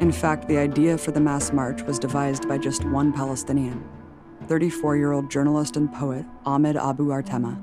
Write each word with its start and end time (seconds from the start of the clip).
In 0.00 0.12
fact, 0.12 0.46
the 0.46 0.58
idea 0.58 0.98
for 0.98 1.10
the 1.10 1.20
mass 1.20 1.52
march 1.52 1.82
was 1.82 1.98
devised 1.98 2.46
by 2.46 2.58
just 2.58 2.84
one 2.84 3.14
Palestinian, 3.14 3.82
34 4.46 4.96
year 4.96 5.12
old 5.12 5.30
journalist 5.30 5.76
and 5.76 5.90
poet 5.90 6.26
Ahmed 6.44 6.76
Abu 6.76 7.08
Artema, 7.08 7.58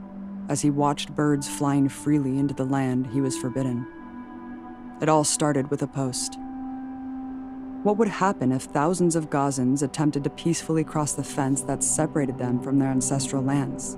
as 0.49 0.61
he 0.61 0.71
watched 0.71 1.15
birds 1.15 1.47
flying 1.47 1.87
freely 1.87 2.39
into 2.39 2.55
the 2.55 2.65
land 2.65 3.05
he 3.07 3.21
was 3.21 3.37
forbidden. 3.37 3.85
It 4.99 5.09
all 5.09 5.23
started 5.23 5.69
with 5.69 5.83
a 5.83 5.87
post. 5.87 6.39
What 7.83 7.97
would 7.97 8.07
happen 8.07 8.51
if 8.51 8.63
thousands 8.63 9.15
of 9.15 9.29
Gazans 9.29 9.83
attempted 9.83 10.23
to 10.23 10.31
peacefully 10.31 10.83
cross 10.83 11.13
the 11.13 11.23
fence 11.23 11.61
that 11.63 11.83
separated 11.83 12.39
them 12.39 12.59
from 12.59 12.79
their 12.79 12.89
ancestral 12.89 13.43
lands? 13.43 13.95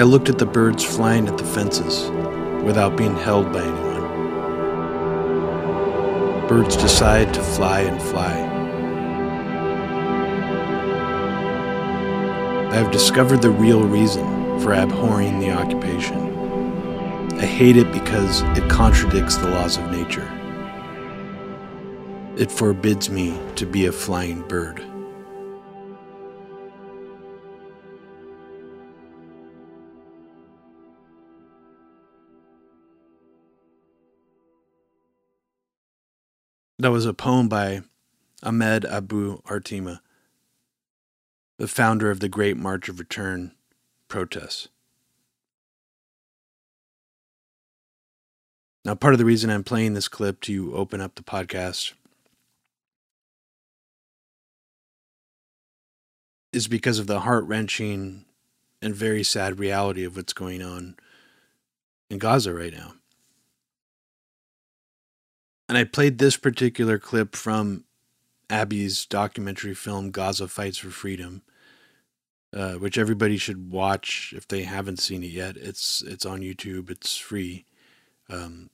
I 0.00 0.04
looked 0.04 0.30
at 0.30 0.38
the 0.38 0.46
birds 0.46 0.82
flying 0.82 1.28
at 1.28 1.36
the 1.36 1.44
fences 1.44 2.08
without 2.64 2.96
being 2.96 3.16
held 3.16 3.52
by 3.52 3.64
anyone. 3.64 3.87
Birds 6.48 6.78
decide 6.78 7.34
to 7.34 7.42
fly 7.42 7.80
and 7.80 8.00
fly. 8.00 8.32
I 12.70 12.74
have 12.74 12.90
discovered 12.90 13.42
the 13.42 13.50
real 13.50 13.86
reason 13.86 14.24
for 14.60 14.72
abhorring 14.72 15.40
the 15.40 15.50
occupation. 15.50 16.16
I 17.38 17.44
hate 17.44 17.76
it 17.76 17.92
because 17.92 18.40
it 18.56 18.66
contradicts 18.70 19.36
the 19.36 19.50
laws 19.50 19.76
of 19.76 19.90
nature. 19.90 20.26
It 22.38 22.50
forbids 22.50 23.10
me 23.10 23.38
to 23.56 23.66
be 23.66 23.84
a 23.84 23.92
flying 23.92 24.40
bird. 24.48 24.87
That 36.80 36.92
was 36.92 37.06
a 37.06 37.12
poem 37.12 37.48
by 37.48 37.82
Ahmed 38.40 38.84
Abu 38.84 39.42
Artema, 39.42 39.98
the 41.58 41.66
founder 41.66 42.08
of 42.08 42.20
the 42.20 42.28
Great 42.28 42.56
March 42.56 42.88
of 42.88 43.00
Return 43.00 43.50
protests. 44.06 44.68
Now, 48.84 48.94
part 48.94 49.12
of 49.12 49.18
the 49.18 49.24
reason 49.24 49.50
I'm 49.50 49.64
playing 49.64 49.94
this 49.94 50.06
clip 50.06 50.40
to 50.42 50.74
open 50.76 51.00
up 51.00 51.16
the 51.16 51.22
podcast 51.22 51.94
is 56.52 56.68
because 56.68 57.00
of 57.00 57.08
the 57.08 57.20
heart 57.20 57.44
wrenching 57.44 58.24
and 58.80 58.94
very 58.94 59.24
sad 59.24 59.58
reality 59.58 60.04
of 60.04 60.16
what's 60.16 60.32
going 60.32 60.62
on 60.62 60.94
in 62.08 62.18
Gaza 62.18 62.54
right 62.54 62.72
now. 62.72 62.94
And 65.68 65.76
I 65.76 65.84
played 65.84 66.18
this 66.18 66.36
particular 66.36 66.98
clip 66.98 67.36
from 67.36 67.84
Abby's 68.48 69.04
documentary 69.04 69.74
film, 69.74 70.10
Gaza 70.10 70.48
Fights 70.48 70.78
for 70.78 70.88
Freedom, 70.88 71.42
uh, 72.54 72.74
which 72.74 72.96
everybody 72.96 73.36
should 73.36 73.70
watch 73.70 74.32
if 74.34 74.48
they 74.48 74.62
haven't 74.62 74.98
seen 74.98 75.22
it 75.22 75.30
yet. 75.30 75.56
It's 75.58 76.02
it's 76.02 76.24
on 76.24 76.40
YouTube. 76.40 76.90
It's 76.90 77.16
free. 77.18 77.66
Um, 78.30 78.70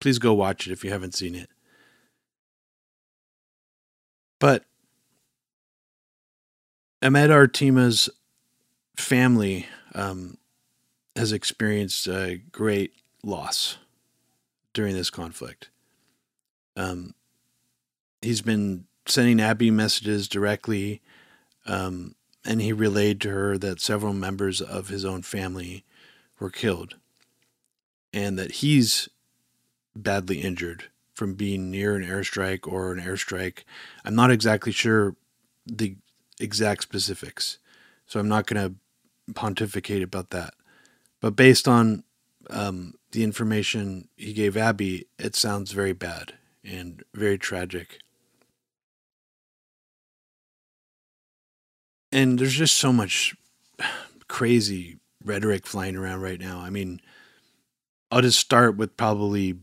please 0.00 0.18
go 0.18 0.34
watch 0.34 0.66
it 0.66 0.72
if 0.72 0.82
you 0.82 0.90
haven't 0.90 1.14
seen 1.14 1.36
it. 1.36 1.50
But 4.40 4.64
Ahmed 7.02 7.30
Artema's 7.30 8.08
family 8.96 9.66
um, 9.94 10.38
has 11.14 11.32
experienced 11.32 12.08
a 12.08 12.40
great 12.50 12.92
loss 13.22 13.78
during 14.78 14.94
this 14.94 15.10
conflict. 15.10 15.70
Um, 16.76 17.16
he's 18.22 18.42
been 18.42 18.84
sending 19.06 19.40
Abby 19.40 19.72
messages 19.72 20.28
directly, 20.28 21.02
um, 21.66 22.14
and 22.44 22.62
he 22.62 22.72
relayed 22.72 23.20
to 23.22 23.30
her 23.30 23.58
that 23.58 23.80
several 23.80 24.12
members 24.12 24.60
of 24.60 24.88
his 24.88 25.04
own 25.04 25.22
family 25.22 25.84
were 26.38 26.48
killed, 26.48 26.94
and 28.12 28.38
that 28.38 28.52
he's 28.52 29.08
badly 29.96 30.42
injured 30.42 30.84
from 31.12 31.34
being 31.34 31.72
near 31.72 31.96
an 31.96 32.06
airstrike 32.06 32.64
or 32.64 32.92
an 32.92 33.00
airstrike. 33.00 33.64
I'm 34.04 34.14
not 34.14 34.30
exactly 34.30 34.70
sure 34.70 35.16
the 35.66 35.96
exact 36.38 36.84
specifics, 36.84 37.58
so 38.06 38.20
I'm 38.20 38.28
not 38.28 38.46
going 38.46 38.62
to 39.26 39.32
pontificate 39.34 40.04
about 40.04 40.30
that. 40.30 40.54
But 41.20 41.34
based 41.34 41.66
on 41.66 42.04
um, 42.48 42.94
the 43.12 43.24
information 43.24 44.08
he 44.16 44.32
gave 44.32 44.56
Abby, 44.56 45.06
it 45.18 45.34
sounds 45.34 45.72
very 45.72 45.92
bad 45.92 46.34
and 46.64 47.02
very 47.14 47.38
tragic. 47.38 48.00
And 52.12 52.38
there's 52.38 52.54
just 52.54 52.76
so 52.76 52.92
much 52.92 53.36
crazy 54.28 54.98
rhetoric 55.24 55.66
flying 55.66 55.96
around 55.96 56.20
right 56.20 56.40
now. 56.40 56.60
I 56.60 56.70
mean, 56.70 57.00
I'll 58.10 58.22
just 58.22 58.40
start 58.40 58.76
with 58.76 58.96
probably 58.96 59.56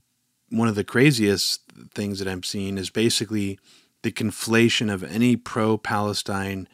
one 0.50 0.68
of 0.68 0.76
the 0.76 0.84
craziest 0.84 1.62
things 1.94 2.20
that 2.20 2.28
I'm 2.28 2.44
seeing 2.44 2.78
is 2.78 2.90
basically 2.90 3.60
the 4.04 4.12
conflation 4.12 4.94
of 4.94 5.04
any 5.04 5.36
pro 5.36 5.78
Palestine, 5.78 6.68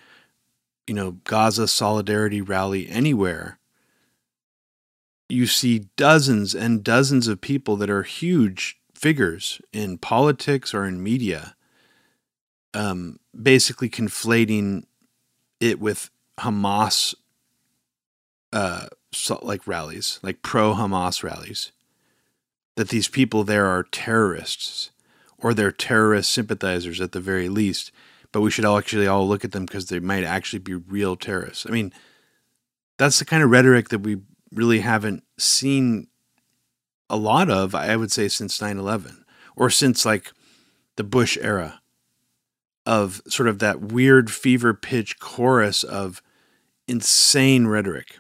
you 0.88 0.94
know, 0.94 1.12
Gaza 1.24 1.68
solidarity 1.68 2.42
rally 2.42 2.90
anywhere 2.90 3.58
you 5.32 5.48
see 5.48 5.88
dozens 5.96 6.54
and 6.54 6.84
dozens 6.84 7.28
of 7.28 7.42
people 7.42 7.76
that 7.78 7.90
are 7.90 8.04
huge 8.04 8.78
figures 8.94 9.62
in 9.74 9.98
politics 9.98 10.74
or 10.74 10.86
in 10.86 11.02
media 11.02 11.56
um, 12.74 13.20
basically 13.40 13.90
conflating 13.90 14.84
it 15.60 15.80
with 15.80 16.10
Hamas 16.40 17.14
uh, 18.54 18.88
so, 19.14 19.40
like 19.42 19.68
rallies, 19.68 20.20
like 20.24 20.42
pro 20.42 20.74
Hamas 20.74 21.24
rallies. 21.24 21.72
That 22.76 22.90
these 22.90 23.10
people 23.10 23.44
there 23.44 23.68
are 23.68 23.84
terrorists 23.84 24.92
or 25.38 25.54
they're 25.54 25.72
terrorist 25.72 26.32
sympathizers 26.32 27.02
at 27.02 27.12
the 27.12 27.20
very 27.20 27.50
least, 27.50 27.92
but 28.32 28.42
we 28.42 28.52
should 28.52 28.64
all 28.64 28.78
actually 28.78 29.08
all 29.08 29.28
look 29.28 29.44
at 29.44 29.52
them 29.52 29.66
because 29.66 29.88
they 29.88 30.00
might 30.00 30.24
actually 30.24 30.60
be 30.60 30.76
real 30.76 31.16
terrorists. 31.16 31.66
I 31.68 31.72
mean, 31.72 31.92
that's 32.98 33.20
the 33.20 33.26
kind 33.26 33.44
of 33.44 33.50
rhetoric 33.50 33.90
that 33.90 34.00
we 34.00 34.20
really 34.52 34.80
haven't 34.80 35.24
seen 35.38 36.08
a 37.10 37.16
lot 37.16 37.50
of, 37.50 37.76
I 37.76 37.96
would 37.96 38.12
say, 38.12 38.28
since 38.28 38.62
9 38.62 38.78
11 38.78 39.26
or 39.56 39.70
since 39.70 40.06
like 40.06 40.32
the 40.96 41.04
Bush 41.04 41.38
era 41.42 41.82
of 42.86 43.22
sort 43.28 43.48
of 43.48 43.60
that 43.60 43.82
weird 43.82 44.32
fever 44.32 44.74
pitch 44.74 45.20
chorus 45.20 45.84
of 45.84 46.22
insane 46.88 47.68
rhetoric 47.68 48.18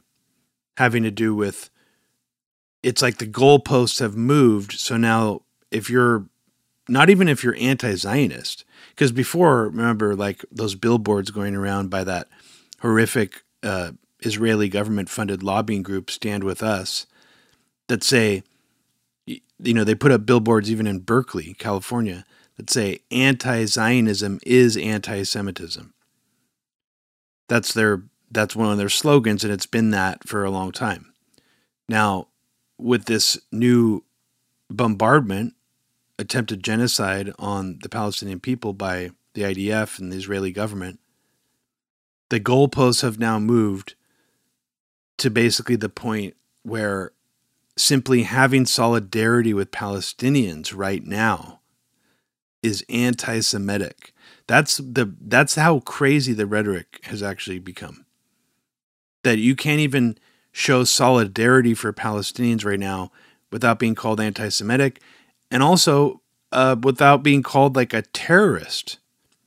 having 0.77 1.03
to 1.03 1.11
do 1.11 1.33
with 1.35 1.69
it's 2.83 3.01
like 3.01 3.17
the 3.17 3.27
goalposts 3.27 3.99
have 3.99 4.15
moved. 4.15 4.73
So 4.73 4.97
now, 4.97 5.41
if 5.69 5.89
you're 5.89 6.25
not 6.87 7.09
even 7.09 7.27
if 7.27 7.43
you're 7.43 7.55
anti 7.59 7.95
Zionist, 7.95 8.65
because 8.89 9.11
before, 9.11 9.65
remember, 9.65 10.15
like 10.15 10.43
those 10.51 10.75
billboards 10.75 11.31
going 11.31 11.55
around 11.55 11.89
by 11.89 12.03
that 12.03 12.27
horrific 12.81 13.43
uh, 13.63 13.91
Israeli 14.21 14.69
government 14.69 15.09
funded 15.09 15.43
lobbying 15.43 15.83
group 15.83 16.09
Stand 16.09 16.43
With 16.43 16.61
Us 16.61 17.07
that 17.87 18.03
say, 18.03 18.43
you 19.25 19.73
know, 19.73 19.83
they 19.83 19.95
put 19.95 20.11
up 20.11 20.25
billboards 20.25 20.71
even 20.71 20.87
in 20.87 20.99
Berkeley, 20.99 21.55
California, 21.55 22.25
that 22.57 22.69
say 22.69 22.99
anti 23.11 23.65
Zionism 23.65 24.39
is 24.45 24.77
anti 24.77 25.23
Semitism. 25.23 25.93
That's 27.47 27.73
their 27.73 28.03
that's 28.29 28.55
one 28.55 28.71
of 28.71 28.77
their 28.77 28.89
slogans, 28.89 29.43
and 29.43 29.51
it's 29.51 29.65
been 29.65 29.89
that 29.91 30.27
for 30.27 30.45
a 30.45 30.51
long 30.51 30.71
time. 30.71 31.13
Now, 31.89 32.27
with 32.77 33.05
this 33.05 33.37
new 33.51 34.05
bombardment, 34.69 35.55
attempted 36.17 36.63
genocide 36.63 37.33
on 37.37 37.79
the 37.81 37.89
Palestinian 37.89 38.39
people 38.39 38.73
by 38.73 39.09
the 39.33 39.41
IDF 39.41 39.99
and 39.99 40.11
the 40.11 40.17
Israeli 40.17 40.51
government, 40.51 40.99
the 42.29 42.39
goalposts 42.39 43.01
have 43.01 43.19
now 43.19 43.39
moved 43.39 43.95
to 45.21 45.29
basically 45.29 45.75
the 45.75 45.87
point 45.87 46.35
where 46.63 47.11
simply 47.77 48.23
having 48.23 48.65
solidarity 48.65 49.53
with 49.53 49.69
Palestinians 49.69 50.73
right 50.75 51.05
now 51.05 51.59
is 52.63 52.83
anti-Semitic. 52.89 54.13
That's 54.47 54.77
the 54.77 55.13
that's 55.21 55.55
how 55.55 55.81
crazy 55.81 56.33
the 56.33 56.47
rhetoric 56.47 57.01
has 57.03 57.21
actually 57.21 57.59
become. 57.59 58.05
That 59.23 59.37
you 59.37 59.55
can't 59.55 59.79
even 59.79 60.17
show 60.51 60.83
solidarity 60.83 61.75
for 61.75 61.93
Palestinians 61.93 62.65
right 62.65 62.79
now 62.79 63.11
without 63.51 63.77
being 63.77 63.93
called 63.93 64.19
anti-Semitic, 64.19 65.01
and 65.51 65.61
also 65.61 66.21
uh, 66.51 66.75
without 66.81 67.21
being 67.21 67.43
called 67.43 67.75
like 67.75 67.93
a 67.93 68.01
terrorist 68.01 68.97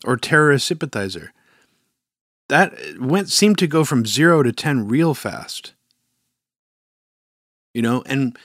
or 0.05 0.17
terrorist 0.17 0.69
sympathizer 0.69 1.33
that 2.49 2.75
went 2.99 3.31
seemed 3.31 3.59
to 3.59 3.67
go 3.67 3.85
from 3.85 4.07
zero 4.07 4.43
to 4.43 4.53
ten 4.53 4.87
real 4.87 5.15
fast. 5.15 5.75
You 7.73 7.83
know, 7.83 8.03
and 8.07 8.37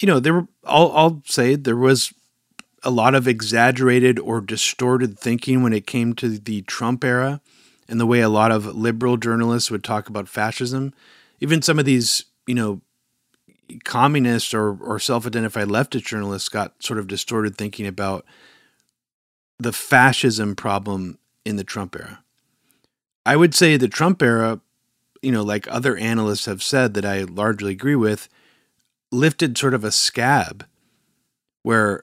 you 0.00 0.06
know, 0.06 0.20
there 0.20 0.34
were, 0.34 0.48
I'll, 0.64 0.92
I'll 0.92 1.22
say 1.26 1.54
there 1.54 1.76
was 1.76 2.12
a 2.82 2.90
lot 2.90 3.14
of 3.14 3.28
exaggerated 3.28 4.18
or 4.18 4.40
distorted 4.40 5.18
thinking 5.18 5.62
when 5.62 5.72
it 5.72 5.86
came 5.86 6.14
to 6.14 6.38
the 6.38 6.62
Trump 6.62 7.04
era 7.04 7.40
and 7.88 8.00
the 8.00 8.06
way 8.06 8.20
a 8.20 8.28
lot 8.28 8.50
of 8.50 8.66
liberal 8.66 9.16
journalists 9.16 9.70
would 9.70 9.84
talk 9.84 10.08
about 10.08 10.28
fascism. 10.28 10.94
Even 11.40 11.60
some 11.60 11.78
of 11.78 11.84
these, 11.84 12.24
you 12.46 12.54
know, 12.54 12.80
communists 13.84 14.54
or, 14.54 14.76
or 14.82 14.98
self 14.98 15.26
identified 15.26 15.68
leftist 15.68 16.06
journalists 16.06 16.48
got 16.48 16.82
sort 16.82 16.98
of 16.98 17.06
distorted 17.06 17.56
thinking 17.56 17.86
about 17.86 18.24
the 19.58 19.72
fascism 19.72 20.56
problem 20.56 21.18
in 21.44 21.56
the 21.56 21.64
Trump 21.64 21.94
era. 21.94 22.24
I 23.30 23.36
would 23.36 23.54
say 23.54 23.76
the 23.76 23.86
Trump 23.86 24.22
era, 24.22 24.60
you 25.22 25.30
know, 25.30 25.44
like 25.44 25.68
other 25.68 25.96
analysts 25.96 26.46
have 26.46 26.64
said 26.64 26.94
that 26.94 27.04
I 27.04 27.22
largely 27.22 27.70
agree 27.70 27.94
with, 27.94 28.28
lifted 29.12 29.56
sort 29.56 29.72
of 29.72 29.84
a 29.84 29.92
scab 29.92 30.66
where, 31.62 32.02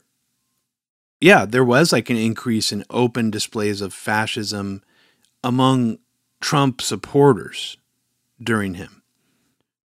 yeah, 1.19 1.45
there 1.45 1.65
was 1.65 1.91
like 1.91 2.09
an 2.09 2.15
increase 2.15 2.71
in 2.71 2.85
open 2.89 3.29
displays 3.29 3.81
of 3.81 3.93
fascism 3.93 4.81
among 5.43 5.99
Trump 6.39 6.79
supporters 6.79 7.75
during 8.41 8.75
him. 8.75 9.01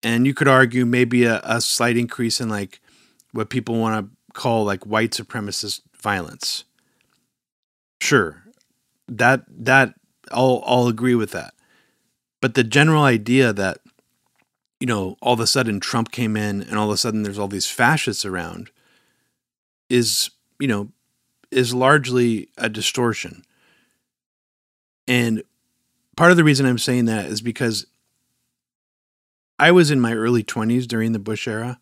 And 0.02 0.26
you 0.26 0.34
could 0.34 0.48
argue 0.48 0.86
maybe 0.86 1.26
a, 1.26 1.42
a 1.44 1.60
slight 1.60 1.98
increase 1.98 2.40
in 2.40 2.48
like 2.48 2.80
what 3.34 3.50
people 3.50 3.78
want 3.78 4.06
to 4.06 4.32
call 4.32 4.64
like 4.64 4.86
white 4.86 5.12
supremacist 5.12 5.82
violence. 6.02 6.64
Sure. 8.00 8.42
That 9.10 9.44
that 9.50 9.96
I'll 10.32 10.64
I'll 10.66 10.88
agree 10.88 11.16
with 11.16 11.32
that. 11.32 11.54
But 12.42 12.54
the 12.54 12.64
general 12.64 13.04
idea 13.04 13.54
that 13.54 13.80
you 14.80 14.88
know, 14.88 15.18
all 15.22 15.34
of 15.34 15.40
a 15.40 15.48
sudden 15.48 15.80
Trump 15.80 16.12
came 16.12 16.36
in 16.36 16.62
and 16.62 16.78
all 16.78 16.90
of 16.90 16.94
a 16.94 16.98
sudden 16.98 17.24
there's 17.24 17.40
all 17.40 17.48
these 17.48 17.70
fascists 17.70 18.26
around 18.26 18.70
is, 19.90 20.32
you 20.60 20.68
know, 20.68 20.90
is 21.52 21.74
largely 21.74 22.50
a 22.58 22.70
distortion. 22.70 23.44
And 25.08 25.44
part 26.18 26.32
of 26.32 26.38
the 26.38 26.44
reason 26.44 26.66
I'm 26.66 26.78
saying 26.78 27.06
that 27.06 27.26
is 27.26 27.42
because 27.42 27.86
I 29.58 29.72
was 29.72 29.92
in 29.92 30.02
my 30.02 30.14
early 30.14 30.44
20s 30.44 30.88
during 30.88 31.14
the 31.14 31.20
Bush 31.20 31.48
era, 31.48 31.80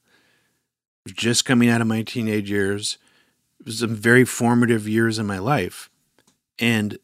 just 1.07 1.45
coming 1.45 1.69
out 1.69 1.81
of 1.81 1.87
my 1.87 2.03
teenage 2.03 2.49
years. 2.49 2.97
It 3.59 3.65
was 3.65 3.79
some 3.79 3.95
very 3.95 4.25
formative 4.25 4.87
years 4.87 5.17
in 5.17 5.25
my 5.25 5.39
life. 5.39 5.89
And 6.59 6.99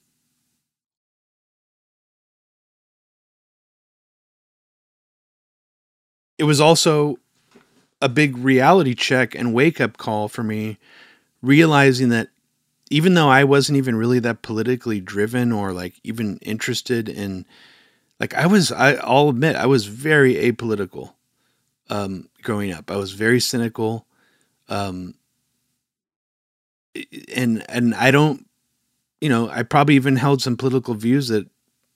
it 6.39 6.45
was 6.45 6.59
also 6.62 7.19
a 8.01 8.09
big 8.09 8.38
reality 8.38 8.95
check 8.95 9.36
and 9.36 9.53
wake 9.53 9.80
up 9.81 9.97
call 9.97 10.30
for 10.30 10.41
me, 10.41 10.77
realizing 11.41 12.09
that 12.09 12.30
even 12.89 13.13
though 13.13 13.30
I 13.30 13.44
wasn't 13.44 13.77
even 13.77 13.95
really 13.97 14.19
that 14.19 14.41
politically 14.41 15.01
driven 15.01 15.51
or 15.51 15.74
like 15.74 16.00
even 16.03 16.38
interested 16.38 17.09
in, 17.09 17.45
like 18.19 18.33
I 18.33 18.47
was, 18.47 18.71
I, 18.71 18.94
I'll 18.94 19.30
admit, 19.30 19.57
I 19.57 19.65
was 19.65 19.86
very 19.86 20.36
apolitical 20.36 21.13
um, 21.89 22.30
growing 22.41 22.71
up. 22.71 22.89
I 22.89 22.95
was 22.95 23.12
very 23.12 23.41
cynical, 23.41 24.06
um, 24.69 25.15
and 27.36 27.63
and 27.69 27.94
I 27.95 28.12
don't, 28.12 28.45
you 29.21 29.30
know, 29.30 29.50
I 29.50 29.63
probably 29.63 29.95
even 29.95 30.15
held 30.15 30.41
some 30.41 30.57
political 30.57 30.94
views 30.94 31.27
that 31.27 31.47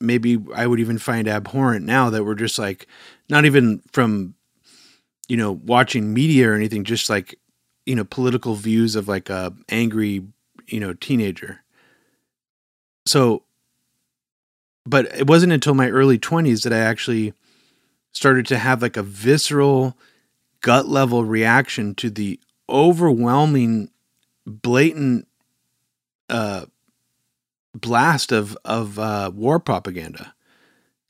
maybe 0.04 0.38
I 0.54 0.68
would 0.68 0.80
even 0.80 0.98
find 0.98 1.28
abhorrent 1.28 1.86
now 1.86 2.10
that 2.10 2.24
we're 2.24 2.36
just 2.36 2.60
like 2.60 2.88
not 3.30 3.46
even 3.46 3.82
from 3.92 4.36
you 5.28 5.38
know 5.38 5.52
watching 5.52 6.14
media 6.14 6.50
or 6.50 6.54
anything 6.54 6.84
just 6.84 7.10
like 7.10 7.40
you 7.86 7.96
know 7.96 8.04
political 8.04 8.56
views 8.56 8.96
of 8.96 9.08
like 9.08 9.30
a 9.30 9.54
angry 9.70 10.26
you 10.68 10.80
know 10.80 10.94
teenager. 10.94 11.62
So 13.06 13.44
but 14.86 15.06
it 15.18 15.28
wasn't 15.28 15.54
until 15.54 15.74
my 15.74 15.90
early 15.90 16.20
20s 16.20 16.64
that 16.64 16.74
I 16.74 16.80
actually 16.80 17.34
started 18.12 18.46
to 18.48 18.58
have 18.58 18.82
like 18.82 18.98
a 18.98 19.04
visceral 19.04 19.98
gut 20.62 20.88
level 20.88 21.24
reaction 21.24 21.96
to 21.96 22.10
the 22.10 22.40
overwhelming 22.70 23.90
blatant 24.46 25.28
uh 26.30 26.66
blast 27.74 28.32
of 28.32 28.58
of 28.64 29.00
uh, 29.00 29.32
war 29.34 29.60
propaganda 29.60 30.34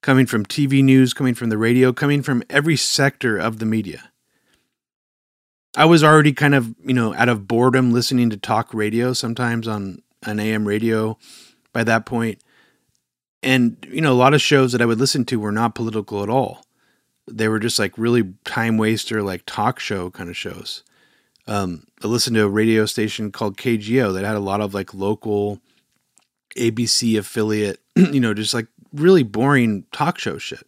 coming 0.03 0.25
from 0.25 0.45
TV 0.45 0.83
news, 0.83 1.13
coming 1.13 1.33
from 1.33 1.49
the 1.49 1.57
radio, 1.57 1.91
coming 1.91 2.21
from 2.21 2.43
every 2.49 2.75
sector 2.75 3.37
of 3.37 3.57
the 3.57 3.65
media. 3.65 4.11
I 5.75 5.85
was 5.85 6.03
already 6.03 6.33
kind 6.33 6.53
of, 6.53 6.75
you 6.85 6.93
know, 6.93 7.15
out 7.15 7.29
of 7.29 7.47
boredom 7.47 7.91
listening 7.91 8.29
to 8.29 8.37
talk 8.37 8.71
radio 8.73 9.13
sometimes 9.13 9.67
on 9.67 10.03
an 10.21 10.39
AM 10.39 10.67
radio 10.67 11.17
by 11.71 11.83
that 11.85 12.05
point. 12.05 12.39
And, 13.41 13.77
you 13.89 14.01
know, 14.01 14.13
a 14.13 14.15
lot 14.15 14.35
of 14.35 14.41
shows 14.41 14.71
that 14.71 14.81
I 14.81 14.85
would 14.85 14.99
listen 14.99 15.25
to 15.25 15.39
were 15.39 15.51
not 15.51 15.73
political 15.73 16.21
at 16.21 16.29
all. 16.29 16.63
They 17.25 17.47
were 17.47 17.59
just 17.59 17.79
like 17.79 17.97
really 17.97 18.33
time 18.43 18.77
waster, 18.77 19.23
like 19.23 19.43
talk 19.45 19.79
show 19.79 20.11
kind 20.11 20.29
of 20.29 20.37
shows. 20.37 20.83
Um, 21.47 21.87
I 22.03 22.07
listened 22.07 22.35
to 22.35 22.43
a 22.43 22.49
radio 22.49 22.85
station 22.85 23.31
called 23.31 23.57
KGO 23.57 24.13
that 24.13 24.25
had 24.25 24.35
a 24.35 24.39
lot 24.39 24.61
of 24.61 24.73
like 24.73 24.93
local 24.93 25.59
ABC 26.55 27.17
affiliate, 27.17 27.79
you 27.95 28.19
know, 28.19 28.33
just 28.33 28.53
like 28.53 28.67
really 28.93 29.23
boring 29.23 29.85
talk 29.91 30.19
show 30.19 30.37
shit. 30.37 30.65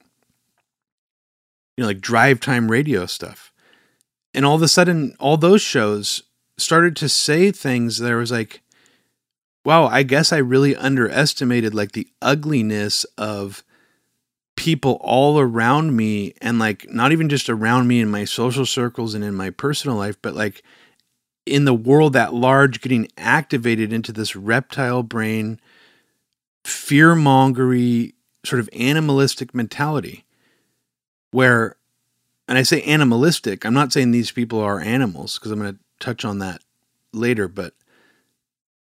You 1.78 1.82
know, 1.84 1.88
like 1.88 2.00
drive 2.00 2.40
time 2.40 2.72
radio 2.72 3.06
stuff. 3.06 3.52
And 4.34 4.46
all 4.46 4.56
of 4.56 4.62
a 4.62 4.68
sudden, 4.68 5.16
all 5.20 5.38
those 5.38 5.62
shows 5.62 6.24
started 6.58 6.96
to 6.98 7.10
say 7.10 7.52
things 7.52 8.00
that 8.00 8.12
I 8.12 8.16
was 8.16 8.32
like, 8.32 8.62
wow, 9.64 9.86
I 9.88 10.04
guess 10.04 10.32
I 10.32 10.38
really 10.38 10.76
underestimated 10.76 11.74
like 11.74 11.94
the 11.94 12.08
ugliness 12.22 13.06
of 13.18 13.64
people 14.56 14.98
all 15.02 15.40
around 15.40 15.96
me 15.96 16.34
and 16.42 16.60
like 16.60 16.90
not 16.90 17.12
even 17.12 17.28
just 17.28 17.50
around 17.50 17.88
me 17.88 18.00
in 18.00 18.10
my 18.10 18.24
social 18.26 18.66
circles 18.66 19.14
and 19.14 19.24
in 19.24 19.34
my 19.34 19.50
personal 19.50 19.98
life, 19.98 20.18
but 20.22 20.34
like 20.34 20.64
in 21.46 21.66
the 21.66 21.74
world 21.74 22.16
at 22.16 22.34
large 22.34 22.82
getting 22.82 23.08
activated 23.18 23.92
into 23.92 24.12
this 24.12 24.36
reptile 24.36 25.04
brain 25.04 25.60
fear 26.66 27.16
mongery 27.16 28.14
sort 28.44 28.60
of 28.60 28.70
animalistic 28.74 29.54
mentality 29.54 30.26
where 31.32 31.78
and 32.48 32.58
I 32.58 32.64
say 32.64 32.82
animalistic, 32.84 33.66
I'm 33.66 33.74
not 33.74 33.92
saying 33.92 34.12
these 34.12 34.32
people 34.32 34.60
are 34.60 34.80
animals 34.80 35.38
because 35.38 35.52
I'm 35.52 35.60
going 35.60 35.74
to 35.74 35.80
touch 36.00 36.24
on 36.24 36.40
that 36.40 36.62
later, 37.12 37.48
but 37.48 37.74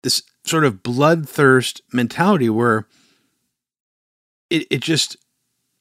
this 0.02 0.22
sort 0.44 0.64
of 0.64 0.82
bloodthirst 0.82 1.80
mentality 1.92 2.50
where 2.50 2.86
it, 4.50 4.66
it 4.70 4.80
just, 4.80 5.16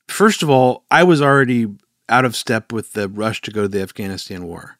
first 0.08 0.44
of 0.44 0.50
all, 0.50 0.86
I 0.92 1.04
was 1.04 1.22
already 1.22 1.68
out 2.08 2.26
of 2.26 2.36
step 2.36 2.72
with 2.72 2.94
the 2.94 3.10
rush 3.10 3.42
to 3.42 3.52
go 3.52 3.64
to 3.64 3.68
the 3.68 3.82
Afghanistan 3.82 4.46
war. 4.46 4.78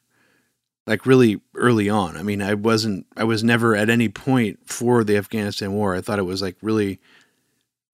Like 0.86 1.06
really 1.06 1.40
early 1.56 1.88
on. 1.88 2.16
I 2.16 2.22
mean, 2.22 2.42
I 2.42 2.54
wasn't, 2.54 3.06
I 3.16 3.24
was 3.24 3.42
never 3.42 3.74
at 3.74 3.90
any 3.90 4.08
point 4.08 4.58
for 4.64 5.04
the 5.04 5.16
Afghanistan 5.16 5.72
war. 5.72 5.94
I 5.94 6.00
thought 6.00 6.18
it 6.18 6.24
was 6.24 6.42
like 6.42 6.56
really 6.62 7.00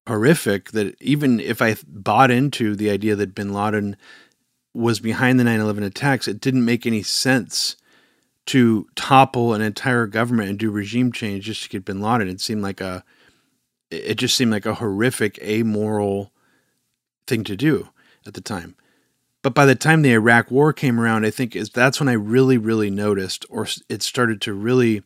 horrific 0.07 0.73
that 0.73 0.97
even 1.01 1.41
if 1.41 1.63
I 1.63 1.77
bought 1.87 2.31
into 2.31 2.75
the 2.75 2.91
idea 2.91 3.15
that 3.17 3.35
bin 3.35 3.53
Laden 3.53 3.97
was 4.75 5.01
behind 5.01 5.39
the 5.39 5.45
9 5.45 5.61
11 5.61 5.83
attacks, 5.83 6.27
it 6.27 6.41
didn't 6.41 6.65
make 6.65 6.87
any 6.87 7.03
sense 7.03 7.77
to 8.47 8.89
topple 8.97 9.55
an 9.55 9.63
entire 9.63 10.07
government 10.07 10.51
and 10.51 10.59
do 10.59 10.71
regime 10.71 11.13
change 11.13 11.45
just 11.45 11.63
to 11.63 11.69
get 11.69 11.85
bin 11.85 12.01
Laden. 12.01 12.29
It 12.29 12.41
seemed 12.41 12.63
like 12.63 12.81
a, 12.81 13.05
it 13.91 14.15
just 14.15 14.37
seemed 14.37 14.51
like 14.51 14.67
a 14.67 14.75
horrific, 14.75 15.39
amoral 15.43 16.33
thing 17.27 17.45
to 17.45 17.57
do 17.57 17.89
at 18.27 18.35
the 18.35 18.41
time. 18.41 18.75
But 19.43 19.55
by 19.55 19.67
the 19.67 19.75
time 19.75 20.03
the 20.03 20.13
Iraq 20.13 20.51
war 20.51 20.73
came 20.73 21.01
around, 21.01 21.27
I 21.27 21.31
think 21.31 21.57
is 21.57 21.69
that's 21.71 21.99
when 21.99 22.09
I 22.09 22.13
really, 22.13 22.59
really 22.59 22.91
noticed, 22.91 23.45
or 23.51 23.67
it 23.89 24.03
started 24.03 24.41
to 24.43 24.53
really 24.53 25.03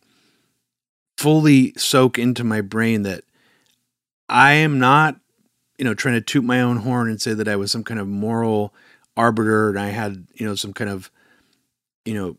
fully 1.16 1.72
soak 1.76 2.18
into 2.18 2.44
my 2.44 2.60
brain 2.60 3.02
that 3.02 3.24
I 4.28 4.52
am 4.52 4.78
not, 4.78 5.16
you 5.78 5.84
know, 5.84 5.94
trying 5.94 6.16
to 6.16 6.20
toot 6.20 6.44
my 6.44 6.60
own 6.60 6.78
horn 6.78 7.08
and 7.08 7.20
say 7.20 7.32
that 7.32 7.48
I 7.48 7.56
was 7.56 7.72
some 7.72 7.84
kind 7.84 7.98
of 7.98 8.06
moral 8.06 8.74
arbiter 9.16 9.70
and 9.70 9.78
I 9.78 9.88
had, 9.88 10.26
you 10.34 10.46
know, 10.46 10.54
some 10.54 10.74
kind 10.74 10.90
of, 10.90 11.10
you 12.04 12.14
know, 12.14 12.36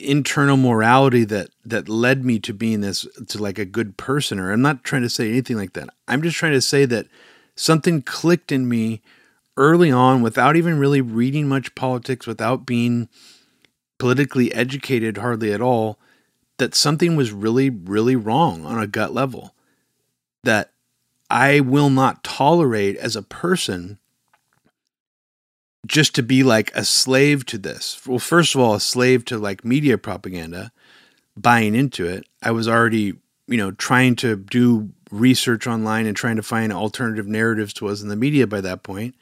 internal 0.00 0.56
morality 0.56 1.24
that 1.24 1.50
that 1.64 1.88
led 1.88 2.24
me 2.24 2.38
to 2.38 2.54
being 2.54 2.80
this 2.80 3.06
to 3.28 3.42
like 3.42 3.58
a 3.58 3.66
good 3.66 3.96
person 3.98 4.38
or 4.38 4.52
I'm 4.52 4.62
not 4.62 4.84
trying 4.84 5.02
to 5.02 5.10
say 5.10 5.28
anything 5.28 5.56
like 5.56 5.74
that. 5.74 5.90
I'm 6.06 6.22
just 6.22 6.36
trying 6.36 6.52
to 6.52 6.62
say 6.62 6.86
that 6.86 7.06
something 7.54 8.00
clicked 8.02 8.52
in 8.52 8.68
me 8.68 9.02
early 9.58 9.90
on 9.90 10.22
without 10.22 10.56
even 10.56 10.78
really 10.78 11.00
reading 11.00 11.48
much 11.48 11.74
politics 11.74 12.26
without 12.26 12.64
being 12.64 13.08
politically 13.98 14.54
educated 14.54 15.18
hardly 15.18 15.52
at 15.52 15.60
all 15.60 15.98
that 16.58 16.74
something 16.74 17.16
was 17.16 17.32
really 17.32 17.68
really 17.68 18.16
wrong 18.16 18.64
on 18.64 18.78
a 18.78 18.86
gut 18.86 19.12
level 19.12 19.54
that 20.44 20.70
I 21.30 21.60
will 21.60 21.90
not 21.90 22.24
tolerate 22.24 22.96
as 22.96 23.16
a 23.16 23.22
person 23.22 23.98
just 25.86 26.14
to 26.14 26.22
be 26.22 26.42
like 26.42 26.70
a 26.74 26.84
slave 26.84 27.44
to 27.46 27.58
this. 27.58 28.00
Well, 28.06 28.18
first 28.18 28.54
of 28.54 28.60
all, 28.60 28.74
a 28.74 28.80
slave 28.80 29.24
to 29.26 29.38
like 29.38 29.64
media 29.64 29.98
propaganda, 29.98 30.72
buying 31.36 31.74
into 31.74 32.06
it. 32.06 32.26
I 32.42 32.50
was 32.50 32.68
already, 32.68 33.14
you 33.46 33.56
know, 33.56 33.72
trying 33.72 34.16
to 34.16 34.36
do 34.36 34.90
research 35.10 35.66
online 35.66 36.06
and 36.06 36.16
trying 36.16 36.36
to 36.36 36.42
find 36.42 36.72
alternative 36.72 37.26
narratives 37.26 37.72
to 37.74 37.88
us 37.88 38.02
in 38.02 38.08
the 38.08 38.16
media 38.16 38.46
by 38.46 38.60
that 38.60 38.82
point. 38.82 39.14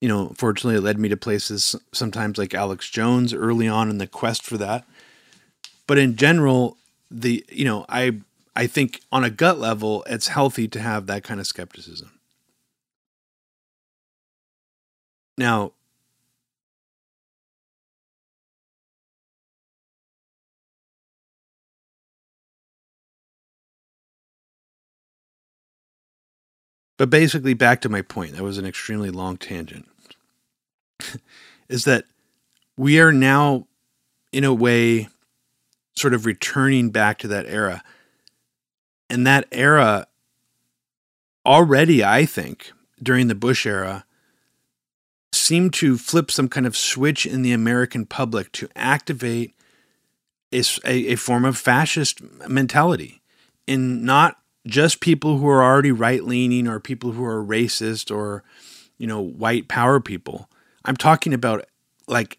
You 0.00 0.08
know, 0.08 0.32
fortunately, 0.36 0.76
it 0.76 0.82
led 0.82 0.98
me 0.98 1.08
to 1.08 1.16
places 1.16 1.74
sometimes 1.92 2.38
like 2.38 2.54
Alex 2.54 2.88
Jones 2.88 3.34
early 3.34 3.66
on 3.68 3.90
in 3.90 3.98
the 3.98 4.06
quest 4.06 4.44
for 4.44 4.56
that. 4.58 4.84
But 5.86 5.98
in 5.98 6.16
general, 6.16 6.76
the 7.10 7.44
you 7.50 7.64
know, 7.64 7.84
I 7.88 8.20
I 8.54 8.66
think 8.66 9.00
on 9.10 9.24
a 9.24 9.30
gut 9.30 9.58
level, 9.58 10.04
it's 10.08 10.28
healthy 10.28 10.68
to 10.68 10.80
have 10.80 11.06
that 11.06 11.24
kind 11.24 11.40
of 11.40 11.46
skepticism. 11.46 12.18
Now, 15.36 15.72
But 26.98 27.10
basically, 27.10 27.54
back 27.54 27.80
to 27.82 27.88
my 27.88 28.02
point, 28.02 28.34
that 28.34 28.42
was 28.42 28.58
an 28.58 28.66
extremely 28.66 29.10
long 29.10 29.38
tangent, 29.38 29.88
is 31.68 31.84
that 31.84 32.04
we 32.76 33.00
are 33.00 33.12
now, 33.12 33.66
in 34.32 34.44
a 34.44 34.52
way, 34.52 35.08
sort 35.96 36.12
of 36.12 36.26
returning 36.26 36.90
back 36.90 37.18
to 37.18 37.28
that 37.28 37.46
era. 37.46 37.82
And 39.08 39.26
that 39.26 39.46
era, 39.52 40.06
already, 41.46 42.04
I 42.04 42.26
think, 42.26 42.72
during 43.02 43.28
the 43.28 43.34
Bush 43.34 43.64
era, 43.64 44.04
seemed 45.32 45.72
to 45.74 45.96
flip 45.96 46.30
some 46.30 46.48
kind 46.48 46.66
of 46.66 46.76
switch 46.76 47.24
in 47.26 47.42
the 47.42 47.52
American 47.52 48.06
public 48.06 48.50
to 48.52 48.68
activate 48.74 49.54
a, 50.52 50.62
a, 50.84 51.16
form 51.16 51.44
of 51.44 51.56
fascist 51.56 52.22
mentality 52.48 53.20
in 53.66 54.04
not 54.04 54.38
just 54.68 55.00
people 55.00 55.38
who 55.38 55.48
are 55.48 55.62
already 55.62 55.92
right 55.92 56.22
leaning 56.24 56.68
or 56.68 56.78
people 56.80 57.12
who 57.12 57.24
are 57.24 57.44
racist 57.44 58.14
or, 58.14 58.44
you 58.98 59.06
know, 59.06 59.20
white 59.20 59.68
power 59.68 60.00
people. 60.00 60.48
I'm 60.84 60.96
talking 60.96 61.34
about 61.34 61.64
like 62.06 62.38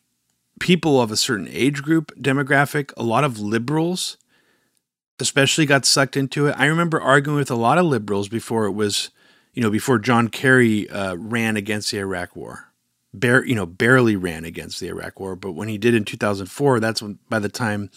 people 0.59 1.01
of 1.01 1.11
a 1.11 1.17
certain 1.17 1.47
age 1.49 1.81
group 1.81 2.11
demographic, 2.15 2.91
a 2.97 3.03
lot 3.03 3.23
of 3.23 3.39
liberals 3.39 4.17
especially 5.19 5.65
got 5.65 5.85
sucked 5.85 6.17
into 6.17 6.47
it. 6.47 6.55
I 6.57 6.65
remember 6.65 6.99
arguing 6.99 7.37
with 7.37 7.51
a 7.51 7.55
lot 7.55 7.77
of 7.77 7.85
liberals 7.85 8.29
before 8.29 8.65
it 8.65 8.71
was, 8.71 9.09
you 9.53 9.61
know, 9.61 9.69
before 9.69 9.99
John 9.99 10.29
Kerry 10.29 10.89
uh, 10.89 11.15
ran 11.15 11.57
against 11.57 11.91
the 11.91 11.99
Iraq 11.99 12.35
War. 12.35 12.71
Bare, 13.13 13.43
you 13.45 13.55
know, 13.55 13.65
barely 13.65 14.15
ran 14.15 14.45
against 14.45 14.79
the 14.79 14.87
Iraq 14.87 15.19
War, 15.19 15.35
but 15.35 15.53
when 15.53 15.67
he 15.67 15.77
did 15.77 15.95
in 15.95 16.05
2004, 16.05 16.79
that's 16.79 17.01
when 17.01 17.17
by 17.27 17.39
the 17.39 17.49
time 17.49 17.89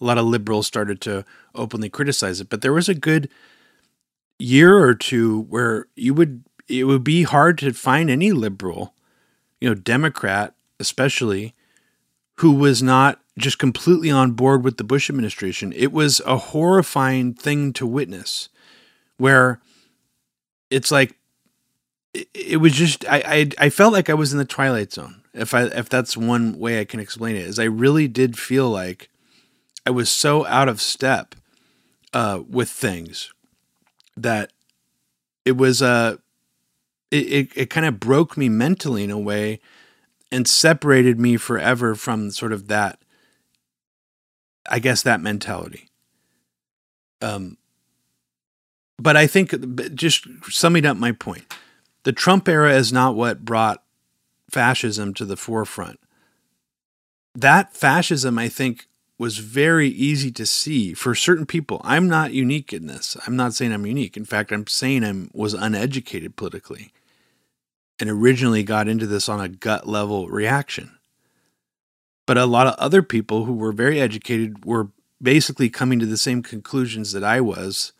a 0.00 0.04
lot 0.04 0.18
of 0.18 0.26
liberals 0.26 0.66
started 0.66 1.00
to 1.02 1.24
openly 1.54 1.88
criticize 1.88 2.40
it. 2.40 2.48
But 2.48 2.62
there 2.62 2.72
was 2.72 2.88
a 2.88 2.94
good 2.94 3.28
year 4.38 4.78
or 4.78 4.94
two 4.94 5.42
where 5.42 5.86
you 5.94 6.14
would 6.14 6.44
it 6.68 6.84
would 6.84 7.04
be 7.04 7.22
hard 7.22 7.58
to 7.58 7.72
find 7.72 8.10
any 8.10 8.32
liberal, 8.32 8.94
you 9.60 9.68
know, 9.68 9.74
Democrat 9.74 10.54
especially, 10.78 11.54
who 12.36 12.52
was 12.52 12.82
not 12.82 13.20
just 13.38 13.58
completely 13.58 14.10
on 14.10 14.32
board 14.32 14.64
with 14.64 14.76
the 14.76 14.84
Bush 14.84 15.08
administration. 15.08 15.72
It 15.74 15.92
was 15.92 16.20
a 16.26 16.36
horrifying 16.36 17.34
thing 17.34 17.72
to 17.74 17.86
witness, 17.86 18.48
where 19.16 19.60
it's 20.70 20.90
like 20.90 21.16
it, 22.34 22.60
was 22.60 22.72
just 22.72 23.06
I, 23.08 23.22
I 23.58 23.66
I 23.66 23.70
felt 23.70 23.92
like 23.92 24.10
I 24.10 24.14
was 24.14 24.32
in 24.32 24.38
the 24.38 24.44
twilight 24.44 24.92
zone. 24.92 25.22
If 25.32 25.54
I 25.54 25.64
if 25.64 25.88
that's 25.88 26.16
one 26.16 26.58
way 26.58 26.80
I 26.80 26.84
can 26.84 27.00
explain 27.00 27.36
it, 27.36 27.46
is 27.46 27.58
I 27.58 27.64
really 27.64 28.08
did 28.08 28.38
feel 28.38 28.70
like 28.70 29.08
I 29.86 29.90
was 29.90 30.08
so 30.08 30.44
out 30.46 30.68
of 30.68 30.80
step 30.80 31.34
uh, 32.12 32.42
with 32.48 32.68
things 32.70 33.32
that 34.16 34.52
it 35.44 35.56
was 35.56 35.82
a 35.82 35.86
uh, 35.86 36.16
it, 37.10 37.32
it, 37.32 37.48
it 37.54 37.70
kind 37.70 37.86
of 37.86 38.00
broke 38.00 38.36
me 38.36 38.48
mentally 38.48 39.04
in 39.04 39.10
a 39.12 39.18
way 39.18 39.60
and 40.32 40.48
separated 40.48 41.20
me 41.20 41.36
forever 41.36 41.94
from 41.94 42.30
sort 42.30 42.52
of 42.52 42.68
that 42.68 42.98
i 44.68 44.78
guess 44.78 45.02
that 45.02 45.20
mentality. 45.20 45.88
Um 47.22 47.56
but 48.98 49.16
i 49.16 49.26
think 49.26 49.54
just 49.94 50.26
summing 50.44 50.84
up 50.84 50.96
my 50.96 51.12
point 51.12 51.44
the 52.02 52.12
trump 52.12 52.48
era 52.48 52.74
is 52.74 52.92
not 52.92 53.14
what 53.14 53.44
brought 53.44 53.82
fascism 54.50 55.12
to 55.14 55.24
the 55.24 55.36
forefront. 55.36 56.00
That 57.34 57.74
fascism 57.74 58.38
i 58.38 58.48
think 58.48 58.86
was 59.18 59.38
very 59.38 59.88
easy 59.88 60.30
to 60.30 60.44
see 60.44 60.92
for 60.92 61.14
certain 61.14 61.46
people. 61.46 61.80
I'm 61.84 62.08
not 62.08 62.32
unique 62.32 62.72
in 62.72 62.86
this. 62.86 63.16
I'm 63.26 63.36
not 63.36 63.54
saying 63.54 63.72
I'm 63.72 63.86
unique. 63.86 64.16
In 64.16 64.24
fact, 64.24 64.52
I'm 64.52 64.66
saying 64.66 65.04
I 65.04 65.28
was 65.32 65.54
uneducated 65.54 66.36
politically 66.36 66.92
and 67.98 68.10
originally 68.10 68.62
got 68.62 68.88
into 68.88 69.06
this 69.06 69.28
on 69.28 69.40
a 69.40 69.48
gut 69.48 69.88
level 69.88 70.28
reaction. 70.28 70.98
But 72.26 72.36
a 72.36 72.44
lot 72.44 72.66
of 72.66 72.74
other 72.74 73.02
people 73.02 73.44
who 73.44 73.54
were 73.54 73.72
very 73.72 74.00
educated 74.00 74.64
were 74.64 74.88
basically 75.22 75.70
coming 75.70 75.98
to 75.98 76.06
the 76.06 76.18
same 76.18 76.42
conclusions 76.42 77.12
that 77.12 77.24
I 77.24 77.40
was 77.40 77.92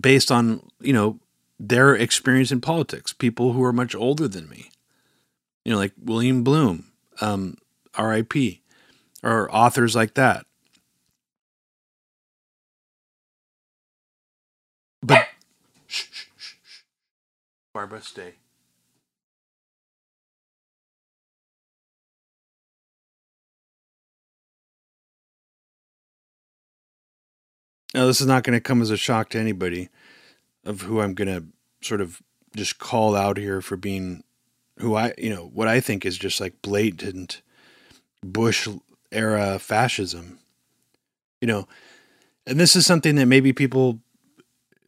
based 0.00 0.32
on, 0.32 0.68
you 0.80 0.92
know, 0.92 1.20
their 1.58 1.94
experience 1.94 2.50
in 2.50 2.60
politics, 2.60 3.12
people 3.12 3.52
who 3.52 3.62
are 3.62 3.72
much 3.72 3.94
older 3.94 4.26
than 4.26 4.48
me. 4.48 4.70
You 5.64 5.72
know, 5.72 5.78
like 5.78 5.92
William 6.02 6.42
Blum, 6.42 6.92
um, 7.20 7.56
RIP 7.98 8.60
or 9.26 9.52
authors 9.52 9.96
like 9.96 10.14
that. 10.14 10.46
But 15.02 15.26
shh, 15.88 16.04
shh, 16.12 16.26
shh, 16.38 16.54
shh. 16.62 16.82
Barbara, 17.74 18.00
stay. 18.02 18.34
Now, 27.92 28.06
this 28.06 28.20
is 28.20 28.26
not 28.28 28.44
going 28.44 28.56
to 28.56 28.60
come 28.60 28.80
as 28.80 28.90
a 28.90 28.96
shock 28.96 29.30
to 29.30 29.40
anybody 29.40 29.88
of 30.64 30.82
who 30.82 31.00
I'm 31.00 31.14
going 31.14 31.28
to 31.28 31.44
sort 31.84 32.00
of 32.00 32.22
just 32.54 32.78
call 32.78 33.16
out 33.16 33.38
here 33.38 33.60
for 33.60 33.76
being 33.76 34.22
who 34.78 34.94
I, 34.94 35.14
you 35.18 35.30
know, 35.30 35.50
what 35.52 35.66
I 35.66 35.80
think 35.80 36.06
is 36.06 36.16
just 36.16 36.40
like 36.40 36.62
blatant 36.62 37.42
Bush 38.22 38.68
era 39.16 39.58
fascism. 39.58 40.38
You 41.40 41.48
know, 41.48 41.68
and 42.46 42.60
this 42.60 42.76
is 42.76 42.86
something 42.86 43.16
that 43.16 43.26
maybe 43.26 43.52
people, 43.52 44.00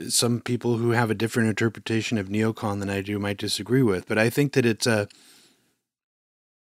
some 0.09 0.41
people 0.41 0.77
who 0.77 0.91
have 0.91 1.11
a 1.11 1.15
different 1.15 1.49
interpretation 1.49 2.19
of 2.19 2.29
neocon 2.29 2.81
than 2.81 2.91
I 2.91 3.01
do 3.01 3.19
might 3.19 3.39
disagree 3.39 3.83
with, 3.83 4.07
but 4.07 4.19
I 4.19 4.31
think 4.31 4.53
that 4.53 4.67
it's 4.67 4.87
a, 4.87 5.09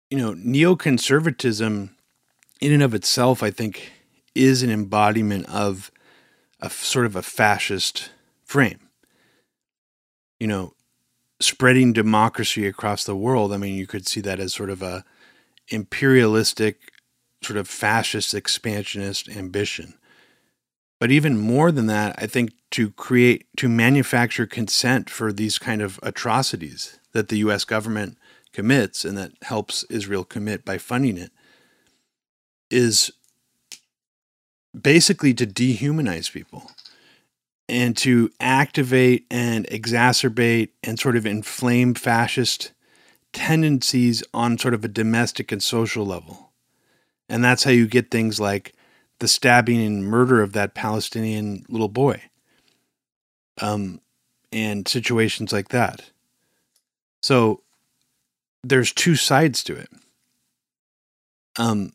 you 0.09 0.17
know, 0.17 0.33
neoconservatism 0.33 1.89
in 2.59 2.71
and 2.71 2.83
of 2.83 2.93
itself, 2.93 3.43
I 3.43 3.51
think, 3.51 3.91
is 4.33 4.63
an 4.63 4.71
embodiment 4.71 5.47
of 5.47 5.91
a 6.59 6.69
sort 6.69 7.05
of 7.05 7.15
a 7.15 7.21
fascist 7.21 8.09
frame. 8.43 8.89
You 10.39 10.47
know, 10.47 10.73
spreading 11.39 11.93
democracy 11.93 12.65
across 12.67 13.03
the 13.03 13.15
world. 13.15 13.53
I 13.53 13.57
mean, 13.57 13.75
you 13.75 13.87
could 13.87 14.07
see 14.07 14.21
that 14.21 14.39
as 14.39 14.53
sort 14.53 14.69
of 14.69 14.81
a 14.81 15.03
imperialistic 15.69 16.91
sort 17.43 17.57
of 17.57 17.67
fascist 17.67 18.33
expansionist 18.33 19.29
ambition. 19.29 19.93
But 20.99 21.11
even 21.11 21.37
more 21.37 21.71
than 21.71 21.85
that, 21.87 22.15
I 22.17 22.27
think 22.27 22.53
to 22.71 22.89
create, 22.91 23.45
to 23.57 23.69
manufacture 23.69 24.47
consent 24.47 25.09
for 25.09 25.31
these 25.31 25.59
kind 25.59 25.81
of 25.81 25.99
atrocities 26.01 26.99
that 27.13 27.29
the 27.29 27.37
US 27.37 27.63
government 27.63 28.17
commits 28.51 29.05
and 29.05 29.17
that 29.17 29.31
helps 29.43 29.83
Israel 29.89 30.23
commit 30.23 30.65
by 30.65 30.77
funding 30.77 31.17
it 31.17 31.31
is 32.69 33.11
basically 34.79 35.33
to 35.33 35.45
dehumanize 35.45 36.31
people 36.31 36.71
and 37.69 37.95
to 37.97 38.31
activate 38.39 39.25
and 39.29 39.67
exacerbate 39.67 40.69
and 40.83 40.99
sort 40.99 41.15
of 41.15 41.25
inflame 41.25 41.93
fascist 41.93 42.71
tendencies 43.33 44.23
on 44.33 44.57
sort 44.57 44.73
of 44.73 44.83
a 44.83 44.87
domestic 44.87 45.51
and 45.51 45.61
social 45.61 46.05
level. 46.05 46.46
And 47.29 47.43
that's 47.43 47.63
how 47.63 47.71
you 47.71 47.87
get 47.87 48.11
things 48.11 48.39
like 48.39 48.73
the 49.19 49.27
stabbing 49.27 49.83
and 49.83 50.05
murder 50.05 50.41
of 50.41 50.53
that 50.53 50.73
Palestinian 50.73 51.65
little 51.69 51.89
boy. 51.89 52.21
Um, 53.59 54.01
and 54.51 54.87
situations 54.87 55.51
like 55.51 55.69
that. 55.69 56.11
So 57.21 57.61
there's 58.63 58.93
two 58.93 59.15
sides 59.15 59.63
to 59.63 59.75
it. 59.75 59.89
Um, 61.57 61.93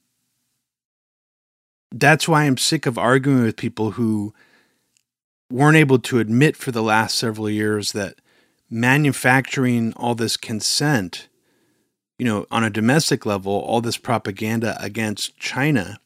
that's 1.91 2.27
why 2.27 2.45
I'm 2.45 2.57
sick 2.57 2.87
of 2.87 2.99
arguing 2.99 3.43
with 3.45 3.57
people 3.57 3.93
who 3.93 4.35
weren't 5.51 5.77
able 5.77 5.99
to 5.99 6.19
admit 6.19 6.57
for 6.57 6.73
the 6.73 6.83
last 6.83 7.19
several 7.19 7.49
years 7.49 7.93
that 7.93 8.17
manufacturing 8.71 9.93
all 9.95 10.15
this 10.15 10.37
consent 10.37 11.29
you 12.19 12.25
know, 12.25 12.47
on 12.51 12.65
a 12.65 12.71
domestic 12.71 13.27
level, 13.27 13.53
all 13.53 13.81
this 13.81 13.97
propaganda 13.97 14.77
against 14.81 15.37
China, 15.39 15.99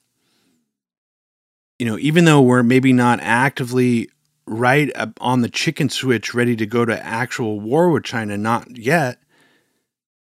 you 1.79 1.87
know, 1.87 1.99
even 1.99 2.25
though 2.25 2.41
we're 2.41 2.63
maybe 2.63 2.93
not 2.93 3.21
actively 3.21 4.09
right 4.47 4.91
on 5.21 5.43
the 5.43 5.49
chicken 5.49 5.89
switch, 5.89 6.35
ready 6.35 6.57
to 6.57 6.67
go 6.67 6.85
to 6.85 7.05
actual 7.05 7.61
war 7.61 7.91
with 7.91 8.05
China, 8.05 8.37
not 8.37 8.77
yet, 8.77 9.19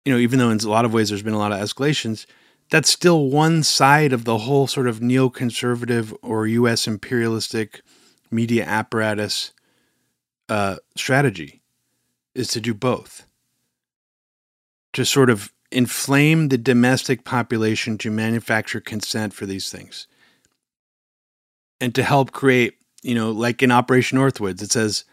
you 0.06 0.14
know, 0.14 0.20
even 0.20 0.40
though 0.40 0.50
in 0.50 0.60
a 0.60 0.70
lot 0.70 0.86
of 0.86 0.94
ways 0.94 1.10
there's 1.10 1.24
been 1.24 1.34
a 1.34 1.40
lot 1.40 1.52
of 1.52 1.60
escalations, 1.60 2.26
that's 2.70 2.92
still 2.92 3.30
one 3.30 3.64
side 3.64 4.14
of 4.14 4.24
the 4.24 4.40
whole 4.40 4.68
sort 4.68 4.88
of 4.88 5.00
neoconservative 5.00 6.16
or 6.22 6.48
U.S. 6.48 6.88
imperialistic 6.88 7.82
media 8.32 8.64
apparatus 8.66 9.52
uh, 10.50 10.78
strategy 10.96 11.62
is 12.34 12.48
to 12.50 12.62
do 12.62 12.74
both. 12.74 13.26
To 14.94 15.06
sort 15.06 15.30
of 15.30 15.54
inflame 15.72 16.50
the 16.50 16.58
domestic 16.58 17.24
population 17.24 17.98
to 18.00 18.12
manufacture 18.12 18.82
consent 18.82 19.34
for 19.34 19.46
these 19.46 19.70
things. 19.70 20.08
And 21.80 21.96
to 21.96 22.04
help 22.04 22.32
create, 22.32 22.76
you 23.02 23.16
know, 23.16 23.32
like 23.32 23.64
in 23.64 23.72
Operation 23.72 24.18
Northwoods, 24.18 24.62
it 24.62 24.72
says 24.72 25.06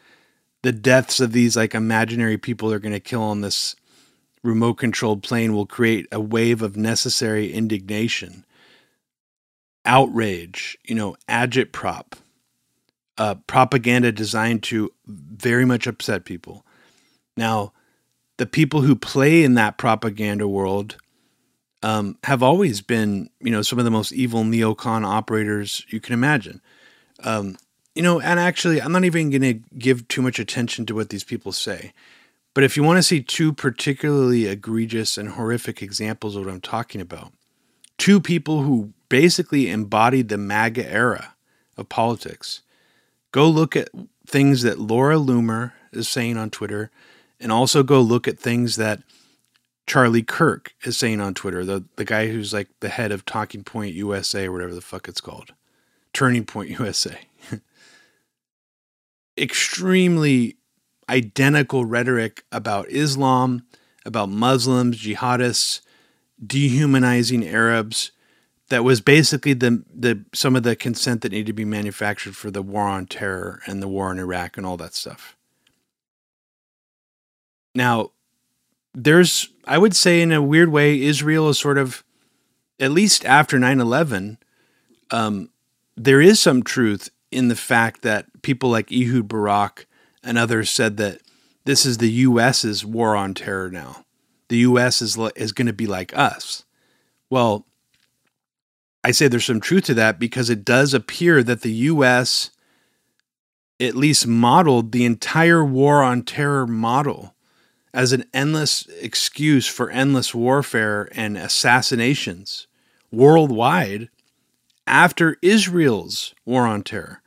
the 0.62 0.72
deaths 0.72 1.20
of 1.20 1.32
these 1.32 1.56
like 1.56 1.74
imaginary 1.74 2.36
people 2.36 2.68
they're 2.68 2.78
going 2.78 2.92
to 2.92 3.00
kill 3.00 3.22
on 3.22 3.40
this 3.40 3.76
remote 4.42 4.74
controlled 4.74 5.22
plane 5.22 5.54
will 5.54 5.66
create 5.66 6.06
a 6.12 6.20
wave 6.20 6.62
of 6.62 6.76
necessary 6.76 7.52
indignation, 7.52 8.44
outrage, 9.84 10.76
you 10.84 10.94
know, 10.94 11.16
agitprop, 11.28 12.12
uh, 13.16 13.34
propaganda 13.46 14.12
designed 14.12 14.62
to 14.62 14.92
very 15.06 15.64
much 15.64 15.86
upset 15.86 16.24
people. 16.24 16.64
Now, 17.36 17.72
the 18.38 18.46
people 18.46 18.80
who 18.80 18.96
play 18.96 19.44
in 19.44 19.54
that 19.54 19.76
propaganda 19.76 20.48
world 20.48 20.96
um, 21.82 22.16
have 22.24 22.42
always 22.42 22.80
been, 22.80 23.30
you 23.40 23.50
know, 23.50 23.62
some 23.62 23.78
of 23.78 23.84
the 23.84 23.90
most 23.90 24.12
evil 24.12 24.42
neocon 24.42 25.04
operators 25.04 25.84
you 25.88 26.00
can 26.00 26.14
imagine. 26.14 26.60
Um, 27.22 27.56
you 27.94 28.02
know, 28.02 28.20
and 28.20 28.40
actually, 28.40 28.80
I'm 28.80 28.92
not 28.92 29.04
even 29.04 29.30
going 29.30 29.42
to 29.42 29.54
give 29.76 30.06
too 30.08 30.22
much 30.22 30.38
attention 30.38 30.86
to 30.86 30.94
what 30.94 31.10
these 31.10 31.24
people 31.24 31.52
say. 31.52 31.92
But 32.54 32.64
if 32.64 32.76
you 32.76 32.82
want 32.82 32.98
to 32.98 33.02
see 33.02 33.20
two 33.20 33.52
particularly 33.52 34.46
egregious 34.46 35.18
and 35.18 35.30
horrific 35.30 35.82
examples 35.82 36.34
of 36.34 36.44
what 36.44 36.52
I'm 36.52 36.60
talking 36.60 37.00
about, 37.00 37.32
two 37.98 38.20
people 38.20 38.62
who 38.62 38.92
basically 39.08 39.68
embodied 39.68 40.28
the 40.28 40.38
MAGA 40.38 40.88
era 40.88 41.34
of 41.76 41.88
politics, 41.88 42.62
go 43.32 43.48
look 43.48 43.76
at 43.76 43.90
things 44.26 44.62
that 44.62 44.78
Laura 44.78 45.16
Loomer 45.16 45.72
is 45.92 46.08
saying 46.08 46.36
on 46.36 46.50
Twitter, 46.50 46.90
and 47.40 47.52
also 47.52 47.82
go 47.82 48.00
look 48.00 48.26
at 48.26 48.38
things 48.38 48.76
that 48.76 49.02
Charlie 49.88 50.22
Kirk 50.22 50.74
is 50.84 50.98
saying 50.98 51.20
on 51.20 51.34
Twitter, 51.34 51.64
the, 51.64 51.84
the 51.96 52.04
guy 52.04 52.28
who's 52.28 52.52
like 52.52 52.68
the 52.80 52.90
head 52.90 53.10
of 53.10 53.24
Talking 53.24 53.64
Point 53.64 53.94
USA 53.94 54.46
or 54.46 54.52
whatever 54.52 54.74
the 54.74 54.80
fuck 54.80 55.08
it's 55.08 55.20
called, 55.20 55.54
Turning 56.12 56.44
Point 56.44 56.78
USA. 56.78 57.18
Extremely 59.38 60.58
identical 61.08 61.86
rhetoric 61.86 62.44
about 62.52 62.90
Islam, 62.90 63.62
about 64.04 64.28
Muslims, 64.28 64.98
jihadists, 64.98 65.80
dehumanizing 66.44 67.46
Arabs. 67.46 68.12
That 68.68 68.84
was 68.84 69.00
basically 69.00 69.54
the 69.54 69.82
the 69.92 70.26
some 70.34 70.54
of 70.54 70.62
the 70.62 70.76
consent 70.76 71.22
that 71.22 71.32
needed 71.32 71.46
to 71.46 71.52
be 71.54 71.64
manufactured 71.64 72.36
for 72.36 72.50
the 72.50 72.60
war 72.60 72.82
on 72.82 73.06
terror 73.06 73.62
and 73.66 73.82
the 73.82 73.88
war 73.88 74.12
in 74.12 74.18
Iraq 74.18 74.58
and 74.58 74.66
all 74.66 74.76
that 74.76 74.94
stuff. 74.94 75.37
Now, 77.78 78.10
there's 78.92 79.50
I 79.64 79.78
would 79.78 79.94
say 79.94 80.20
in 80.20 80.32
a 80.32 80.42
weird 80.42 80.70
way, 80.70 81.00
Israel 81.00 81.48
is 81.48 81.60
sort 81.60 81.78
of 81.78 82.02
at 82.80 82.90
least 82.90 83.24
after 83.24 83.56
9-11, 83.56 84.38
um, 85.12 85.50
there 85.96 86.20
is 86.20 86.40
some 86.40 86.64
truth 86.64 87.08
in 87.30 87.46
the 87.46 87.56
fact 87.56 88.02
that 88.02 88.42
people 88.42 88.68
like 88.68 88.90
Ehud 88.90 89.28
Barak 89.28 89.86
and 90.24 90.36
others 90.36 90.70
said 90.70 90.96
that 90.96 91.20
this 91.66 91.86
is 91.86 91.98
the 91.98 92.10
U.S.'s 92.10 92.84
war 92.84 93.14
on 93.14 93.32
terror 93.32 93.70
now. 93.70 94.04
The 94.48 94.58
U.S. 94.58 95.00
is 95.00 95.16
is 95.36 95.52
going 95.52 95.66
to 95.66 95.72
be 95.72 95.86
like 95.86 96.16
us. 96.16 96.64
Well, 97.30 97.64
I 99.04 99.12
say 99.12 99.28
there's 99.28 99.44
some 99.44 99.60
truth 99.60 99.84
to 99.84 99.94
that 99.94 100.18
because 100.18 100.50
it 100.50 100.64
does 100.64 100.94
appear 100.94 101.44
that 101.44 101.60
the 101.60 101.72
U.S. 101.92 102.50
at 103.78 103.94
least 103.94 104.26
modeled 104.26 104.90
the 104.90 105.04
entire 105.04 105.64
war 105.64 106.02
on 106.02 106.22
terror 106.22 106.66
model 106.66 107.36
as 107.94 108.12
an 108.12 108.24
endless 108.32 108.86
excuse 109.00 109.66
for 109.66 109.90
endless 109.90 110.34
warfare 110.34 111.08
and 111.12 111.36
assassinations 111.36 112.66
worldwide 113.10 114.08
after 114.86 115.36
Israel's 115.42 116.34
war 116.44 116.66
on 116.66 116.82
terror 116.82 117.22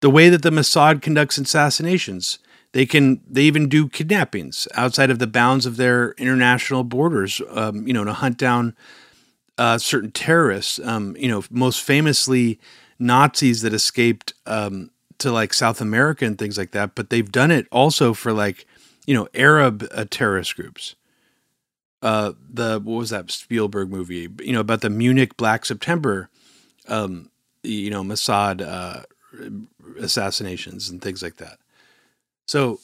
the 0.00 0.10
way 0.10 0.28
that 0.28 0.42
the 0.42 0.50
Mossad 0.50 1.02
conducts 1.02 1.38
assassinations. 1.38 2.38
They 2.72 2.86
can 2.86 3.20
they 3.28 3.42
even 3.42 3.68
do 3.68 3.88
kidnappings 3.88 4.68
outside 4.74 5.10
of 5.10 5.18
the 5.18 5.26
bounds 5.26 5.66
of 5.66 5.76
their 5.76 6.12
international 6.12 6.84
borders. 6.84 7.40
Um, 7.50 7.86
you 7.86 7.92
know, 7.92 8.04
to 8.04 8.12
hunt 8.12 8.36
down 8.36 8.76
uh, 9.56 9.78
certain 9.78 10.10
terrorists. 10.10 10.78
Um, 10.84 11.16
you 11.18 11.28
know, 11.28 11.42
most 11.50 11.82
famously 11.82 12.60
Nazis 12.98 13.62
that 13.62 13.72
escaped 13.72 14.34
um, 14.46 14.90
to 15.18 15.32
like 15.32 15.54
South 15.54 15.80
America 15.80 16.24
and 16.24 16.38
things 16.38 16.58
like 16.58 16.72
that. 16.72 16.94
But 16.94 17.08
they've 17.10 17.32
done 17.32 17.50
it 17.50 17.66
also 17.72 18.12
for 18.12 18.32
like 18.32 18.66
you 19.06 19.14
know 19.14 19.28
Arab 19.34 19.86
uh, 19.92 20.04
terrorist 20.10 20.56
groups. 20.56 20.94
Uh, 22.02 22.32
the 22.52 22.80
what 22.82 22.98
was 22.98 23.10
that 23.10 23.30
Spielberg 23.30 23.90
movie? 23.90 24.28
You 24.40 24.52
know 24.52 24.60
about 24.60 24.80
the 24.82 24.90
Munich 24.90 25.36
Black 25.36 25.64
September. 25.64 26.28
Um, 26.88 27.30
you 27.62 27.90
know 27.90 28.02
Mossad 28.02 28.60
uh, 28.60 29.02
assassinations 29.98 30.88
and 30.88 31.00
things 31.00 31.22
like 31.22 31.36
that. 31.36 31.58
So 32.46 32.80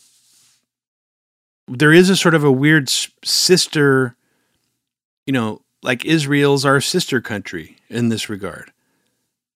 there 1.69 1.93
is 1.93 2.11
a 2.11 2.17
sort 2.17 2.35
of 2.35 2.45
a 2.45 2.53
weird 2.53 2.89
sister, 2.89 4.17
you 5.27 5.33
know, 5.33 5.63
like 5.83 6.05
Israel's 6.05 6.65
our 6.65 6.81
sister 6.81 7.21
country 7.21 7.77
in 7.89 8.09
this 8.09 8.29
regard, 8.29 8.73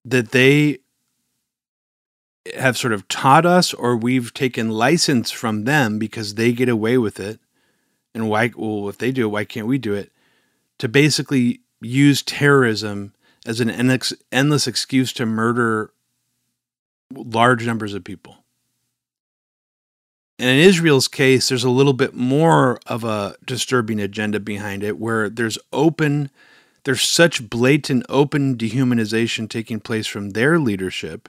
that 0.04 0.30
they 0.30 0.78
have 2.54 2.76
sort 2.76 2.92
of 2.92 3.08
taught 3.08 3.44
us 3.44 3.74
or 3.74 3.96
we've 3.96 4.32
taken 4.34 4.70
license 4.70 5.30
from 5.30 5.64
them 5.64 5.98
because 5.98 6.34
they 6.34 6.52
get 6.52 6.68
away 6.68 6.98
with 6.98 7.18
it. 7.18 7.40
And 8.14 8.28
why, 8.30 8.50
well, 8.56 8.88
if 8.88 8.98
they 8.98 9.12
do 9.12 9.26
it, 9.26 9.30
why 9.30 9.44
can't 9.44 9.66
we 9.66 9.78
do 9.78 9.94
it? 9.94 10.12
To 10.78 10.88
basically 10.88 11.60
use 11.80 12.22
terrorism 12.22 13.12
as 13.44 13.60
an 13.60 13.70
endless 13.70 14.66
excuse 14.66 15.12
to 15.14 15.26
murder 15.26 15.92
large 17.14 17.66
numbers 17.66 17.94
of 17.94 18.04
people. 18.04 18.38
And 20.38 20.50
in 20.50 20.58
Israel's 20.58 21.08
case, 21.08 21.48
there's 21.48 21.64
a 21.64 21.70
little 21.70 21.94
bit 21.94 22.14
more 22.14 22.78
of 22.86 23.04
a 23.04 23.36
disturbing 23.46 24.00
agenda 24.00 24.38
behind 24.38 24.82
it 24.82 24.98
where 24.98 25.30
there's 25.30 25.58
open, 25.72 26.30
there's 26.84 27.02
such 27.02 27.48
blatant 27.48 28.04
open 28.08 28.56
dehumanization 28.56 29.48
taking 29.48 29.80
place 29.80 30.06
from 30.06 30.30
their 30.30 30.58
leadership, 30.58 31.28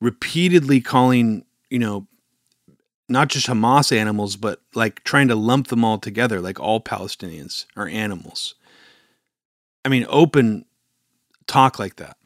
repeatedly 0.00 0.80
calling, 0.80 1.44
you 1.70 1.78
know, 1.78 2.06
not 3.08 3.28
just 3.28 3.46
Hamas 3.46 3.96
animals, 3.96 4.36
but 4.36 4.60
like 4.74 5.04
trying 5.04 5.28
to 5.28 5.36
lump 5.36 5.68
them 5.68 5.84
all 5.84 5.98
together, 5.98 6.40
like 6.40 6.58
all 6.58 6.80
Palestinians 6.80 7.66
are 7.76 7.88
animals. 7.88 8.54
I 9.84 9.88
mean, 9.88 10.06
open 10.08 10.64
talk 11.46 11.78
like 11.78 11.96
that. 11.96 12.16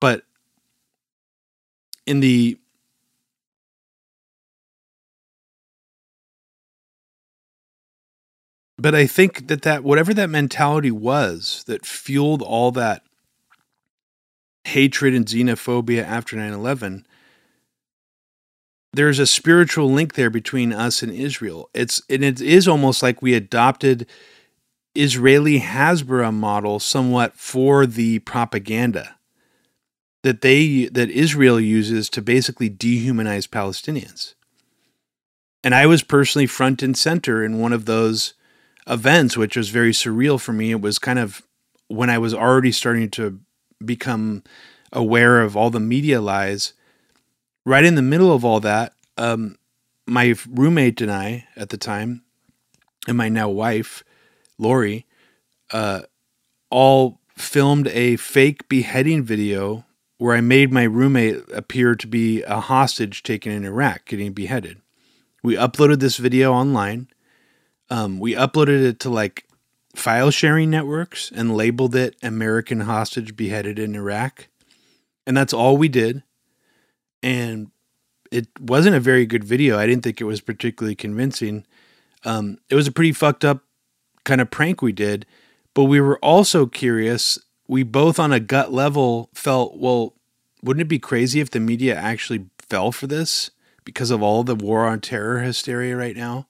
But 0.00 0.22
in 2.06 2.20
the 2.20 2.58
but 8.78 8.94
I 8.94 9.06
think 9.06 9.46
that 9.48 9.62
that 9.62 9.84
whatever 9.84 10.12
that 10.14 10.30
mentality 10.30 10.90
was 10.90 11.62
that 11.66 11.86
fueled 11.86 12.42
all 12.42 12.72
that 12.72 13.04
hatred 14.64 15.14
and 15.14 15.26
xenophobia 15.26 16.02
after 16.04 16.36
9/11 16.36 17.04
there's 18.92 19.18
a 19.18 19.26
spiritual 19.26 19.90
link 19.90 20.14
there 20.14 20.30
between 20.30 20.72
us 20.72 21.02
and 21.02 21.12
Israel. 21.12 21.70
It's 21.72 22.02
and 22.10 22.22
it 22.22 22.40
is 22.40 22.68
almost 22.68 23.02
like 23.02 23.22
we 23.22 23.34
adopted 23.34 24.06
Israeli 24.94 25.60
Hasbara 25.60 26.32
model 26.32 26.78
somewhat 26.78 27.34
for 27.36 27.86
the 27.86 28.18
propaganda 28.20 29.16
that 30.22 30.42
they 30.42 30.86
that 30.86 31.10
Israel 31.10 31.58
uses 31.58 32.10
to 32.10 32.22
basically 32.22 32.68
dehumanize 32.68 33.48
Palestinians. 33.48 34.34
And 35.64 35.74
I 35.74 35.86
was 35.86 36.02
personally 36.02 36.46
front 36.46 36.82
and 36.82 36.96
center 36.96 37.44
in 37.44 37.58
one 37.58 37.72
of 37.72 37.86
those 37.86 38.34
events, 38.86 39.36
which 39.36 39.56
was 39.56 39.70
very 39.70 39.92
surreal 39.92 40.40
for 40.40 40.52
me. 40.52 40.72
It 40.72 40.80
was 40.80 40.98
kind 40.98 41.18
of 41.18 41.42
when 41.88 42.10
I 42.10 42.18
was 42.18 42.34
already 42.34 42.72
starting 42.72 43.08
to 43.10 43.40
become 43.86 44.42
aware 44.92 45.40
of 45.40 45.56
all 45.56 45.70
the 45.70 45.80
media 45.80 46.20
lies. 46.20 46.74
Right 47.64 47.84
in 47.84 47.94
the 47.94 48.02
middle 48.02 48.32
of 48.32 48.44
all 48.44 48.60
that, 48.60 48.94
um, 49.16 49.56
my 50.06 50.34
roommate 50.48 51.00
and 51.00 51.10
I 51.10 51.46
at 51.56 51.68
the 51.68 51.76
time, 51.76 52.22
and 53.06 53.16
my 53.16 53.28
now 53.28 53.48
wife, 53.48 54.02
Lori, 54.58 55.06
uh, 55.72 56.02
all 56.70 57.20
filmed 57.36 57.88
a 57.88 58.16
fake 58.16 58.68
beheading 58.68 59.22
video 59.22 59.84
where 60.18 60.36
I 60.36 60.40
made 60.40 60.72
my 60.72 60.84
roommate 60.84 61.42
appear 61.52 61.94
to 61.96 62.06
be 62.06 62.42
a 62.42 62.60
hostage 62.60 63.22
taken 63.22 63.52
in 63.52 63.64
Iraq, 63.64 64.04
getting 64.06 64.32
beheaded. 64.32 64.80
We 65.42 65.56
uploaded 65.56 65.98
this 65.98 66.16
video 66.16 66.52
online. 66.52 67.08
Um, 67.90 68.20
we 68.20 68.34
uploaded 68.34 68.84
it 68.84 69.00
to 69.00 69.10
like 69.10 69.46
file 69.94 70.30
sharing 70.30 70.70
networks 70.70 71.30
and 71.34 71.56
labeled 71.56 71.94
it 71.94 72.16
American 72.22 72.80
Hostage 72.80 73.36
Beheaded 73.36 73.78
in 73.78 73.94
Iraq. 73.94 74.48
And 75.26 75.36
that's 75.36 75.52
all 75.52 75.76
we 75.76 75.88
did. 75.88 76.22
And 77.22 77.70
it 78.30 78.48
wasn't 78.58 78.96
a 78.96 79.00
very 79.00 79.26
good 79.26 79.44
video. 79.44 79.78
I 79.78 79.86
didn't 79.86 80.02
think 80.02 80.20
it 80.20 80.24
was 80.24 80.40
particularly 80.40 80.94
convincing. 80.94 81.66
Um, 82.24 82.58
it 82.70 82.74
was 82.74 82.88
a 82.88 82.92
pretty 82.92 83.12
fucked 83.12 83.44
up 83.44 83.62
kind 84.24 84.40
of 84.40 84.50
prank 84.50 84.82
we 84.82 84.92
did, 84.92 85.26
but 85.74 85.84
we 85.84 86.00
were 86.00 86.18
also 86.18 86.66
curious. 86.66 87.38
We 87.68 87.82
both, 87.82 88.18
on 88.18 88.32
a 88.32 88.40
gut 88.40 88.72
level, 88.72 89.30
felt, 89.34 89.78
well, 89.78 90.14
wouldn't 90.62 90.82
it 90.82 90.88
be 90.88 90.98
crazy 90.98 91.40
if 91.40 91.50
the 91.50 91.60
media 91.60 91.94
actually 91.94 92.46
fell 92.58 92.92
for 92.92 93.06
this 93.06 93.50
because 93.84 94.10
of 94.10 94.22
all 94.22 94.44
the 94.44 94.54
war 94.54 94.86
on 94.86 95.00
terror 95.00 95.40
hysteria 95.40 95.96
right 95.96 96.16
now? 96.16 96.46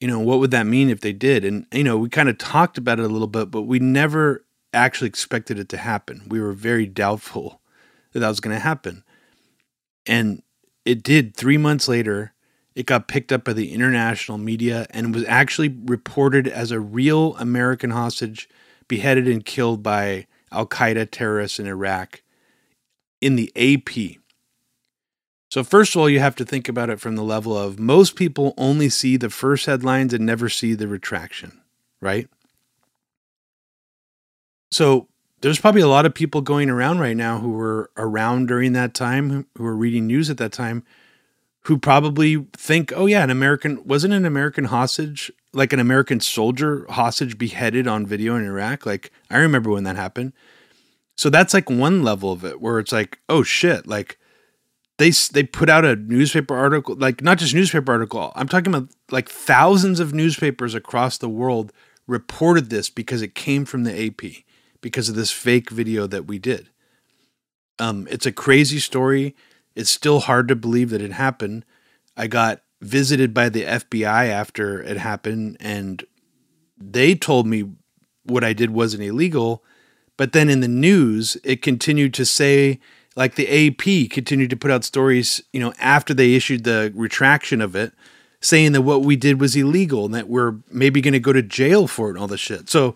You 0.00 0.08
know, 0.08 0.18
what 0.18 0.38
would 0.40 0.50
that 0.50 0.66
mean 0.66 0.88
if 0.88 1.00
they 1.00 1.12
did? 1.12 1.44
And, 1.44 1.66
you 1.72 1.84
know, 1.84 1.98
we 1.98 2.08
kind 2.08 2.28
of 2.28 2.38
talked 2.38 2.78
about 2.78 2.98
it 2.98 3.04
a 3.04 3.08
little 3.08 3.28
bit, 3.28 3.50
but 3.50 3.62
we 3.62 3.78
never 3.78 4.44
actually 4.72 5.08
expected 5.08 5.58
it 5.58 5.68
to 5.68 5.76
happen. 5.76 6.22
We 6.28 6.40
were 6.40 6.52
very 6.52 6.86
doubtful 6.86 7.60
that 8.12 8.20
that 8.20 8.28
was 8.28 8.40
going 8.40 8.56
to 8.56 8.60
happen. 8.60 9.04
And 10.06 10.42
it 10.84 11.02
did 11.02 11.36
three 11.36 11.58
months 11.58 11.86
later. 11.86 12.32
It 12.74 12.86
got 12.86 13.08
picked 13.08 13.32
up 13.32 13.44
by 13.44 13.52
the 13.52 13.72
international 13.72 14.38
media 14.38 14.86
and 14.90 15.14
was 15.14 15.24
actually 15.26 15.68
reported 15.84 16.48
as 16.48 16.70
a 16.70 16.80
real 16.80 17.36
American 17.36 17.90
hostage 17.90 18.48
beheaded 18.88 19.28
and 19.28 19.44
killed 19.44 19.82
by 19.82 20.26
Al 20.50 20.66
Qaeda 20.66 21.10
terrorists 21.10 21.58
in 21.58 21.66
Iraq 21.66 22.22
in 23.20 23.36
the 23.36 23.52
AP. 23.56 24.19
So, 25.50 25.64
first 25.64 25.96
of 25.96 26.00
all, 26.00 26.08
you 26.08 26.20
have 26.20 26.36
to 26.36 26.44
think 26.44 26.68
about 26.68 26.90
it 26.90 27.00
from 27.00 27.16
the 27.16 27.24
level 27.24 27.58
of 27.58 27.80
most 27.80 28.14
people 28.14 28.54
only 28.56 28.88
see 28.88 29.16
the 29.16 29.30
first 29.30 29.66
headlines 29.66 30.14
and 30.14 30.24
never 30.24 30.48
see 30.48 30.74
the 30.74 30.86
retraction, 30.86 31.60
right? 32.00 32.28
So, 34.70 35.08
there's 35.40 35.58
probably 35.58 35.80
a 35.80 35.88
lot 35.88 36.06
of 36.06 36.14
people 36.14 36.40
going 36.40 36.70
around 36.70 37.00
right 37.00 37.16
now 37.16 37.38
who 37.40 37.50
were 37.50 37.90
around 37.96 38.46
during 38.46 38.74
that 38.74 38.94
time, 38.94 39.46
who 39.56 39.64
were 39.64 39.74
reading 39.74 40.06
news 40.06 40.30
at 40.30 40.36
that 40.36 40.52
time, 40.52 40.84
who 41.62 41.78
probably 41.78 42.46
think, 42.52 42.92
oh, 42.94 43.06
yeah, 43.06 43.24
an 43.24 43.30
American, 43.30 43.84
wasn't 43.84 44.14
an 44.14 44.24
American 44.24 44.66
hostage, 44.66 45.32
like 45.52 45.72
an 45.72 45.80
American 45.80 46.20
soldier 46.20 46.86
hostage 46.90 47.38
beheaded 47.38 47.88
on 47.88 48.06
video 48.06 48.36
in 48.36 48.44
Iraq? 48.44 48.86
Like, 48.86 49.10
I 49.28 49.38
remember 49.38 49.70
when 49.70 49.84
that 49.84 49.96
happened. 49.96 50.32
So 51.16 51.28
that's 51.28 51.54
like 51.54 51.68
one 51.68 52.04
level 52.04 52.30
of 52.30 52.44
it 52.44 52.60
where 52.60 52.78
it's 52.78 52.92
like, 52.92 53.18
oh 53.28 53.42
shit, 53.42 53.86
like 53.86 54.19
they 55.00 55.10
they 55.32 55.42
put 55.42 55.70
out 55.70 55.86
a 55.86 55.96
newspaper 55.96 56.54
article, 56.54 56.94
like 56.94 57.22
not 57.22 57.38
just 57.38 57.54
newspaper 57.54 57.90
article. 57.90 58.32
I'm 58.36 58.48
talking 58.48 58.74
about 58.74 58.90
like 59.10 59.30
thousands 59.30 59.98
of 59.98 60.12
newspapers 60.12 60.74
across 60.74 61.16
the 61.16 61.28
world 61.28 61.72
reported 62.06 62.68
this 62.68 62.90
because 62.90 63.22
it 63.22 63.34
came 63.34 63.64
from 63.64 63.84
the 63.84 64.06
AP 64.06 64.44
because 64.82 65.08
of 65.08 65.14
this 65.14 65.30
fake 65.30 65.70
video 65.70 66.06
that 66.06 66.26
we 66.26 66.38
did. 66.38 66.68
Um, 67.78 68.06
it's 68.10 68.26
a 68.26 68.32
crazy 68.32 68.78
story. 68.78 69.34
It's 69.74 69.88
still 69.88 70.20
hard 70.20 70.48
to 70.48 70.54
believe 70.54 70.90
that 70.90 71.00
it 71.00 71.12
happened. 71.12 71.64
I 72.14 72.26
got 72.26 72.60
visited 72.82 73.32
by 73.32 73.48
the 73.48 73.62
FBI 73.62 74.28
after 74.28 74.82
it 74.82 74.98
happened, 74.98 75.56
and 75.60 76.04
they 76.76 77.14
told 77.14 77.46
me 77.46 77.70
what 78.24 78.44
I 78.44 78.52
did 78.52 78.70
wasn't 78.70 79.04
illegal. 79.04 79.64
But 80.18 80.32
then 80.32 80.50
in 80.50 80.60
the 80.60 80.68
news, 80.68 81.38
it 81.42 81.62
continued 81.62 82.12
to 82.14 82.26
say, 82.26 82.80
like 83.16 83.34
the 83.34 83.68
AP 83.68 84.10
continued 84.10 84.50
to 84.50 84.56
put 84.56 84.70
out 84.70 84.84
stories, 84.84 85.42
you 85.52 85.60
know, 85.60 85.72
after 85.78 86.14
they 86.14 86.34
issued 86.34 86.64
the 86.64 86.92
retraction 86.94 87.60
of 87.60 87.74
it, 87.74 87.92
saying 88.40 88.72
that 88.72 88.82
what 88.82 89.02
we 89.02 89.16
did 89.16 89.40
was 89.40 89.56
illegal 89.56 90.06
and 90.06 90.14
that 90.14 90.28
we're 90.28 90.56
maybe 90.70 91.00
going 91.00 91.12
to 91.12 91.20
go 91.20 91.32
to 91.32 91.42
jail 91.42 91.86
for 91.86 92.08
it 92.08 92.10
and 92.12 92.18
all 92.18 92.28
this 92.28 92.40
shit. 92.40 92.68
So 92.70 92.94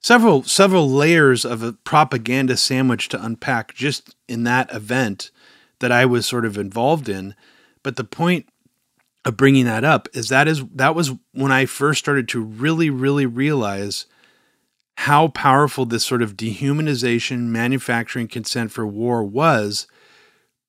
several 0.00 0.42
several 0.42 0.88
layers 0.90 1.44
of 1.44 1.62
a 1.62 1.72
propaganda 1.72 2.56
sandwich 2.56 3.08
to 3.08 3.24
unpack 3.24 3.74
just 3.74 4.16
in 4.28 4.44
that 4.44 4.72
event 4.72 5.30
that 5.80 5.92
I 5.92 6.06
was 6.06 6.26
sort 6.26 6.44
of 6.44 6.56
involved 6.56 7.08
in. 7.08 7.34
But 7.82 7.96
the 7.96 8.04
point 8.04 8.48
of 9.24 9.36
bringing 9.36 9.64
that 9.66 9.84
up 9.84 10.08
is 10.14 10.28
that 10.28 10.48
is 10.48 10.64
that 10.74 10.94
was 10.94 11.12
when 11.32 11.52
I 11.52 11.66
first 11.66 11.98
started 11.98 12.28
to 12.28 12.40
really 12.40 12.90
really 12.90 13.26
realize 13.26 14.06
how 14.96 15.28
powerful 15.28 15.84
this 15.84 16.04
sort 16.04 16.22
of 16.22 16.36
dehumanization, 16.36 17.42
manufacturing 17.48 18.28
consent 18.28 18.72
for 18.72 18.86
war 18.86 19.22
was 19.22 19.86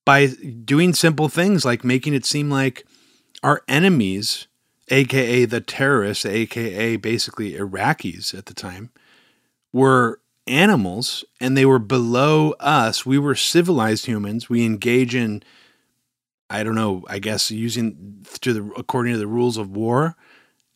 by 0.05 0.27
doing 0.27 0.93
simple 0.93 1.29
things 1.29 1.65
like 1.65 1.83
making 1.83 2.13
it 2.13 2.25
seem 2.25 2.49
like 2.49 2.85
our 3.41 3.61
enemies, 3.67 4.47
aka 4.89 5.45
the 5.45 5.61
terrorists, 5.61 6.25
aka 6.25 6.97
basically 6.97 7.53
Iraqis 7.53 8.37
at 8.37 8.47
the 8.47 8.53
time, 8.53 8.89
were 9.71 10.19
animals 10.45 11.23
and 11.39 11.55
they 11.55 11.65
were 11.65 11.79
below 11.79 12.51
us. 12.59 13.05
We 13.05 13.17
were 13.17 13.35
civilized 13.35 14.05
humans. 14.05 14.49
We 14.49 14.65
engage 14.65 15.15
in, 15.15 15.43
I 16.49 16.63
don't 16.63 16.75
know, 16.75 17.03
I 17.07 17.19
guess 17.19 17.51
using 17.51 18.25
to 18.41 18.53
the 18.53 18.73
according 18.77 19.13
to 19.13 19.19
the 19.19 19.27
rules 19.27 19.57
of 19.57 19.75
war, 19.75 20.15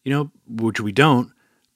you 0.04 0.12
know, 0.14 0.32
which 0.48 0.80
we 0.80 0.92
don't. 0.92 1.32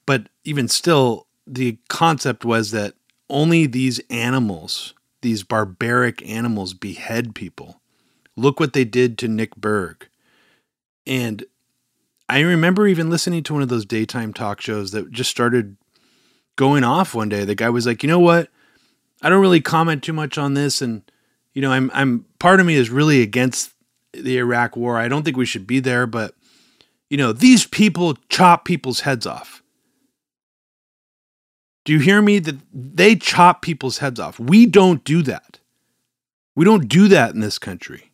But 0.06 0.28
even 0.44 0.68
still, 0.68 1.25
the 1.46 1.78
concept 1.88 2.44
was 2.44 2.70
that 2.72 2.94
only 3.28 3.66
these 3.66 4.00
animals, 4.10 4.94
these 5.22 5.42
barbaric 5.42 6.26
animals, 6.28 6.74
behead 6.74 7.34
people. 7.34 7.80
Look 8.36 8.60
what 8.60 8.72
they 8.72 8.84
did 8.84 9.18
to 9.18 9.28
Nick 9.28 9.56
Berg. 9.56 10.08
And 11.06 11.44
I 12.28 12.40
remember 12.40 12.86
even 12.86 13.10
listening 13.10 13.42
to 13.44 13.52
one 13.52 13.62
of 13.62 13.68
those 13.68 13.86
daytime 13.86 14.32
talk 14.32 14.60
shows 14.60 14.90
that 14.90 15.10
just 15.10 15.30
started 15.30 15.76
going 16.56 16.84
off 16.84 17.14
one 17.14 17.28
day. 17.28 17.44
The 17.44 17.54
guy 17.54 17.70
was 17.70 17.86
like, 17.86 18.02
"You 18.02 18.08
know 18.08 18.18
what? 18.18 18.48
I 19.22 19.28
don't 19.28 19.40
really 19.40 19.60
comment 19.60 20.02
too 20.02 20.12
much 20.12 20.36
on 20.36 20.54
this 20.54 20.82
and 20.82 21.02
you 21.56 21.62
know, 21.62 21.72
I'm 21.72 21.90
I'm 21.94 22.26
part 22.38 22.60
of 22.60 22.66
me 22.66 22.74
is 22.74 22.90
really 22.90 23.22
against 23.22 23.72
the 24.12 24.36
Iraq 24.36 24.76
war. 24.76 24.98
I 24.98 25.08
don't 25.08 25.22
think 25.24 25.38
we 25.38 25.46
should 25.46 25.66
be 25.66 25.80
there, 25.80 26.06
but 26.06 26.34
you 27.08 27.16
know, 27.16 27.32
these 27.32 27.64
people 27.64 28.18
chop 28.28 28.66
people's 28.66 29.00
heads 29.00 29.26
off. 29.26 29.62
Do 31.86 31.92
you 31.92 32.00
hear 32.00 32.20
me? 32.20 32.40
That 32.40 32.56
they 32.74 33.14
chop 33.14 33.62
people's 33.62 33.98
heads 33.98 34.20
off. 34.20 34.38
We 34.40 34.66
don't 34.66 35.02
do 35.04 35.22
that. 35.22 35.60
We 36.56 36.64
don't 36.64 36.88
do 36.88 37.06
that 37.08 37.32
in 37.32 37.40
this 37.40 37.58
country. 37.58 38.10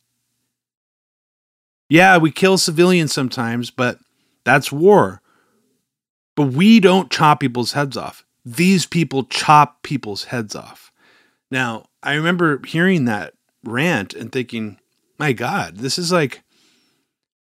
Yeah, 1.88 2.18
we 2.18 2.30
kill 2.30 2.58
civilians 2.58 3.12
sometimes, 3.12 3.70
but 3.70 3.98
that's 4.44 4.70
war. 4.70 5.22
But 6.36 6.48
we 6.48 6.80
don't 6.80 7.10
chop 7.10 7.40
people's 7.40 7.72
heads 7.72 7.96
off. 7.96 8.24
These 8.44 8.84
people 8.86 9.24
chop 9.24 9.82
people's 9.82 10.24
heads 10.24 10.54
off. 10.54 10.92
Now, 11.50 11.86
I 12.02 12.14
remember 12.14 12.60
hearing 12.66 13.06
that 13.06 13.34
rant 13.64 14.12
and 14.12 14.30
thinking, 14.30 14.78
my 15.18 15.32
God, 15.32 15.78
this 15.78 15.98
is 15.98 16.12
like 16.12 16.42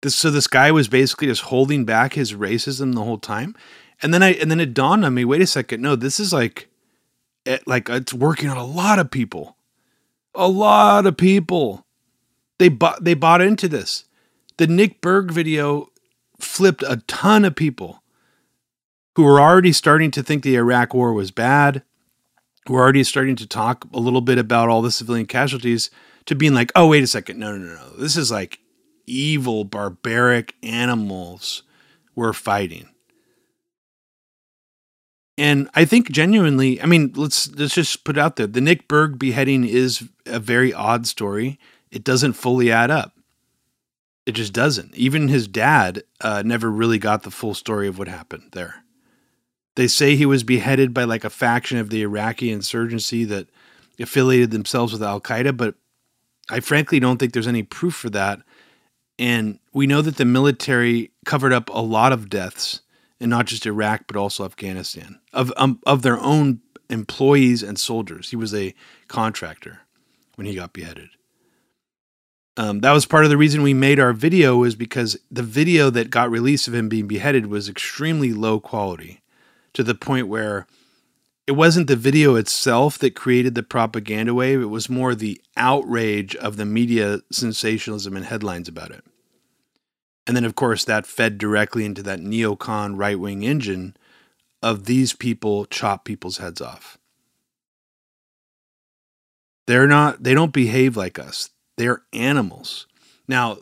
this. 0.01 0.15
So 0.15 0.31
this 0.31 0.47
guy 0.47 0.71
was 0.71 0.89
basically 0.89 1.27
just 1.27 1.43
holding 1.43 1.85
back 1.85 2.13
his 2.13 2.33
racism 2.33 2.93
the 2.93 3.03
whole 3.03 3.19
time. 3.19 3.55
And 4.01 4.13
then 4.13 4.23
I 4.23 4.33
and 4.33 4.49
then 4.49 4.59
it 4.59 4.73
dawned 4.73 5.03
on 5.03 5.13
me, 5.13 5.25
wait 5.25 5.41
a 5.41 5.47
second, 5.47 5.81
no, 5.81 5.95
this 5.95 6.19
is 6.19 6.31
like 6.31 6.69
it, 7.45 7.67
like 7.67 7.89
it's 7.89 8.13
working 8.13 8.49
on 8.49 8.57
a 8.57 8.65
lot 8.65 8.99
of 8.99 9.11
people. 9.11 9.57
A 10.35 10.47
lot 10.47 11.05
of 11.05 11.17
people. 11.17 11.85
They 12.59 12.69
bought 12.69 13.03
they 13.03 13.13
bought 13.13 13.41
into 13.41 13.67
this. 13.67 14.05
The 14.57 14.67
Nick 14.67 15.01
Berg 15.01 15.31
video 15.31 15.87
flipped 16.39 16.83
a 16.83 16.97
ton 17.07 17.45
of 17.45 17.55
people 17.55 18.03
who 19.15 19.23
were 19.23 19.41
already 19.41 19.73
starting 19.73 20.11
to 20.11 20.23
think 20.23 20.43
the 20.43 20.55
Iraq 20.55 20.93
war 20.93 21.13
was 21.13 21.31
bad, 21.31 21.83
who 22.65 22.73
were 22.73 22.81
already 22.81 23.03
starting 23.03 23.35
to 23.37 23.47
talk 23.47 23.85
a 23.93 23.99
little 23.99 24.21
bit 24.21 24.37
about 24.37 24.69
all 24.69 24.81
the 24.81 24.91
civilian 24.91 25.25
casualties, 25.25 25.89
to 26.25 26.35
being 26.35 26.53
like, 26.53 26.71
oh, 26.75 26.87
wait 26.87 27.03
a 27.03 27.07
second, 27.07 27.39
no, 27.39 27.57
no, 27.57 27.65
no, 27.65 27.75
no. 27.75 27.89
This 27.97 28.15
is 28.15 28.31
like 28.31 28.59
evil, 29.05 29.63
barbaric 29.63 30.55
animals 30.61 31.63
we're 32.15 32.33
fighting. 32.33 32.87
And 35.39 35.69
I 35.73 35.85
think 35.85 36.11
genuinely, 36.11 36.81
I 36.81 36.85
mean, 36.85 37.13
let's 37.15 37.49
let's 37.55 37.73
just 37.73 38.03
put 38.03 38.17
out 38.17 38.35
there 38.35 38.45
the 38.45 38.59
Nick 38.59 38.89
Berg 38.89 39.17
beheading 39.17 39.63
is 39.63 40.09
a 40.25 40.37
very 40.37 40.73
odd 40.73 41.07
story. 41.07 41.57
It 41.91 42.03
doesn't 42.03 42.33
fully 42.33 42.69
add 42.69 42.91
up. 42.91 43.13
It 44.25 44.33
just 44.33 44.51
doesn't. 44.51 44.93
Even 44.95 45.29
his 45.29 45.47
dad 45.47 46.03
uh, 46.19 46.43
never 46.45 46.69
really 46.69 46.97
got 46.97 47.23
the 47.23 47.31
full 47.31 47.53
story 47.53 47.87
of 47.87 47.97
what 47.97 48.09
happened 48.09 48.49
there. 48.51 48.83
They 49.77 49.87
say 49.87 50.17
he 50.17 50.25
was 50.25 50.43
beheaded 50.43 50.93
by 50.93 51.05
like 51.05 51.23
a 51.23 51.29
faction 51.29 51.77
of 51.77 51.89
the 51.89 52.01
Iraqi 52.01 52.51
insurgency 52.51 53.23
that 53.23 53.47
affiliated 53.97 54.51
themselves 54.51 54.91
with 54.91 55.01
Al 55.01 55.21
Qaeda, 55.21 55.55
but 55.55 55.75
I 56.49 56.59
frankly 56.59 56.99
don't 56.99 57.17
think 57.17 57.31
there's 57.31 57.47
any 57.47 57.63
proof 57.63 57.95
for 57.95 58.09
that. 58.09 58.41
And 59.17 59.59
we 59.71 59.87
know 59.87 60.01
that 60.01 60.17
the 60.17 60.25
military 60.25 61.11
covered 61.23 61.53
up 61.53 61.69
a 61.69 61.81
lot 61.81 62.11
of 62.11 62.29
deaths 62.29 62.81
and 63.19 63.29
not 63.29 63.45
just 63.45 63.65
Iraq 63.65 64.05
but 64.07 64.15
also 64.15 64.45
Afghanistan 64.45 65.19
of 65.33 65.51
um, 65.57 65.79
of 65.85 66.01
their 66.01 66.19
own 66.19 66.61
employees 66.89 67.63
and 67.63 67.79
soldiers. 67.79 68.29
He 68.29 68.35
was 68.35 68.53
a 68.53 68.73
contractor 69.07 69.81
when 70.35 70.47
he 70.47 70.55
got 70.55 70.73
beheaded. 70.73 71.09
Um, 72.57 72.81
that 72.81 72.91
was 72.91 73.05
part 73.05 73.23
of 73.23 73.29
the 73.29 73.37
reason 73.37 73.61
we 73.61 73.73
made 73.73 73.99
our 73.99 74.11
video 74.11 74.57
was 74.57 74.75
because 74.75 75.17
the 75.31 75.43
video 75.43 75.89
that 75.91 76.09
got 76.09 76.29
released 76.29 76.67
of 76.67 76.73
him 76.73 76.89
being 76.89 77.07
beheaded 77.07 77.45
was 77.45 77.69
extremely 77.69 78.33
low 78.33 78.59
quality 78.59 79.21
to 79.73 79.83
the 79.83 79.95
point 79.95 80.27
where 80.27 80.67
it 81.47 81.53
wasn't 81.53 81.87
the 81.87 81.95
video 81.95 82.35
itself 82.35 82.97
that 82.97 83.15
created 83.15 83.55
the 83.55 83.63
propaganda 83.63 84.33
wave. 84.33 84.61
It 84.61 84.65
was 84.65 84.89
more 84.89 85.15
the 85.15 85.41
outrage 85.55 86.35
of 86.35 86.57
the 86.57 86.65
media 86.65 87.21
sensationalism 87.31 88.15
and 88.15 88.25
headlines 88.25 88.67
about 88.67 88.91
it. 88.91 89.05
And 90.29 90.35
then, 90.35 90.45
of 90.45 90.53
course, 90.53 90.85
that 90.85 91.07
fed 91.07 91.39
directly 91.39 91.85
into 91.85 92.03
that 92.03 92.19
neocon 92.19 92.99
right 92.99 93.19
wing 93.19 93.41
engine 93.41 93.97
of 94.61 94.85
these 94.85 95.11
people 95.11 95.65
chop 95.65 96.05
people's 96.05 96.37
heads 96.37 96.61
off. 96.61 96.99
They're 99.65 99.87
not, 99.87 100.21
they 100.21 100.35
don't 100.35 100.53
behave 100.53 100.95
like 100.95 101.17
us. 101.17 101.49
They're 101.77 102.03
animals. 102.13 102.85
Now, 103.27 103.57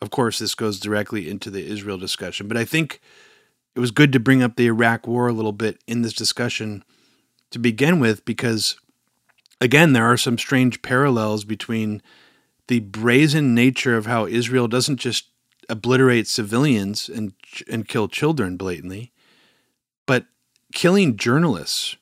of 0.00 0.08
course, 0.08 0.38
this 0.38 0.54
goes 0.54 0.80
directly 0.80 1.28
into 1.28 1.50
the 1.50 1.66
Israel 1.66 1.98
discussion, 1.98 2.48
but 2.48 2.56
I 2.56 2.64
think 2.64 3.02
it 3.76 3.80
was 3.80 3.90
good 3.90 4.10
to 4.14 4.18
bring 4.18 4.42
up 4.42 4.56
the 4.56 4.68
Iraq 4.68 5.06
war 5.06 5.28
a 5.28 5.34
little 5.34 5.52
bit 5.52 5.82
in 5.86 6.00
this 6.00 6.14
discussion 6.14 6.82
to 7.50 7.58
begin 7.58 8.00
with, 8.00 8.24
because 8.24 8.78
again, 9.60 9.92
there 9.92 10.10
are 10.10 10.16
some 10.16 10.38
strange 10.38 10.80
parallels 10.80 11.44
between 11.44 12.00
the 12.68 12.80
brazen 12.80 13.54
nature 13.54 13.98
of 13.98 14.06
how 14.06 14.24
Israel 14.26 14.66
doesn't 14.66 14.96
just 14.96 15.26
obliterate 15.68 16.26
civilians 16.26 17.08
and 17.08 17.32
and 17.70 17.88
kill 17.88 18.08
children 18.08 18.56
blatantly, 18.56 19.12
but 20.06 20.26
killing 20.72 21.16
journalists 21.16 21.96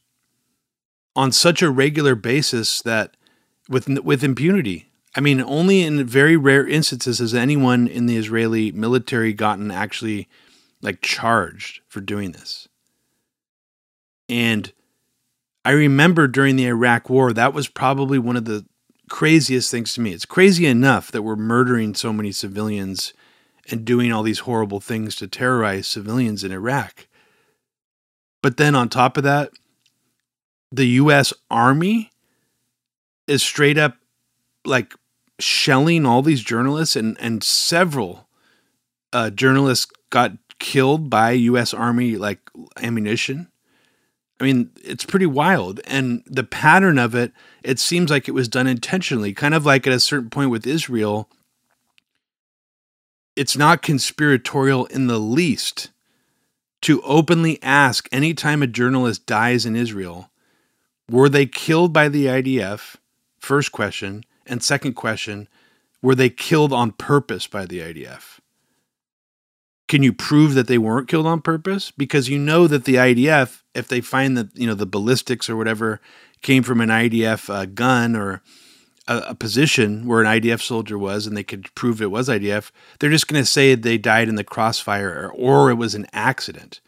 on 1.15 1.33
such 1.33 1.63
a 1.63 1.71
regular 1.71 2.15
basis 2.15 2.83
that 2.83 3.17
with 3.69 3.89
with 4.01 4.25
impunity. 4.25 4.89
I 5.15 5.21
mean, 5.21 5.43
only 5.43 5.83
in 5.83 6.07
very 6.07 6.37
rare 6.37 6.67
instances 6.67 7.19
has 7.19 7.35
anyone 7.35 7.87
in 7.87 8.07
the 8.07 8.17
Israeli 8.17 8.73
military 8.73 9.35
gotten 9.35 9.71
actually 9.71 10.27
like 10.81 11.03
charged 11.03 11.81
for 11.87 12.01
doing 12.01 12.33
this. 12.33 12.67
And 14.29 14.73
I 15.65 15.73
remember 15.73 16.27
during 16.27 16.57
the 16.57 16.67
Iraq 16.67 17.11
war, 17.11 17.33
that 17.35 17.53
was 17.53 17.69
probably 17.69 18.19
one 18.19 18.37
of 18.37 18.47
the 18.47 18.65
craziest 19.11 19.71
things 19.71 19.93
to 19.95 20.01
me. 20.01 20.13
It's 20.13 20.25
crazy 20.25 20.67
enough 20.67 21.13
that 21.13 21.23
we're 21.23 21.37
murdering 21.37 21.95
so 21.95 22.13
many 22.13 22.33
civilians 22.33 23.13
and 23.71 23.85
doing 23.85 24.13
all 24.13 24.23
these 24.23 24.41
horrible 24.41 24.81
things 24.81 25.15
to 25.17 25.27
terrorize 25.27 25.87
civilians 25.87 26.43
in 26.45 26.53
Iraq. 26.53 27.07
But 28.43 28.57
then 28.57 28.75
on 28.75 28.89
top 28.89 29.17
of 29.17 29.23
that, 29.25 29.51
the 30.73 30.87
US 30.87 31.33
Army 31.51 32.11
is 33.29 33.43
straight 33.43 33.79
up 33.79 33.97
like 34.65 34.95
shelling 35.39 36.07
all 36.07 36.23
these 36.23 36.43
journalists, 36.43 36.97
and 36.97 37.17
and 37.21 37.43
several 37.43 38.29
uh, 39.13 39.31
journalists 39.31 39.91
got 40.11 40.33
killed 40.59 41.11
by 41.11 41.33
U.S. 41.33 41.75
Army 41.75 42.17
like 42.17 42.39
ammunition. 42.77 43.49
I 44.41 44.45
mean, 44.45 44.71
it's 44.83 45.05
pretty 45.05 45.27
wild, 45.27 45.81
and 45.87 46.23
the 46.27 46.45
pattern 46.45 46.99
of 46.99 47.15
it, 47.15 47.33
it 47.63 47.79
seems 47.79 48.11
like 48.11 48.29
it 48.29 48.33
was 48.33 48.49
done 48.49 48.67
intentionally, 48.67 49.33
kind 49.33 49.55
of 49.55 49.65
like 49.67 49.87
at 49.87 49.93
a 49.93 50.01
certain 50.01 50.31
point 50.31 50.51
with 50.51 50.67
Israel. 50.67 51.29
It's 53.35 53.57
not 53.57 53.83
conspiratorial 53.83 54.87
in 54.87 55.07
the 55.07 55.19
least 55.19 55.91
to 56.83 57.01
openly 57.03 57.63
ask 57.63 58.09
anytime 58.13 58.63
a 58.63 58.67
journalist 58.67 59.25
dies 59.25 59.65
in 59.65 59.77
Israel, 59.77 60.31
were 61.09 61.29
they 61.29 61.47
killed 61.47 61.93
by 61.93 62.09
the 62.09 62.27
IDF? 62.27 62.97
First 63.39 63.73
question. 63.73 64.25
And 64.47 64.63
second 64.63 64.95
question, 64.95 65.49
were 66.03 66.17
they 66.17 66.29
killed 66.29 66.73
on 66.73 66.93
purpose 66.93 67.47
by 67.47 67.65
the 67.65 67.79
IDF? 67.79 68.41
Can 69.89 70.03
you 70.03 70.13
prove 70.13 70.55
that 70.55 70.67
they 70.67 70.79
weren't 70.79 71.09
killed 71.09 71.27
on 71.27 71.41
purpose? 71.41 71.91
Because 71.91 72.29
you 72.29 72.39
know 72.39 72.67
that 72.67 72.85
the 72.85 72.97
IDF, 72.97 73.63
if 73.75 73.89
they 73.89 74.01
find 74.01 74.37
that, 74.37 74.57
you 74.57 74.67
know, 74.67 74.75
the 74.75 74.87
ballistics 74.87 75.49
or 75.49 75.57
whatever 75.57 76.01
came 76.41 76.63
from 76.63 76.81
an 76.81 76.89
IDF 76.89 77.49
uh, 77.53 77.67
gun 77.67 78.17
or 78.17 78.43
a, 79.09 79.19
a, 79.29 79.35
position 79.35 80.07
where 80.07 80.23
an 80.23 80.41
IDF 80.41 80.61
soldier 80.61 80.99
was 80.99 81.27
and 81.27 81.37
they 81.37 81.43
could 81.43 81.75
prove 81.75 82.01
it 82.01 82.11
was 82.11 82.29
IDF, 82.29 82.71
they're 82.99 83.11
just 83.11 83.29
going 83.29 83.43
to 83.43 83.47
say 83.47 83.75
they 83.75 83.99
died 83.99 84.29
in 84.29 84.37
the 84.37 84.45
crossfire 84.45 85.11
or, 85.11 85.33
or 85.33 85.71
it 85.71 85.75
was 85.75 85.95
an 85.95 86.07
accident. 86.13 86.81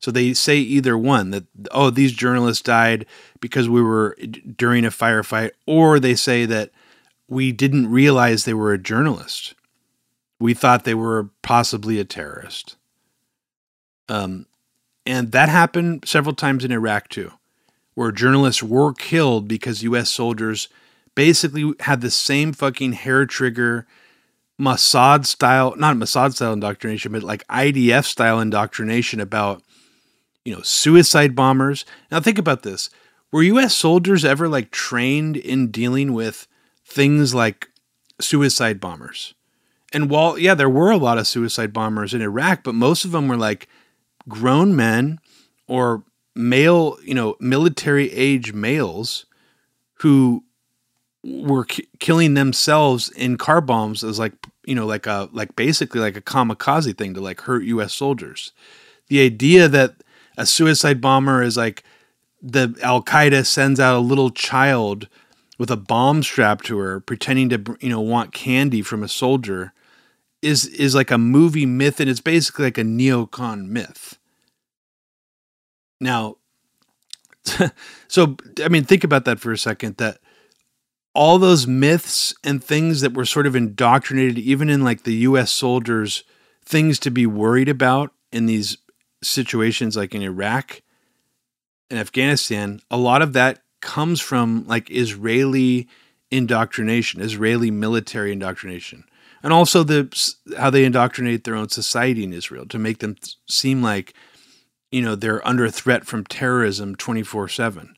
So 0.00 0.10
they 0.10 0.32
say 0.32 0.58
either 0.58 0.96
one 0.96 1.30
that, 1.30 1.44
oh, 1.72 1.90
these 1.90 2.12
journalists 2.12 2.62
died 2.62 3.04
because 3.40 3.68
we 3.68 3.82
were 3.82 4.16
during 4.56 4.84
a 4.84 4.90
firefight, 4.90 5.50
or 5.66 5.98
they 5.98 6.14
say 6.14 6.46
that 6.46 6.70
we 7.28 7.52
didn't 7.52 7.90
realize 7.90 8.44
they 8.44 8.54
were 8.54 8.72
a 8.72 8.78
journalist. 8.78 9.54
We 10.38 10.54
thought 10.54 10.84
they 10.84 10.94
were 10.94 11.30
possibly 11.42 11.98
a 11.98 12.04
terrorist. 12.04 12.76
Um, 14.08 14.46
and 15.04 15.32
that 15.32 15.48
happened 15.48 16.04
several 16.06 16.34
times 16.34 16.64
in 16.64 16.70
Iraq 16.70 17.08
too, 17.08 17.32
where 17.94 18.12
journalists 18.12 18.62
were 18.62 18.94
killed 18.94 19.48
because 19.48 19.82
U.S. 19.82 20.10
soldiers 20.10 20.68
basically 21.18 21.72
had 21.80 22.00
the 22.00 22.12
same 22.12 22.52
fucking 22.52 22.92
hair 22.92 23.26
trigger, 23.26 23.88
Mossad 24.56 25.26
style, 25.26 25.74
not 25.76 25.96
Mossad 25.96 26.32
style 26.32 26.52
indoctrination, 26.52 27.10
but 27.10 27.24
like 27.24 27.44
IDF 27.48 28.04
style 28.04 28.38
indoctrination 28.38 29.18
about, 29.18 29.60
you 30.44 30.54
know, 30.54 30.62
suicide 30.62 31.34
bombers. 31.34 31.84
Now 32.12 32.20
think 32.20 32.38
about 32.38 32.62
this. 32.62 32.88
Were 33.32 33.42
U.S. 33.42 33.74
soldiers 33.74 34.24
ever 34.24 34.48
like 34.48 34.70
trained 34.70 35.36
in 35.36 35.72
dealing 35.72 36.12
with 36.12 36.46
things 36.84 37.34
like 37.34 37.68
suicide 38.20 38.78
bombers. 38.78 39.34
And 39.92 40.08
while, 40.08 40.38
yeah, 40.38 40.54
there 40.54 40.70
were 40.70 40.92
a 40.92 40.98
lot 40.98 41.18
of 41.18 41.26
suicide 41.26 41.72
bombers 41.72 42.14
in 42.14 42.22
Iraq, 42.22 42.62
but 42.62 42.76
most 42.76 43.04
of 43.04 43.10
them 43.10 43.26
were 43.26 43.36
like 43.36 43.66
grown 44.28 44.76
men 44.76 45.18
or 45.66 46.04
male, 46.36 46.96
you 47.02 47.14
know, 47.14 47.34
military 47.40 48.12
age 48.12 48.52
males 48.52 49.26
who 49.94 50.44
were 51.24 51.66
killing 51.98 52.34
themselves 52.34 53.10
in 53.10 53.36
car 53.36 53.60
bombs 53.60 54.04
as 54.04 54.18
like, 54.18 54.32
you 54.64 54.74
know, 54.74 54.86
like 54.86 55.06
a, 55.06 55.28
like 55.32 55.56
basically 55.56 56.00
like 56.00 56.16
a 56.16 56.20
kamikaze 56.20 56.96
thing 56.96 57.14
to 57.14 57.20
like 57.20 57.42
hurt 57.42 57.64
US 57.64 57.92
soldiers. 57.94 58.52
The 59.08 59.20
idea 59.20 59.68
that 59.68 59.96
a 60.36 60.46
suicide 60.46 61.00
bomber 61.00 61.42
is 61.42 61.56
like 61.56 61.82
the 62.40 62.78
Al 62.82 63.02
Qaeda 63.02 63.44
sends 63.44 63.80
out 63.80 63.96
a 63.96 64.00
little 64.00 64.30
child 64.30 65.08
with 65.58 65.70
a 65.70 65.76
bomb 65.76 66.22
strapped 66.22 66.64
to 66.66 66.78
her, 66.78 67.00
pretending 67.00 67.48
to 67.48 67.76
you 67.80 67.88
know 67.88 68.00
want 68.00 68.32
candy 68.32 68.82
from 68.82 69.02
a 69.02 69.08
soldier, 69.08 69.72
is 70.40 70.66
is 70.66 70.94
like 70.94 71.10
a 71.10 71.18
movie 71.18 71.66
myth, 71.66 72.00
and 72.00 72.08
it's 72.08 72.20
basically 72.20 72.66
like 72.66 72.78
a 72.78 72.82
neocon 72.82 73.68
myth. 73.68 74.18
Now, 76.00 76.36
so 78.08 78.36
I 78.62 78.68
mean, 78.68 78.84
think 78.84 79.02
about 79.04 79.24
that 79.24 79.40
for 79.40 79.52
a 79.52 79.58
second. 79.58 79.96
That 79.96 80.18
all 81.18 81.40
those 81.40 81.66
myths 81.66 82.32
and 82.44 82.62
things 82.62 83.00
that 83.00 83.12
were 83.12 83.24
sort 83.24 83.44
of 83.44 83.56
indoctrinated, 83.56 84.38
even 84.38 84.70
in 84.70 84.84
like 84.84 85.02
the 85.02 85.14
U.S. 85.14 85.50
soldiers, 85.50 86.22
things 86.64 87.00
to 87.00 87.10
be 87.10 87.26
worried 87.26 87.68
about 87.68 88.12
in 88.30 88.46
these 88.46 88.78
situations, 89.20 89.96
like 89.96 90.14
in 90.14 90.22
Iraq 90.22 90.80
and 91.90 91.98
Afghanistan, 91.98 92.80
a 92.88 92.96
lot 92.96 93.20
of 93.20 93.32
that 93.32 93.58
comes 93.80 94.20
from 94.20 94.64
like 94.68 94.92
Israeli 94.92 95.88
indoctrination, 96.30 97.20
Israeli 97.20 97.72
military 97.72 98.30
indoctrination, 98.30 99.02
and 99.42 99.52
also 99.52 99.82
the 99.82 100.32
how 100.56 100.70
they 100.70 100.84
indoctrinate 100.84 101.42
their 101.42 101.56
own 101.56 101.68
society 101.68 102.22
in 102.22 102.32
Israel 102.32 102.64
to 102.66 102.78
make 102.78 103.00
them 103.00 103.16
seem 103.48 103.82
like 103.82 104.14
you 104.92 105.02
know 105.02 105.16
they're 105.16 105.44
under 105.44 105.68
threat 105.68 106.06
from 106.06 106.22
terrorism 106.22 106.94
24/7 106.94 107.94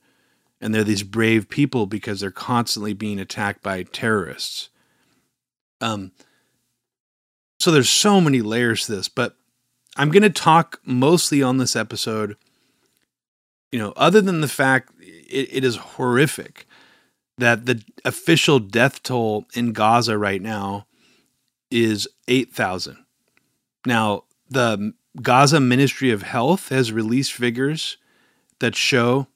and 0.61 0.75
they're 0.75 0.85
these 0.85 1.03
brave 1.03 1.49
people 1.49 1.87
because 1.87 2.21
they're 2.21 2.31
constantly 2.31 2.93
being 2.93 3.19
attacked 3.19 3.63
by 3.63 3.83
terrorists. 3.83 4.69
Um 5.81 6.13
so 7.59 7.71
there's 7.71 7.91
so 7.91 8.21
many 8.21 8.41
layers 8.41 8.87
to 8.87 8.97
this, 8.97 9.09
but 9.09 9.37
I'm 9.97 10.11
going 10.11 10.23
to 10.23 10.31
talk 10.31 10.81
mostly 10.85 11.43
on 11.43 11.59
this 11.59 11.77
episode 11.77 12.37
you 13.71 13.79
know, 13.79 13.93
other 13.97 14.21
than 14.21 14.41
the 14.41 14.49
fact 14.49 14.93
it, 15.01 15.49
it 15.53 15.65
is 15.65 15.77
horrific 15.77 16.67
that 17.39 17.67
the 17.67 17.83
official 18.05 18.59
death 18.59 19.03
toll 19.03 19.47
in 19.55 19.73
Gaza 19.73 20.19
right 20.19 20.43
now 20.43 20.87
is 21.71 22.09
8,000. 22.29 22.99
Now, 23.87 24.25
the 24.49 24.93
Gaza 25.23 25.61
Ministry 25.61 26.11
of 26.11 26.23
Health 26.23 26.69
has 26.69 26.93
released 26.93 27.33
figures 27.33 27.97
that 28.59 28.75
show, 28.75 29.29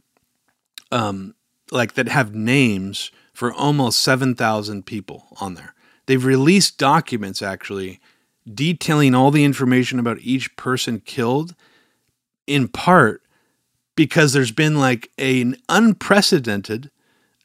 um, 0.91 1.35
like, 1.71 1.95
that 1.95 2.09
have 2.09 2.35
names 2.35 3.11
for 3.33 3.53
almost 3.53 3.99
7,000 4.01 4.87
people 4.87 5.27
on 5.41 5.55
there. 5.55 5.75
They've 6.07 6.25
released 6.25 6.79
documents 6.79 7.43
actually 7.43 8.01
detailing 8.53 9.15
all 9.15 9.31
the 9.31 9.45
information 9.45 9.99
about 9.99 10.19
each 10.21 10.55
person 10.57 11.01
killed 11.01 11.55
in 12.47 12.69
part 12.69 13.23
because 13.97 14.33
there's 14.33 14.53
been 14.53 14.79
like 14.79 15.11
an 15.19 15.57
unprecedented 15.69 16.91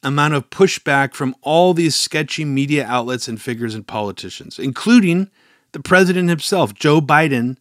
amount 0.04 0.34
of 0.34 0.49
pushback 0.49 1.13
from 1.13 1.36
all 1.41 1.73
these 1.73 1.95
sketchy 1.95 2.45
media 2.45 2.86
outlets 2.86 3.28
and 3.28 3.41
figures 3.41 3.75
and 3.75 3.86
politicians, 3.88 4.58
including 4.58 5.30
the 5.71 5.80
president 5.80 6.30
himself, 6.30 6.73
Joe 6.73 7.02
Biden, 7.02 7.58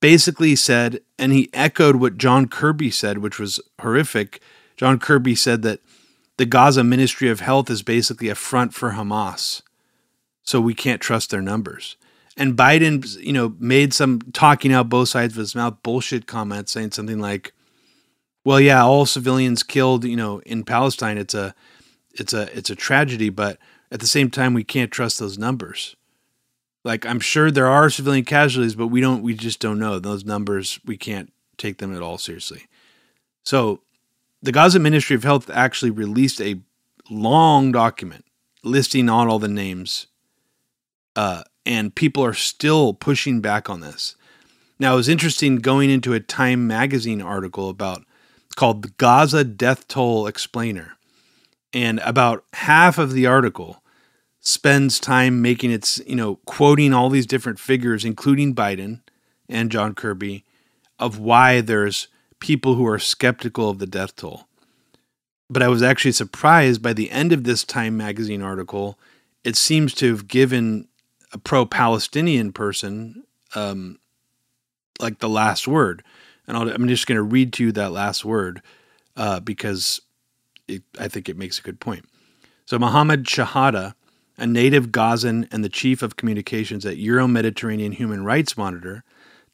basically 0.00 0.56
said, 0.56 1.00
and 1.18 1.32
he 1.32 1.48
echoed 1.52 1.96
what 1.96 2.18
John 2.18 2.48
Kirby 2.48 2.90
said, 2.90 3.18
which 3.18 3.38
was 3.38 3.60
horrific. 3.80 4.42
John 4.76 4.98
Kirby 4.98 5.34
said 5.34 5.62
that 5.62 5.80
the 6.36 6.46
Gaza 6.46 6.82
Ministry 6.82 7.28
of 7.28 7.40
Health 7.40 7.70
is 7.70 7.82
basically 7.82 8.28
a 8.28 8.34
front 8.34 8.74
for 8.74 8.92
Hamas. 8.92 9.62
So 10.42 10.60
we 10.60 10.74
can't 10.74 11.00
trust 11.00 11.30
their 11.30 11.42
numbers. 11.42 11.96
And 12.36 12.56
Biden, 12.56 13.20
you 13.22 13.32
know, 13.32 13.54
made 13.58 13.92
some 13.92 14.20
talking 14.32 14.72
out 14.72 14.88
both 14.88 15.10
sides 15.10 15.34
of 15.34 15.38
his 15.38 15.54
mouth 15.54 15.82
bullshit 15.82 16.26
comments 16.26 16.72
saying 16.72 16.92
something 16.92 17.20
like, 17.20 17.52
well, 18.44 18.60
yeah, 18.60 18.82
all 18.82 19.06
civilians 19.06 19.62
killed, 19.62 20.04
you 20.04 20.16
know, 20.16 20.40
in 20.40 20.64
Palestine, 20.64 21.18
it's 21.18 21.34
a 21.34 21.54
it's 22.14 22.32
a 22.32 22.56
it's 22.56 22.70
a 22.70 22.74
tragedy, 22.74 23.28
but 23.28 23.58
at 23.90 24.00
the 24.00 24.06
same 24.06 24.30
time 24.30 24.54
we 24.54 24.64
can't 24.64 24.90
trust 24.90 25.18
those 25.18 25.38
numbers. 25.38 25.94
Like 26.84 27.06
I'm 27.06 27.20
sure 27.20 27.50
there 27.50 27.68
are 27.68 27.90
civilian 27.90 28.24
casualties, 28.24 28.74
but 28.74 28.88
we 28.88 29.00
don't 29.00 29.22
we 29.22 29.34
just 29.34 29.60
don't 29.60 29.78
know. 29.78 29.98
Those 29.98 30.24
numbers 30.24 30.80
we 30.84 30.96
can't 30.96 31.32
take 31.56 31.78
them 31.78 31.94
at 31.94 32.02
all 32.02 32.18
seriously. 32.18 32.62
So 33.44 33.82
the 34.42 34.52
Gaza 34.52 34.78
Ministry 34.78 35.14
of 35.14 35.22
Health 35.22 35.48
actually 35.50 35.90
released 35.90 36.40
a 36.40 36.60
long 37.08 37.72
document 37.72 38.24
listing 38.64 39.08
on 39.08 39.28
all 39.28 39.38
the 39.38 39.48
names. 39.48 40.06
Uh, 41.14 41.42
and 41.64 41.94
people 41.94 42.24
are 42.24 42.34
still 42.34 42.92
pushing 42.92 43.40
back 43.40 43.70
on 43.70 43.80
this. 43.80 44.16
Now, 44.78 44.94
it 44.94 44.96
was 44.96 45.08
interesting 45.08 45.56
going 45.56 45.90
into 45.90 46.12
a 46.12 46.20
Time 46.20 46.66
magazine 46.66 47.22
article 47.22 47.68
about 47.68 48.04
called 48.56 48.82
the 48.82 48.92
Gaza 48.98 49.44
Death 49.44 49.86
Toll 49.88 50.26
Explainer. 50.26 50.96
And 51.72 52.00
about 52.00 52.44
half 52.54 52.98
of 52.98 53.12
the 53.12 53.26
article 53.26 53.82
spends 54.40 54.98
time 54.98 55.40
making 55.40 55.70
its, 55.70 56.00
you 56.06 56.16
know, 56.16 56.36
quoting 56.46 56.92
all 56.92 57.08
these 57.08 57.26
different 57.26 57.58
figures, 57.58 58.04
including 58.04 58.54
Biden 58.54 59.00
and 59.48 59.70
John 59.70 59.94
Kirby, 59.94 60.44
of 60.98 61.18
why 61.18 61.60
there's 61.60 62.08
people 62.42 62.74
who 62.74 62.86
are 62.86 62.98
skeptical 62.98 63.70
of 63.70 63.78
the 63.78 63.86
death 63.86 64.16
toll. 64.16 64.46
But 65.48 65.62
I 65.62 65.68
was 65.68 65.82
actually 65.82 66.12
surprised 66.12 66.82
by 66.82 66.92
the 66.92 67.10
end 67.10 67.32
of 67.32 67.44
this 67.44 67.64
Time 67.64 67.96
magazine 67.96 68.42
article, 68.42 68.98
it 69.44 69.56
seems 69.56 69.94
to 69.94 70.08
have 70.10 70.28
given 70.28 70.88
a 71.32 71.38
pro 71.38 71.64
Palestinian 71.64 72.52
person 72.52 73.24
um, 73.54 73.98
like 75.00 75.20
the 75.20 75.28
last 75.28 75.66
word 75.66 76.02
and 76.46 76.56
i 76.56 76.74
am 76.74 76.88
just 76.88 77.06
going 77.06 77.16
to 77.16 77.22
read 77.22 77.52
to 77.52 77.64
you 77.64 77.72
that 77.72 77.92
last 77.92 78.24
word 78.24 78.62
uh, 79.16 79.40
because 79.40 80.00
it, 80.68 80.82
I 80.98 81.08
think 81.08 81.28
it 81.28 81.36
makes 81.36 81.58
a 81.58 81.62
good 81.62 81.80
point. 81.80 82.04
So, 82.64 82.78
Mohammed 82.78 83.24
Shahada, 83.24 83.94
a 84.38 84.46
native 84.46 84.90
Gazan 84.90 85.48
and 85.52 85.62
the 85.62 85.68
chief 85.68 86.02
of 86.02 86.16
communications 86.16 86.86
at 86.86 86.96
Euro 86.96 87.28
Mediterranean 87.28 87.92
Human 87.92 88.24
Rights 88.24 88.56
Monitor, 88.56 89.04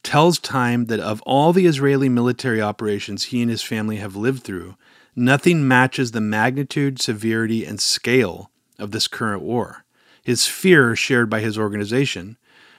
tells 0.02 0.38
Time 0.38 0.86
that 0.86 1.00
of 1.00 1.20
all 1.22 1.52
the 1.52 1.66
Israeli 1.66 2.08
military 2.08 2.60
operations 2.60 3.24
he 3.24 3.42
and 3.42 3.50
his 3.50 3.62
family 3.62 3.96
have 3.96 4.16
lived 4.16 4.42
through, 4.42 4.76
nothing 5.14 5.66
matches 5.66 6.12
the 6.12 6.20
magnitude, 6.20 7.00
severity, 7.00 7.64
and 7.64 7.80
scale 7.80 8.50
of 8.78 8.92
this 8.92 9.08
current 9.08 9.42
war. 9.42 9.84
His 10.22 10.46
fear, 10.46 10.94
shared 10.94 11.28
by 11.28 11.40
his 11.40 11.58
organization, 11.58 12.36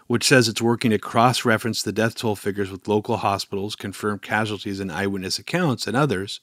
which 0.08 0.27
says 0.27 0.47
it's 0.47 0.62
working 0.62 0.91
to 0.91 0.97
cross 0.97 1.45
reference 1.45 1.84
the 1.84 1.91
death 1.91 2.15
toll 2.15 2.36
figures 2.36 2.71
with 2.71 2.88
local 2.88 3.17
hospitals, 3.17 3.75
confirmed 3.75 4.21
casualties, 4.21 4.79
and 4.79 4.91
eyewitness 4.91 5.38
accounts, 5.38 5.86
and 5.86 5.95
others, 5.95 6.39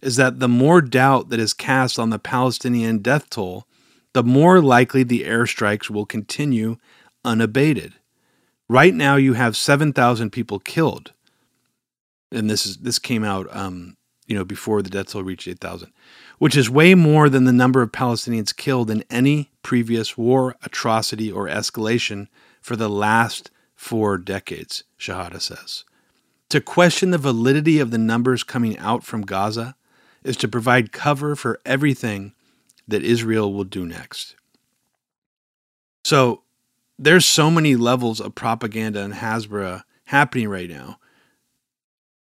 is 0.00 0.16
that 0.16 0.38
the 0.38 0.48
more 0.48 0.80
doubt 0.80 1.28
that 1.28 1.40
is 1.40 1.52
cast 1.52 1.98
on 1.98 2.10
the 2.10 2.18
Palestinian 2.18 2.98
death 2.98 3.28
toll, 3.28 3.66
the 4.12 4.22
more 4.22 4.60
likely 4.62 5.02
the 5.02 5.24
airstrikes 5.24 5.90
will 5.90 6.06
continue 6.06 6.76
unabated. 7.24 7.94
Right 8.68 8.94
now, 8.94 9.16
you 9.16 9.32
have 9.32 9.56
7,000 9.56 10.30
people 10.30 10.58
killed. 10.58 11.12
And 12.30 12.50
this 12.50 12.66
is 12.66 12.78
this 12.78 12.98
came 12.98 13.24
out, 13.24 13.48
um, 13.56 13.96
you 14.26 14.36
know, 14.36 14.44
before 14.44 14.82
the 14.82 14.90
death 14.90 15.12
toll 15.12 15.22
reached 15.22 15.48
8,000, 15.48 15.90
which 16.38 16.56
is 16.56 16.68
way 16.68 16.94
more 16.94 17.30
than 17.30 17.44
the 17.44 17.52
number 17.52 17.80
of 17.80 17.90
Palestinians 17.90 18.54
killed 18.54 18.90
in 18.90 19.02
any 19.08 19.50
previous 19.62 20.18
war, 20.18 20.54
atrocity, 20.62 21.32
or 21.32 21.46
escalation 21.46 22.28
for 22.60 22.76
the 22.76 22.90
last 22.90 23.50
four 23.74 24.18
decades, 24.18 24.84
Shahada 24.98 25.40
says. 25.40 25.84
To 26.50 26.60
question 26.60 27.10
the 27.10 27.18
validity 27.18 27.78
of 27.78 27.90
the 27.90 27.98
numbers 27.98 28.42
coming 28.42 28.76
out 28.78 29.04
from 29.04 29.22
Gaza 29.22 29.76
is 30.22 30.36
to 30.38 30.48
provide 30.48 30.92
cover 30.92 31.34
for 31.34 31.60
everything 31.64 32.34
that 32.86 33.02
Israel 33.02 33.52
will 33.52 33.64
do 33.64 33.86
next. 33.86 34.34
So 36.04 36.42
there's 36.98 37.26
so 37.26 37.50
many 37.50 37.76
levels 37.76 38.20
of 38.20 38.34
propaganda 38.34 39.00
and 39.00 39.14
Hasbara 39.14 39.84
happening 40.06 40.48
right 40.48 40.68
now. 40.68 40.98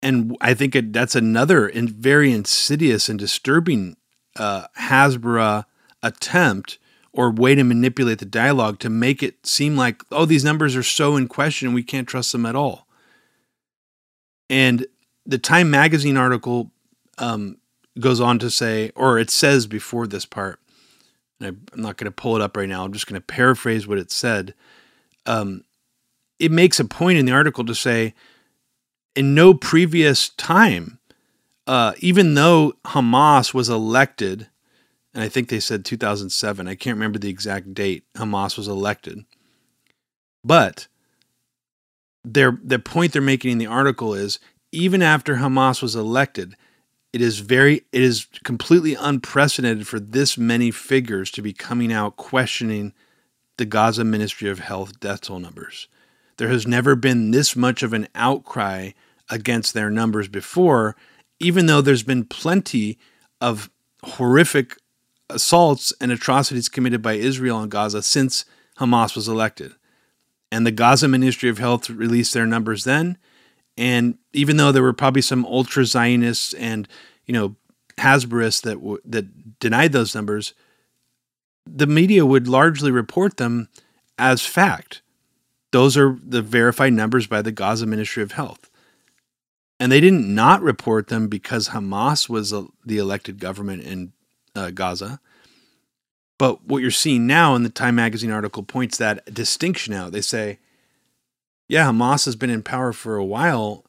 And 0.02 0.36
I 0.40 0.52
think 0.54 0.74
it, 0.74 0.92
that's 0.92 1.14
another 1.14 1.70
very 1.74 2.32
insidious 2.32 3.08
and 3.08 3.18
disturbing 3.18 3.96
uh, 4.36 4.66
Hasbara 4.78 5.64
attempt 6.02 6.78
or 7.12 7.30
way 7.30 7.54
to 7.54 7.62
manipulate 7.62 8.18
the 8.18 8.24
dialogue 8.24 8.80
to 8.80 8.90
make 8.90 9.22
it 9.22 9.46
seem 9.46 9.76
like, 9.76 10.02
oh, 10.10 10.24
these 10.24 10.44
numbers 10.44 10.74
are 10.74 10.82
so 10.82 11.16
in 11.16 11.28
question, 11.28 11.72
we 11.72 11.82
can't 11.82 12.08
trust 12.08 12.32
them 12.32 12.44
at 12.44 12.56
all. 12.56 12.88
And 14.50 14.86
the 15.24 15.38
Time 15.38 15.70
magazine 15.70 16.16
article 16.16 16.72
um, 17.18 17.58
goes 17.98 18.20
on 18.20 18.38
to 18.40 18.50
say, 18.50 18.90
or 18.96 19.18
it 19.18 19.30
says 19.30 19.66
before 19.66 20.06
this 20.06 20.26
part, 20.26 20.60
I'm 21.40 21.60
not 21.74 21.96
going 21.96 22.06
to 22.06 22.10
pull 22.10 22.36
it 22.36 22.42
up 22.42 22.56
right 22.56 22.68
now, 22.68 22.84
I'm 22.84 22.92
just 22.92 23.06
going 23.06 23.20
to 23.20 23.26
paraphrase 23.26 23.86
what 23.86 23.98
it 23.98 24.10
said. 24.10 24.54
Um, 25.26 25.64
it 26.38 26.50
makes 26.50 26.80
a 26.80 26.84
point 26.84 27.18
in 27.18 27.26
the 27.26 27.32
article 27.32 27.64
to 27.64 27.74
say, 27.74 28.14
in 29.14 29.34
no 29.34 29.54
previous 29.54 30.28
time, 30.30 30.98
uh, 31.66 31.92
even 31.98 32.34
though 32.34 32.74
Hamas 32.84 33.54
was 33.54 33.68
elected 33.68 34.48
and 35.14 35.22
I 35.22 35.28
think 35.28 35.48
they 35.48 35.60
said 35.60 35.84
2007. 35.84 36.66
I 36.66 36.74
can't 36.74 36.96
remember 36.96 37.18
the 37.18 37.30
exact 37.30 37.72
date 37.72 38.04
Hamas 38.16 38.56
was 38.56 38.66
elected. 38.66 39.24
But 40.42 40.88
their 42.24 42.58
the 42.62 42.80
point 42.80 43.12
they're 43.12 43.22
making 43.22 43.52
in 43.52 43.58
the 43.58 43.66
article 43.66 44.12
is 44.12 44.40
even 44.72 45.02
after 45.02 45.36
Hamas 45.36 45.80
was 45.80 45.94
elected, 45.94 46.56
it 47.14 47.20
is 47.22 47.38
very 47.38 47.84
it 47.92 48.02
is 48.02 48.26
completely 48.42 48.96
unprecedented 48.96 49.86
for 49.86 50.00
this 50.00 50.36
many 50.36 50.72
figures 50.72 51.30
to 51.30 51.42
be 51.42 51.52
coming 51.52 51.92
out 51.92 52.16
questioning 52.16 52.92
the 53.56 53.64
Gaza 53.64 54.02
Ministry 54.02 54.50
of 54.50 54.58
Health 54.58 54.98
death 54.98 55.20
toll 55.20 55.38
numbers. 55.38 55.86
There 56.38 56.48
has 56.48 56.66
never 56.66 56.96
been 56.96 57.30
this 57.30 57.54
much 57.54 57.84
of 57.84 57.92
an 57.92 58.08
outcry 58.16 58.90
against 59.30 59.74
their 59.74 59.90
numbers 59.90 60.26
before, 60.26 60.96
even 61.38 61.66
though 61.66 61.80
there's 61.80 62.02
been 62.02 62.24
plenty 62.24 62.98
of 63.40 63.70
horrific 64.02 64.76
assaults 65.30 65.92
and 66.00 66.10
atrocities 66.10 66.68
committed 66.68 67.00
by 67.00 67.12
Israel 67.12 67.58
on 67.58 67.68
Gaza 67.68 68.02
since 68.02 68.44
Hamas 68.78 69.14
was 69.14 69.28
elected. 69.28 69.74
And 70.50 70.66
the 70.66 70.72
Gaza 70.72 71.06
Ministry 71.06 71.48
of 71.48 71.58
Health 71.58 71.88
released 71.88 72.34
their 72.34 72.46
numbers 72.46 72.82
then. 72.82 73.18
And 73.76 74.18
even 74.32 74.56
though 74.56 74.72
there 74.72 74.82
were 74.82 74.92
probably 74.92 75.22
some 75.22 75.44
ultra 75.46 75.84
Zionists 75.84 76.54
and, 76.54 76.86
you 77.26 77.34
know, 77.34 77.56
Hasbarists 77.98 78.62
that, 78.62 78.74
w- 78.74 79.00
that 79.04 79.58
denied 79.58 79.92
those 79.92 80.14
numbers, 80.14 80.54
the 81.66 81.86
media 81.86 82.26
would 82.26 82.46
largely 82.46 82.90
report 82.90 83.36
them 83.36 83.68
as 84.18 84.46
fact. 84.46 85.02
Those 85.72 85.96
are 85.96 86.16
the 86.22 86.42
verified 86.42 86.92
numbers 86.92 87.26
by 87.26 87.42
the 87.42 87.52
Gaza 87.52 87.86
Ministry 87.86 88.22
of 88.22 88.32
Health. 88.32 88.70
And 89.80 89.90
they 89.90 90.00
didn't 90.00 90.32
not 90.32 90.62
report 90.62 91.08
them 91.08 91.26
because 91.28 91.70
Hamas 91.70 92.28
was 92.28 92.52
a, 92.52 92.66
the 92.84 92.98
elected 92.98 93.40
government 93.40 93.82
in 93.82 94.12
uh, 94.54 94.70
Gaza. 94.70 95.20
But 96.38 96.64
what 96.64 96.82
you're 96.82 96.90
seeing 96.90 97.26
now 97.26 97.54
in 97.54 97.64
the 97.64 97.70
Time 97.70 97.96
magazine 97.96 98.30
article 98.30 98.62
points 98.62 98.98
that 98.98 99.32
distinction 99.32 99.94
out. 99.94 100.12
They 100.12 100.20
say, 100.20 100.58
yeah, 101.68 101.86
Hamas 101.86 102.24
has 102.26 102.36
been 102.36 102.50
in 102.50 102.62
power 102.62 102.92
for 102.92 103.16
a 103.16 103.24
while, 103.24 103.84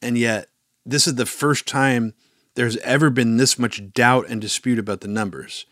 and 0.00 0.16
yet 0.16 0.48
this 0.84 1.06
is 1.06 1.16
the 1.16 1.26
first 1.26 1.66
time 1.66 2.14
there's 2.54 2.76
ever 2.78 3.10
been 3.10 3.36
this 3.36 3.58
much 3.58 3.92
doubt 3.92 4.26
and 4.28 4.40
dispute 4.40 4.78
about 4.78 5.00
the 5.00 5.08
numbers. 5.08 5.66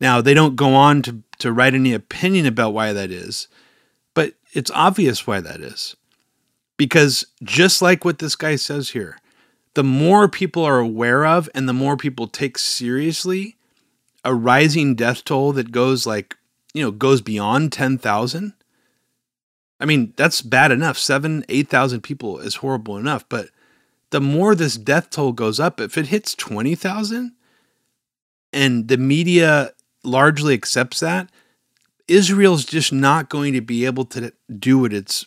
Now, 0.00 0.20
they 0.20 0.34
don't 0.34 0.56
go 0.56 0.74
on 0.74 1.02
to, 1.02 1.22
to 1.40 1.52
write 1.52 1.74
any 1.74 1.92
opinion 1.92 2.46
about 2.46 2.72
why 2.72 2.92
that 2.92 3.10
is, 3.10 3.48
but 4.14 4.34
it's 4.52 4.70
obvious 4.72 5.26
why 5.26 5.40
that 5.40 5.60
is. 5.60 5.96
Because 6.76 7.26
just 7.42 7.82
like 7.82 8.04
what 8.04 8.20
this 8.20 8.36
guy 8.36 8.56
says 8.56 8.90
here, 8.90 9.18
the 9.74 9.84
more 9.84 10.28
people 10.28 10.64
are 10.64 10.78
aware 10.78 11.26
of 11.26 11.48
and 11.54 11.68
the 11.68 11.72
more 11.72 11.96
people 11.96 12.26
take 12.28 12.58
seriously 12.58 13.56
a 14.24 14.34
rising 14.34 14.94
death 14.94 15.24
toll 15.24 15.52
that 15.52 15.72
goes 15.72 16.06
like, 16.06 16.36
you 16.74 16.82
know, 16.82 16.90
goes 16.90 17.20
beyond 17.20 17.72
10,000. 17.72 18.52
I 19.80 19.84
mean, 19.84 20.12
that's 20.16 20.42
bad 20.42 20.72
enough. 20.72 20.98
Seven, 20.98 21.44
8,000 21.48 22.00
people 22.00 22.38
is 22.38 22.56
horrible 22.56 22.96
enough. 22.96 23.28
But 23.28 23.50
the 24.10 24.20
more 24.20 24.54
this 24.54 24.76
death 24.76 25.10
toll 25.10 25.32
goes 25.32 25.60
up. 25.60 25.80
If 25.80 25.96
it 25.96 26.06
hits 26.06 26.34
20,000 26.34 27.32
and 28.52 28.88
the 28.88 28.96
media 28.96 29.72
largely 30.02 30.54
accepts 30.54 31.00
that, 31.00 31.30
Israel's 32.08 32.64
just 32.64 32.92
not 32.92 33.28
going 33.28 33.52
to 33.52 33.60
be 33.60 33.84
able 33.84 34.06
to 34.06 34.32
do 34.58 34.78
what 34.78 34.92
it's 34.92 35.26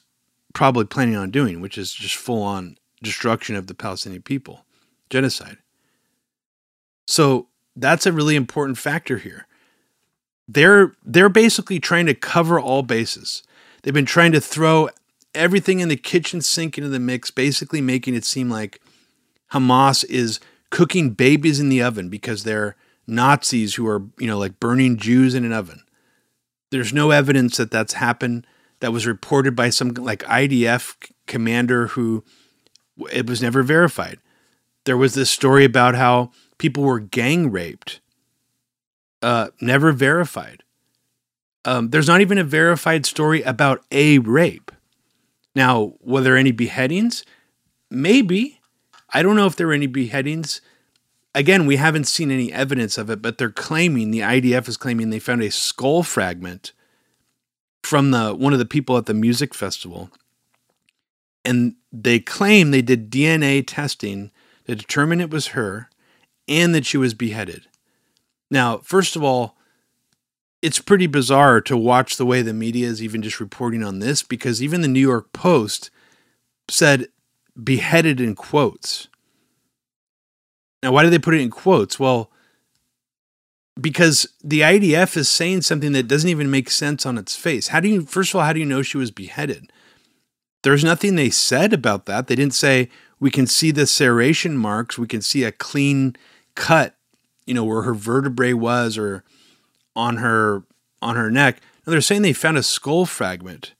probably 0.54 0.86
planning 0.86 1.16
on 1.16 1.32
doing, 1.32 1.62
which 1.62 1.78
is 1.78 1.94
just 1.94 2.16
full 2.16 2.42
on 2.42 2.78
destruction 3.04 3.56
of 3.56 3.68
the 3.68 3.74
Palestinian 3.74 4.22
people, 4.22 4.66
genocide. 5.10 5.58
So 7.08 7.48
that's 7.76 8.06
a 8.06 8.12
really 8.12 8.36
important 8.36 8.78
factor 8.78 9.18
here. 9.18 9.48
They're 10.48 10.94
they're 11.06 11.30
basically 11.30 11.80
trying 11.80 12.08
to 12.08 12.14
cover 12.14 12.60
all 12.60 12.84
bases. 12.84 13.44
They've 13.82 13.94
been 13.94 14.06
trying 14.06 14.32
to 14.34 14.42
throw 14.42 14.90
everything 15.34 15.80
in 15.80 15.90
the 15.90 15.96
kitchen 15.96 16.42
sink 16.42 16.78
into 16.78 16.90
the 16.90 17.00
mix, 17.00 17.32
basically 17.32 17.82
making 17.82 18.16
it 18.16 18.26
seem 18.26 18.50
like 18.50 18.82
Hamas 19.52 20.06
is 20.06 20.40
cooking 20.70 21.12
babies 21.12 21.60
in 21.60 21.70
the 21.70 21.82
oven 21.82 22.10
because 22.10 22.44
they're 22.44 22.76
Nazis 23.08 23.76
who 23.76 23.88
are, 23.88 24.04
you 24.18 24.28
know, 24.28 24.38
like 24.38 24.60
burning 24.60 24.98
Jews 24.98 25.34
in 25.36 25.44
an 25.44 25.54
oven. 25.54 25.84
There's 26.70 26.94
no 26.94 27.12
evidence 27.12 27.58
that 27.58 27.72
that's 27.72 27.94
happened. 27.94 28.48
That 28.80 28.94
was 28.94 29.06
reported 29.06 29.56
by 29.56 29.70
some 29.70 29.90
like 29.90 30.24
IDF 30.24 30.96
commander 31.28 31.88
who 31.88 32.24
it 33.12 33.28
was 33.28 33.42
never 33.42 33.64
verified. 33.64 34.20
There 34.86 34.98
was 34.98 35.14
this 35.14 35.30
story 35.30 35.66
about 35.66 35.96
how 35.96 36.32
people 36.58 36.84
were 36.84 37.00
gang 37.00 37.52
raped, 37.52 38.00
uh, 39.22 39.50
never 39.60 39.92
verified. 39.92 40.64
Um, 41.66 41.90
there's 41.90 42.08
not 42.08 42.22
even 42.22 42.38
a 42.38 42.44
verified 42.44 43.06
story 43.06 43.42
about 43.44 43.84
a 43.92 44.20
rape. 44.20 44.72
Now, 45.56 45.94
were 46.02 46.22
there 46.22 46.38
any 46.38 46.52
beheadings? 46.52 47.24
Maybe. 47.90 48.60
I 49.14 49.22
don't 49.22 49.36
know 49.36 49.46
if 49.46 49.56
there 49.56 49.68
were 49.68 49.74
any 49.74 49.88
beheadings. 49.88 50.62
Again, 51.36 51.66
we 51.66 51.76
haven't 51.76 52.06
seen 52.06 52.32
any 52.32 52.52
evidence 52.52 52.98
of 52.98 53.10
it, 53.10 53.22
but 53.22 53.38
they're 53.38 53.50
claiming 53.50 54.12
the 54.12 54.20
IDF 54.20 54.68
is 54.68 54.78
claiming 54.78 55.10
they 55.10 55.20
found 55.20 55.42
a 55.42 55.52
skull 55.52 56.04
fragment 56.04 56.72
from 57.84 58.12
the 58.12 58.34
one 58.34 58.54
of 58.54 58.60
the 58.60 58.66
people 58.66 58.98
at 58.98 59.06
the 59.06 59.14
music 59.14 59.54
festival. 59.54 60.10
And 61.44 61.76
they 61.92 62.20
claim 62.20 62.72
they 62.72 62.82
did 62.82 63.12
DNA 63.12 63.64
testing 63.66 64.32
to 64.68 64.76
determine 64.76 65.22
it 65.22 65.30
was 65.30 65.48
her 65.48 65.90
and 66.48 66.76
that 66.76 66.86
she 66.86 66.98
was 66.98 67.14
beheaded. 67.14 67.68
Now, 68.50 68.78
first 68.80 69.16
of 69.16 69.24
all, 69.24 69.58
it's 70.62 70.80
pretty 70.80 71.08
bizarre 71.08 71.60
to 71.62 71.76
watch 71.76 72.18
the 72.18 72.26
way 72.26 72.42
the 72.42 72.54
media 72.54 72.88
is 72.88 73.02
even 73.02 73.22
just 73.22 73.40
reporting 73.40 73.84
on 73.84 74.00
this 74.00 74.22
because 74.22 74.62
even 74.62 74.82
the 74.82 74.88
New 74.88 75.00
York 75.00 75.34
Post 75.34 75.90
said 76.70 77.08
beheaded 77.62 78.22
in 78.22 78.36
quotes. 78.36 79.08
Now, 80.84 80.92
why 80.92 81.04
did 81.04 81.12
they 81.12 81.20
put 81.20 81.34
it 81.34 81.42
in 81.42 81.50
quotes? 81.50 82.00
Well, 82.00 82.32
because 83.80 84.28
the 84.44 84.62
IDF 84.62 85.16
is 85.18 85.30
saying 85.30 85.62
something 85.62 85.92
that 85.94 86.08
doesn't 86.08 86.30
even 86.30 86.52
make 86.52 86.70
sense 86.70 87.06
on 87.06 87.18
its 87.18 87.36
face. 87.36 87.70
How 87.70 87.80
do 87.80 87.88
you, 87.88 88.02
first 88.06 88.32
of 88.32 88.36
all, 88.36 88.46
how 88.46 88.54
do 88.54 88.60
you 88.60 88.66
know 88.66 88.82
she 88.82 88.98
was 88.98 89.12
beheaded? 89.12 89.72
There's 90.64 90.84
nothing 90.84 91.16
they 91.16 91.30
said 91.30 91.74
about 91.74 92.06
that. 92.06 92.28
They 92.28 92.36
didn't 92.36 92.54
say, 92.54 92.90
we 93.20 93.32
can 93.32 93.48
see 93.48 93.72
the 93.72 93.84
serration 93.84 94.54
marks, 94.54 94.98
we 94.98 95.08
can 95.08 95.22
see 95.22 95.44
a 95.44 95.52
clean 95.52 96.16
cut, 96.56 96.96
you 97.46 97.54
know, 97.54 97.64
where 97.64 97.84
her 97.84 97.94
vertebrae 97.94 98.54
was 98.54 98.98
or 98.98 99.24
on 99.96 100.18
her 100.18 100.64
on 101.02 101.16
her 101.16 101.32
neck. 101.32 101.62
Now 101.86 101.92
they're 101.92 102.02
saying 102.02 102.22
they 102.22 102.34
found 102.34 102.58
a 102.58 102.64
skull 102.64 103.06
fragment, 103.06 103.74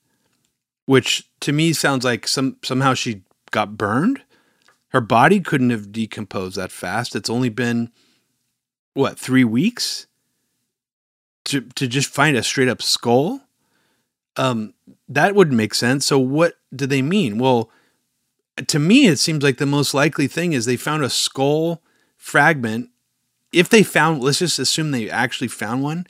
which 0.86 1.30
to 1.42 1.52
me 1.52 1.74
sounds 1.74 2.04
like 2.04 2.28
some 2.28 2.58
somehow 2.64 2.94
she 2.94 3.22
got 3.52 3.78
burned. 3.78 4.24
Her 4.90 5.02
body 5.02 5.40
couldn't 5.40 5.70
have 5.70 5.92
decomposed 5.92 6.58
that 6.58 6.72
fast. 6.72 7.16
It's 7.16 7.30
only 7.30 7.50
been 7.50 7.92
what 8.94 9.18
three 9.18 9.44
weeks 9.44 10.08
to 11.46 11.62
to 11.62 11.88
just 11.88 12.10
find 12.10 12.36
a 12.36 12.44
straight 12.44 12.68
up 12.68 12.82
skull. 12.82 13.42
Um, 14.38 14.74
that 15.10 15.36
wouldn't 15.36 15.58
make 15.58 15.74
sense. 15.74 16.06
So 16.06 16.18
what 16.18 16.56
do 16.74 16.88
they 16.88 17.02
mean? 17.02 17.38
Well, 17.38 17.70
to 18.68 18.80
me, 18.80 19.08
it 19.08 19.18
seems 19.18 19.44
like 19.44 19.58
the 19.58 19.66
most 19.66 19.94
likely 19.94 20.28
thing 20.28 20.54
is 20.54 20.66
they 20.66 20.78
found 20.78 21.04
a 21.04 21.10
skull 21.10 21.82
fragment 22.18 22.90
if 23.52 23.70
they 23.70 23.84
found, 23.84 24.24
let's 24.24 24.40
just 24.40 24.60
assume 24.60 24.92
they 24.92 25.10
actually 25.10 25.48
found 25.48 25.84
one 25.84 26.08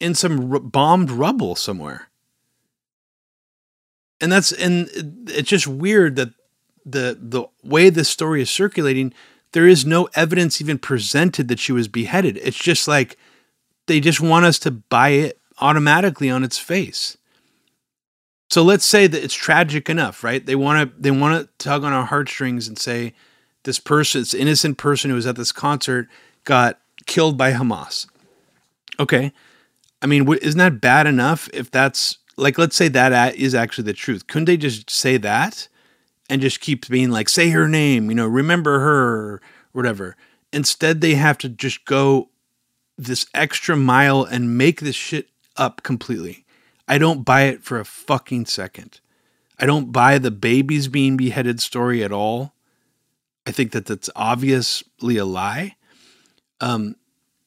in 0.00 0.14
some 0.14 0.52
r- 0.52 0.60
bombed 0.60 1.10
rubble 1.10 1.54
somewhere. 1.54 2.08
And 4.20 4.32
that's 4.32 4.52
and 4.52 4.88
it's 5.28 5.48
just 5.48 5.66
weird 5.66 6.16
that 6.16 6.30
the 6.84 7.18
the 7.20 7.44
way 7.62 7.90
this 7.90 8.08
story 8.08 8.40
is 8.40 8.50
circulating, 8.50 9.12
there 9.52 9.66
is 9.66 9.84
no 9.84 10.08
evidence 10.14 10.60
even 10.60 10.78
presented 10.78 11.48
that 11.48 11.58
she 11.58 11.72
was 11.72 11.88
beheaded. 11.88 12.38
It's 12.38 12.58
just 12.58 12.88
like 12.88 13.18
they 13.86 14.00
just 14.00 14.20
want 14.20 14.46
us 14.46 14.58
to 14.60 14.70
buy 14.70 15.10
it 15.10 15.40
automatically 15.58 16.30
on 16.30 16.44
its 16.44 16.58
face. 16.58 17.16
So 18.48 18.62
let's 18.62 18.86
say 18.86 19.06
that 19.06 19.22
it's 19.22 19.34
tragic 19.34 19.90
enough, 19.90 20.22
right? 20.22 20.44
They 20.44 20.54
want 20.54 20.90
to 20.90 21.00
they 21.00 21.10
want 21.10 21.40
to 21.42 21.52
tug 21.58 21.84
on 21.84 21.92
our 21.92 22.06
heartstrings 22.06 22.68
and 22.68 22.78
say 22.78 23.12
this 23.64 23.78
person, 23.78 24.20
this 24.20 24.32
innocent 24.34 24.78
person 24.78 25.10
who 25.10 25.16
was 25.16 25.26
at 25.26 25.36
this 25.36 25.52
concert, 25.52 26.08
got 26.46 26.80
killed 27.04 27.36
by 27.36 27.52
Hamas. 27.52 28.06
Okay. 28.98 29.32
I 30.00 30.06
mean, 30.06 30.26
isn't 30.40 30.58
that 30.58 30.80
bad 30.80 31.06
enough 31.06 31.50
if 31.52 31.70
that's 31.70 32.16
like, 32.38 32.56
let's 32.56 32.76
say 32.76 32.88
that 32.88 33.36
is 33.36 33.54
actually 33.54 33.84
the 33.84 33.92
truth? 33.92 34.26
Couldn't 34.26 34.46
they 34.46 34.56
just 34.56 34.88
say 34.88 35.18
that 35.18 35.68
and 36.30 36.40
just 36.40 36.60
keep 36.60 36.88
being 36.88 37.10
like, 37.10 37.28
say 37.28 37.50
her 37.50 37.68
name, 37.68 38.08
you 38.08 38.14
know, 38.14 38.26
remember 38.26 38.80
her, 38.80 39.34
or 39.34 39.42
whatever? 39.72 40.16
Instead, 40.52 41.00
they 41.00 41.14
have 41.14 41.36
to 41.38 41.48
just 41.48 41.84
go 41.84 42.30
this 42.96 43.26
extra 43.34 43.76
mile 43.76 44.22
and 44.24 44.56
make 44.56 44.80
this 44.80 44.96
shit 44.96 45.28
up 45.56 45.82
completely. 45.82 46.44
I 46.88 46.98
don't 46.98 47.24
buy 47.24 47.42
it 47.42 47.62
for 47.62 47.78
a 47.78 47.84
fucking 47.84 48.46
second. 48.46 49.00
I 49.58 49.66
don't 49.66 49.92
buy 49.92 50.18
the 50.18 50.30
babies 50.30 50.88
being 50.88 51.16
beheaded 51.16 51.60
story 51.60 52.04
at 52.04 52.12
all. 52.12 52.54
I 53.46 53.50
think 53.52 53.72
that 53.72 53.86
that's 53.86 54.10
obviously 54.14 55.16
a 55.16 55.24
lie. 55.24 55.76
Um, 56.60 56.96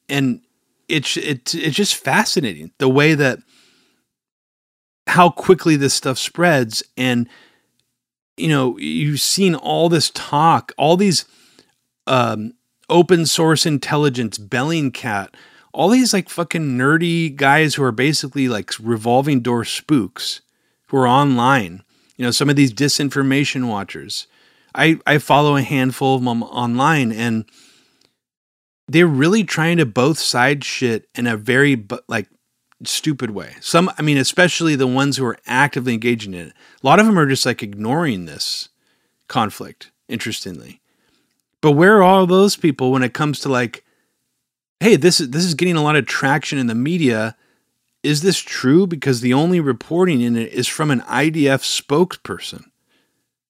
and 0.08 0.40
it's 0.88 1.16
it, 1.16 1.54
it's 1.54 1.76
just 1.76 1.96
fascinating 1.96 2.72
the 2.78 2.88
way 2.88 3.14
that 3.14 3.38
how 5.06 5.30
quickly 5.30 5.76
this 5.76 5.94
stuff 5.94 6.18
spreads. 6.18 6.82
And 6.96 7.28
you 8.36 8.48
know 8.48 8.76
you've 8.78 9.20
seen 9.20 9.54
all 9.54 9.88
this 9.88 10.10
talk 10.10 10.72
all 10.78 10.96
these 10.96 11.24
um, 12.06 12.54
open 12.88 13.26
source 13.26 13.66
intelligence 13.66 14.38
bellingcat 14.38 15.28
all 15.72 15.90
these 15.90 16.12
like 16.12 16.28
fucking 16.28 16.76
nerdy 16.76 17.34
guys 17.34 17.74
who 17.74 17.82
are 17.82 17.92
basically 17.92 18.48
like 18.48 18.72
revolving 18.80 19.40
door 19.40 19.64
spooks 19.64 20.40
who 20.88 20.96
are 20.96 21.06
online 21.06 21.82
you 22.16 22.24
know 22.24 22.30
some 22.30 22.50
of 22.50 22.56
these 22.56 22.72
disinformation 22.72 23.68
watchers. 23.68 24.26
I 24.74 24.98
i 25.06 25.18
follow 25.18 25.56
a 25.56 25.62
handful 25.62 26.16
of 26.16 26.24
them 26.24 26.42
online 26.42 27.12
and 27.12 27.46
they're 28.90 29.06
really 29.06 29.44
trying 29.44 29.76
to 29.76 29.86
both 29.86 30.18
side 30.18 30.64
shit 30.64 31.08
in 31.14 31.26
a 31.26 31.36
very 31.36 31.86
like 32.08 32.28
stupid 32.84 33.30
way. 33.30 33.54
Some, 33.60 33.90
I 33.96 34.02
mean, 34.02 34.16
especially 34.16 34.74
the 34.74 34.86
ones 34.86 35.16
who 35.16 35.24
are 35.26 35.38
actively 35.46 35.94
engaging 35.94 36.34
in 36.34 36.48
it. 36.48 36.54
A 36.82 36.86
lot 36.86 36.98
of 36.98 37.06
them 37.06 37.18
are 37.18 37.26
just 37.26 37.46
like 37.46 37.62
ignoring 37.62 38.24
this 38.24 38.68
conflict. 39.28 39.92
Interestingly, 40.08 40.80
but 41.60 41.72
where 41.72 41.98
are 41.98 42.02
all 42.02 42.26
those 42.26 42.56
people 42.56 42.90
when 42.90 43.04
it 43.04 43.14
comes 43.14 43.38
to 43.40 43.48
like, 43.48 43.84
hey, 44.80 44.96
this 44.96 45.20
is 45.20 45.30
this 45.30 45.44
is 45.44 45.54
getting 45.54 45.76
a 45.76 45.84
lot 45.84 45.94
of 45.94 46.04
traction 46.04 46.58
in 46.58 46.66
the 46.66 46.74
media. 46.74 47.36
Is 48.02 48.22
this 48.22 48.40
true? 48.40 48.88
Because 48.88 49.20
the 49.20 49.34
only 49.34 49.60
reporting 49.60 50.20
in 50.20 50.34
it 50.34 50.52
is 50.52 50.66
from 50.66 50.90
an 50.90 51.02
IDF 51.02 51.62
spokesperson 51.62 52.64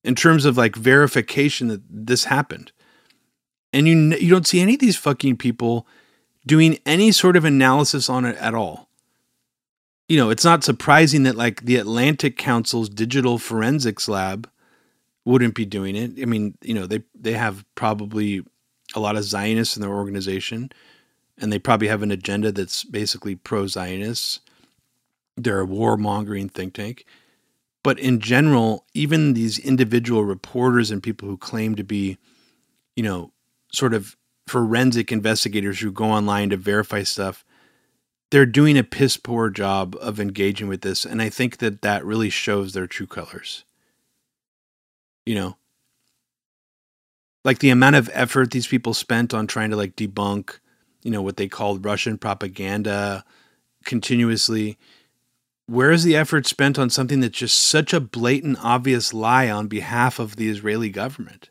in 0.04 0.14
terms 0.14 0.44
of 0.44 0.58
like 0.58 0.76
verification 0.76 1.68
that 1.68 1.80
this 1.88 2.24
happened 2.24 2.72
and 3.72 3.86
you 3.86 4.16
you 4.16 4.30
don't 4.30 4.46
see 4.46 4.60
any 4.60 4.74
of 4.74 4.80
these 4.80 4.96
fucking 4.96 5.36
people 5.36 5.86
doing 6.46 6.78
any 6.86 7.12
sort 7.12 7.36
of 7.36 7.44
analysis 7.44 8.08
on 8.08 8.24
it 8.24 8.36
at 8.36 8.54
all. 8.54 8.88
You 10.08 10.16
know, 10.16 10.30
it's 10.30 10.44
not 10.44 10.64
surprising 10.64 11.22
that 11.24 11.36
like 11.36 11.62
the 11.62 11.76
Atlantic 11.76 12.36
Council's 12.36 12.88
digital 12.88 13.38
forensics 13.38 14.08
lab 14.08 14.50
wouldn't 15.24 15.54
be 15.54 15.64
doing 15.64 15.94
it. 15.94 16.20
I 16.20 16.24
mean, 16.24 16.56
you 16.62 16.74
know, 16.74 16.86
they 16.86 17.02
they 17.14 17.32
have 17.32 17.64
probably 17.74 18.44
a 18.94 19.00
lot 19.00 19.16
of 19.16 19.24
Zionists 19.24 19.76
in 19.76 19.82
their 19.82 19.94
organization, 19.94 20.72
and 21.38 21.52
they 21.52 21.58
probably 21.58 21.88
have 21.88 22.02
an 22.02 22.10
agenda 22.10 22.50
that's 22.50 22.82
basically 22.84 23.36
pro-Zionists. 23.36 24.40
They're 25.36 25.62
a 25.62 25.66
warmongering 25.66 26.50
think 26.50 26.74
tank. 26.74 27.04
But 27.82 27.98
in 27.98 28.20
general, 28.20 28.84
even 28.92 29.32
these 29.32 29.58
individual 29.58 30.24
reporters 30.24 30.90
and 30.90 31.02
people 31.02 31.28
who 31.28 31.38
claim 31.38 31.76
to 31.76 31.84
be, 31.84 32.18
you 32.94 33.02
know, 33.02 33.32
sort 33.72 33.94
of 33.94 34.16
forensic 34.46 35.12
investigators 35.12 35.80
who 35.80 35.92
go 35.92 36.06
online 36.06 36.50
to 36.50 36.56
verify 36.56 37.02
stuff, 37.02 37.44
they're 38.30 38.46
doing 38.46 38.78
a 38.78 38.84
piss 38.84 39.16
poor 39.16 39.50
job 39.50 39.96
of 40.00 40.20
engaging 40.20 40.68
with 40.68 40.82
this. 40.82 41.04
And 41.04 41.20
I 41.20 41.28
think 41.28 41.58
that 41.58 41.82
that 41.82 42.04
really 42.04 42.30
shows 42.30 42.72
their 42.72 42.86
true 42.86 43.06
colors. 43.06 43.64
You 45.26 45.34
know, 45.34 45.56
like 47.44 47.58
the 47.58 47.70
amount 47.70 47.96
of 47.96 48.10
effort 48.12 48.50
these 48.50 48.66
people 48.66 48.94
spent 48.94 49.32
on 49.32 49.46
trying 49.46 49.70
to 49.70 49.76
like 49.76 49.96
debunk, 49.96 50.58
you 51.02 51.10
know, 51.10 51.22
what 51.22 51.36
they 51.36 51.48
called 51.48 51.84
Russian 51.84 52.18
propaganda 52.18 53.24
continuously. 53.84 54.78
Where 55.66 55.92
is 55.92 56.02
the 56.02 56.16
effort 56.16 56.46
spent 56.46 56.78
on 56.78 56.90
something 56.90 57.20
that's 57.20 57.38
just 57.38 57.58
such 57.58 57.92
a 57.92 58.00
blatant, 58.00 58.58
obvious 58.62 59.14
lie 59.14 59.48
on 59.48 59.68
behalf 59.68 60.18
of 60.18 60.36
the 60.36 60.48
Israeli 60.48 60.90
government? 60.90 61.49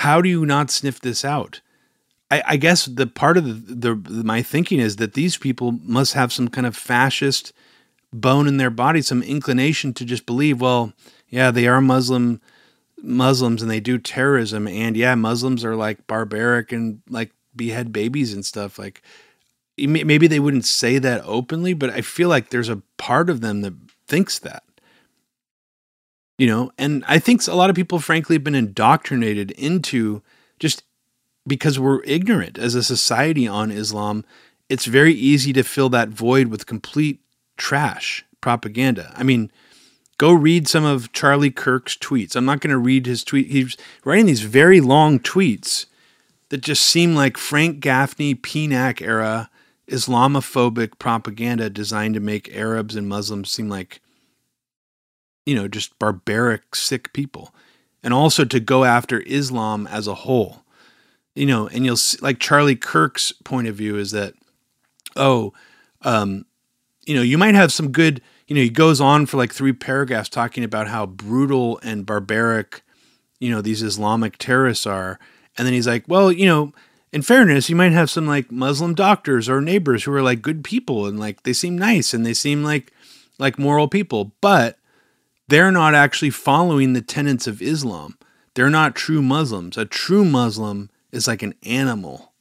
How 0.00 0.22
do 0.22 0.30
you 0.30 0.46
not 0.46 0.70
sniff 0.70 0.98
this 0.98 1.26
out? 1.26 1.60
I, 2.30 2.42
I 2.46 2.56
guess 2.56 2.86
the 2.86 3.06
part 3.06 3.36
of 3.36 3.44
the, 3.44 3.94
the 3.94 4.24
my 4.24 4.40
thinking 4.40 4.80
is 4.80 4.96
that 4.96 5.12
these 5.12 5.36
people 5.36 5.72
must 5.72 6.14
have 6.14 6.32
some 6.32 6.48
kind 6.48 6.66
of 6.66 6.74
fascist 6.74 7.52
bone 8.10 8.48
in 8.48 8.56
their 8.56 8.70
body, 8.70 9.02
some 9.02 9.22
inclination 9.22 9.92
to 9.92 10.06
just 10.06 10.24
believe, 10.24 10.58
well, 10.58 10.94
yeah, 11.28 11.50
they 11.50 11.68
are 11.68 11.82
Muslim 11.82 12.40
Muslims 13.02 13.60
and 13.60 13.70
they 13.70 13.78
do 13.78 13.98
terrorism, 13.98 14.66
and 14.66 14.96
yeah, 14.96 15.14
Muslims 15.14 15.66
are 15.66 15.76
like 15.76 16.06
barbaric 16.06 16.72
and 16.72 17.02
like 17.10 17.32
behead 17.54 17.92
babies 17.92 18.32
and 18.32 18.46
stuff. 18.46 18.78
Like 18.78 19.02
maybe 19.76 20.26
they 20.26 20.40
wouldn't 20.40 20.64
say 20.64 20.98
that 20.98 21.22
openly, 21.26 21.74
but 21.74 21.90
I 21.90 22.00
feel 22.00 22.30
like 22.30 22.48
there's 22.48 22.70
a 22.70 22.80
part 22.96 23.28
of 23.28 23.42
them 23.42 23.60
that 23.60 23.74
thinks 24.06 24.38
that. 24.38 24.62
You 26.40 26.46
know, 26.46 26.70
and 26.78 27.04
I 27.06 27.18
think 27.18 27.46
a 27.46 27.54
lot 27.54 27.68
of 27.68 27.76
people, 27.76 27.98
frankly, 27.98 28.36
have 28.36 28.44
been 28.44 28.54
indoctrinated 28.54 29.50
into 29.50 30.22
just 30.58 30.84
because 31.46 31.78
we're 31.78 32.02
ignorant 32.04 32.56
as 32.56 32.74
a 32.74 32.82
society 32.82 33.46
on 33.46 33.70
Islam. 33.70 34.24
It's 34.70 34.86
very 34.86 35.12
easy 35.12 35.52
to 35.52 35.62
fill 35.62 35.90
that 35.90 36.08
void 36.08 36.46
with 36.46 36.64
complete 36.64 37.20
trash 37.58 38.24
propaganda. 38.40 39.12
I 39.14 39.22
mean, 39.22 39.52
go 40.16 40.32
read 40.32 40.66
some 40.66 40.86
of 40.86 41.12
Charlie 41.12 41.50
Kirk's 41.50 41.94
tweets. 41.94 42.34
I'm 42.34 42.46
not 42.46 42.60
going 42.60 42.70
to 42.70 42.78
read 42.78 43.04
his 43.04 43.22
tweet. 43.22 43.48
He's 43.48 43.76
writing 44.02 44.24
these 44.24 44.40
very 44.40 44.80
long 44.80 45.18
tweets 45.18 45.84
that 46.48 46.62
just 46.62 46.86
seem 46.86 47.14
like 47.14 47.36
Frank 47.36 47.80
Gaffney, 47.80 48.34
PNAC 48.34 49.02
era 49.02 49.50
Islamophobic 49.88 50.98
propaganda 50.98 51.68
designed 51.68 52.14
to 52.14 52.20
make 52.20 52.56
Arabs 52.56 52.96
and 52.96 53.10
Muslims 53.10 53.50
seem 53.50 53.68
like, 53.68 54.00
you 55.46 55.54
know, 55.54 55.68
just 55.68 55.98
barbaric, 55.98 56.74
sick 56.74 57.12
people. 57.12 57.54
And 58.02 58.14
also 58.14 58.44
to 58.44 58.60
go 58.60 58.84
after 58.84 59.20
Islam 59.22 59.86
as 59.86 60.06
a 60.06 60.14
whole. 60.14 60.64
You 61.34 61.46
know, 61.46 61.68
and 61.68 61.84
you'll 61.84 61.96
see, 61.96 62.18
like 62.20 62.38
Charlie 62.40 62.76
Kirk's 62.76 63.32
point 63.32 63.68
of 63.68 63.76
view 63.76 63.96
is 63.96 64.10
that, 64.10 64.34
oh, 65.16 65.52
um, 66.02 66.44
you 67.06 67.14
know, 67.14 67.22
you 67.22 67.38
might 67.38 67.54
have 67.54 67.72
some 67.72 67.92
good, 67.92 68.20
you 68.46 68.54
know, 68.54 68.62
he 68.62 68.70
goes 68.70 69.00
on 69.00 69.26
for 69.26 69.36
like 69.36 69.52
three 69.52 69.72
paragraphs 69.72 70.28
talking 70.28 70.64
about 70.64 70.88
how 70.88 71.06
brutal 71.06 71.78
and 71.82 72.04
barbaric, 72.04 72.82
you 73.38 73.50
know, 73.50 73.60
these 73.60 73.82
Islamic 73.82 74.38
terrorists 74.38 74.86
are. 74.86 75.18
And 75.56 75.66
then 75.66 75.72
he's 75.72 75.86
like, 75.86 76.04
well, 76.08 76.32
you 76.32 76.46
know, 76.46 76.72
in 77.12 77.22
fairness, 77.22 77.68
you 77.68 77.76
might 77.76 77.92
have 77.92 78.10
some 78.10 78.26
like 78.26 78.50
Muslim 78.50 78.94
doctors 78.94 79.48
or 79.48 79.60
neighbors 79.60 80.04
who 80.04 80.12
are 80.12 80.22
like 80.22 80.42
good 80.42 80.62
people 80.64 81.06
and 81.06 81.18
like 81.18 81.42
they 81.42 81.52
seem 81.52 81.76
nice 81.76 82.14
and 82.14 82.24
they 82.24 82.34
seem 82.34 82.62
like 82.62 82.92
like 83.38 83.58
moral 83.58 83.88
people, 83.88 84.32
but 84.40 84.78
they're 85.50 85.70
not 85.70 85.94
actually 85.94 86.30
following 86.30 86.92
the 86.92 87.02
tenets 87.02 87.46
of 87.46 87.60
Islam. 87.60 88.16
They're 88.54 88.70
not 88.70 88.94
true 88.94 89.22
Muslims. 89.22 89.76
A 89.76 89.84
true 89.84 90.24
Muslim 90.24 90.90
is 91.12 91.26
like 91.28 91.42
an 91.42 91.54
animal, 91.64 92.32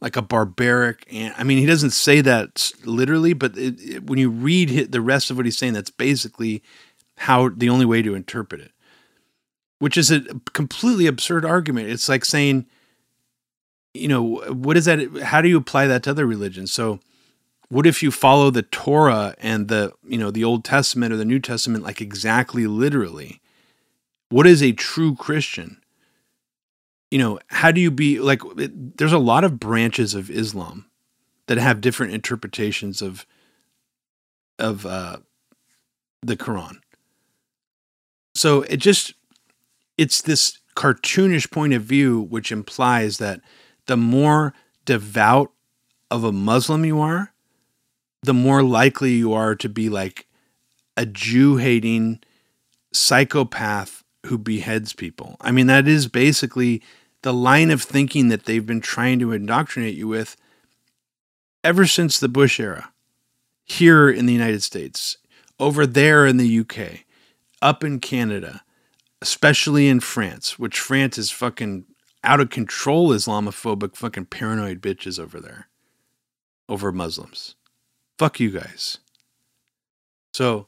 like 0.00 0.16
a 0.16 0.22
barbaric. 0.22 1.06
An- 1.12 1.34
I 1.38 1.44
mean, 1.44 1.58
he 1.58 1.66
doesn't 1.66 1.90
say 1.90 2.20
that 2.22 2.72
literally, 2.84 3.32
but 3.32 3.56
it, 3.56 3.80
it, 3.80 4.04
when 4.04 4.18
you 4.18 4.30
read 4.30 4.92
the 4.92 5.00
rest 5.00 5.30
of 5.30 5.36
what 5.36 5.46
he's 5.46 5.56
saying, 5.56 5.72
that's 5.74 5.90
basically 5.90 6.62
how 7.18 7.48
the 7.48 7.68
only 7.68 7.86
way 7.86 8.02
to 8.02 8.14
interpret 8.14 8.60
it, 8.60 8.72
which 9.78 9.96
is 9.96 10.10
a 10.10 10.22
completely 10.52 11.06
absurd 11.06 11.44
argument. 11.44 11.88
It's 11.88 12.08
like 12.08 12.24
saying 12.24 12.66
you 13.94 14.08
know, 14.08 14.22
what 14.52 14.76
is 14.76 14.84
that? 14.86 15.22
How 15.22 15.40
do 15.40 15.48
you 15.48 15.56
apply 15.56 15.86
that 15.86 16.02
to 16.02 16.10
other 16.10 16.26
religions? 16.26 16.72
So, 16.72 16.98
what 17.74 17.88
if 17.88 18.04
you 18.04 18.12
follow 18.12 18.50
the 18.50 18.62
Torah 18.62 19.34
and 19.40 19.66
the, 19.66 19.92
you 20.06 20.16
know, 20.16 20.30
the 20.30 20.44
Old 20.44 20.64
Testament 20.64 21.12
or 21.12 21.16
the 21.16 21.24
New 21.24 21.40
Testament 21.40 21.82
like 21.82 22.00
exactly 22.00 22.68
literally? 22.68 23.40
What 24.28 24.46
is 24.46 24.62
a 24.62 24.70
true 24.70 25.16
Christian? 25.16 25.82
You 27.10 27.18
know, 27.18 27.40
how 27.48 27.72
do 27.72 27.80
you 27.80 27.90
be 27.90 28.20
like, 28.20 28.42
it, 28.58 28.96
there's 28.96 29.12
a 29.12 29.18
lot 29.18 29.42
of 29.42 29.58
branches 29.58 30.14
of 30.14 30.30
Islam 30.30 30.86
that 31.48 31.58
have 31.58 31.80
different 31.80 32.14
interpretations 32.14 33.02
of, 33.02 33.26
of, 34.56 34.86
uh, 34.86 35.16
the 36.22 36.36
Quran. 36.36 36.76
So 38.36 38.62
it 38.62 38.76
just, 38.76 39.14
it's 39.98 40.22
this 40.22 40.60
cartoonish 40.76 41.50
point 41.50 41.72
of 41.72 41.82
view, 41.82 42.20
which 42.20 42.52
implies 42.52 43.18
that 43.18 43.40
the 43.86 43.96
more 43.96 44.54
devout 44.84 45.50
of 46.08 46.22
a 46.22 46.30
Muslim 46.30 46.84
you 46.84 47.00
are, 47.00 47.33
the 48.24 48.34
more 48.34 48.62
likely 48.62 49.12
you 49.12 49.32
are 49.32 49.54
to 49.56 49.68
be 49.68 49.88
like 49.88 50.26
a 50.96 51.06
Jew 51.06 51.56
hating 51.56 52.20
psychopath 52.92 54.02
who 54.26 54.38
beheads 54.38 54.92
people. 54.92 55.36
I 55.40 55.50
mean, 55.50 55.66
that 55.66 55.86
is 55.86 56.08
basically 56.08 56.82
the 57.22 57.34
line 57.34 57.70
of 57.70 57.82
thinking 57.82 58.28
that 58.28 58.44
they've 58.44 58.64
been 58.64 58.80
trying 58.80 59.18
to 59.18 59.32
indoctrinate 59.32 59.94
you 59.94 60.08
with 60.08 60.36
ever 61.62 61.86
since 61.86 62.18
the 62.18 62.28
Bush 62.28 62.60
era, 62.60 62.92
here 63.64 64.10
in 64.10 64.26
the 64.26 64.32
United 64.32 64.62
States, 64.62 65.16
over 65.58 65.86
there 65.86 66.26
in 66.26 66.36
the 66.36 66.60
UK, 66.60 67.04
up 67.62 67.82
in 67.82 67.98
Canada, 67.98 68.62
especially 69.22 69.88
in 69.88 70.00
France, 70.00 70.58
which 70.58 70.78
France 70.78 71.16
is 71.16 71.30
fucking 71.30 71.86
out 72.22 72.40
of 72.40 72.50
control 72.50 73.10
Islamophobic 73.10 73.96
fucking 73.96 74.26
paranoid 74.26 74.80
bitches 74.80 75.18
over 75.18 75.40
there 75.40 75.68
over 76.68 76.92
Muslims. 76.92 77.56
Fuck 78.18 78.40
you 78.40 78.50
guys. 78.50 78.98
So, 80.32 80.66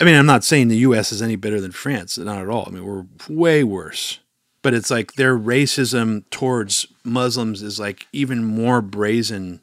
I 0.00 0.04
mean, 0.04 0.14
I'm 0.14 0.26
not 0.26 0.44
saying 0.44 0.68
the 0.68 0.76
US 0.78 1.12
is 1.12 1.22
any 1.22 1.36
better 1.36 1.60
than 1.60 1.72
France, 1.72 2.18
not 2.18 2.42
at 2.42 2.48
all. 2.48 2.64
I 2.66 2.70
mean, 2.70 2.84
we're 2.84 3.06
way 3.28 3.64
worse. 3.64 4.20
But 4.62 4.74
it's 4.74 4.90
like 4.90 5.12
their 5.12 5.38
racism 5.38 6.28
towards 6.30 6.86
Muslims 7.04 7.62
is 7.62 7.78
like 7.78 8.06
even 8.12 8.44
more 8.44 8.82
brazen 8.82 9.60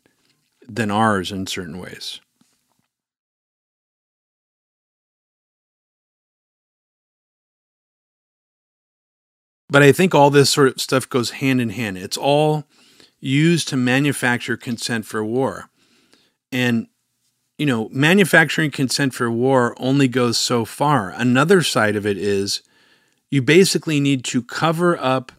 than 0.68 0.90
ours 0.90 1.32
in 1.32 1.46
certain 1.46 1.78
ways. 1.78 2.22
But 9.70 9.82
I 9.82 9.92
think 9.92 10.14
all 10.14 10.30
this 10.30 10.52
sort 10.52 10.68
of 10.68 10.80
stuff 10.80 11.10
goes 11.10 11.32
hand 11.32 11.60
in 11.60 11.72
hand. 11.72 11.98
It's 11.98 12.16
all 12.16 12.66
used 13.20 13.68
to 13.70 13.76
manufacture 13.76 14.56
consent 14.56 15.06
for 15.06 15.26
war. 15.26 15.70
And, 16.54 16.88
you 17.58 17.66
know, 17.66 17.90
manufacturing 17.92 18.70
consent 18.70 19.16
for 19.16 19.30
war 19.30 19.76
only 19.80 20.08
goes 20.08 20.38
so 20.38 20.66
far. 20.66 21.10
Another 21.10 21.64
side 21.64 21.96
of 21.96 22.06
it 22.06 22.16
is 22.16 22.62
you 23.32 23.42
basically 23.42 24.00
need 24.00 24.24
to 24.26 24.44
cover 24.44 24.96
up 25.00 25.32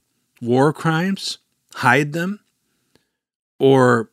war 0.43 0.73
crimes, 0.73 1.39
hide 1.77 2.13
them, 2.13 2.41
or 3.61 4.11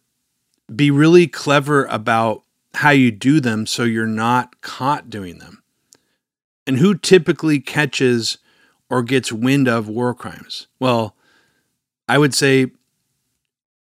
be 0.74 0.92
really 0.92 1.26
clever 1.26 1.86
about 1.86 2.44
how 2.76 2.92
you 2.92 3.10
do 3.10 3.40
them 3.40 3.66
so 3.66 3.84
you're 3.84 4.06
not 4.06 4.62
caught 4.62 5.10
doing 5.10 5.40
them. 5.40 5.64
And 6.68 6.78
who 6.78 6.94
typically 6.96 7.60
catches 7.60 8.38
or 8.92 9.02
gets 9.02 9.32
wind 9.32 9.68
of 9.68 9.88
war 9.88 10.14
crimes? 10.14 10.68
Well, 10.80 11.16
I 12.08 12.20
would 12.20 12.36
say 12.36 12.68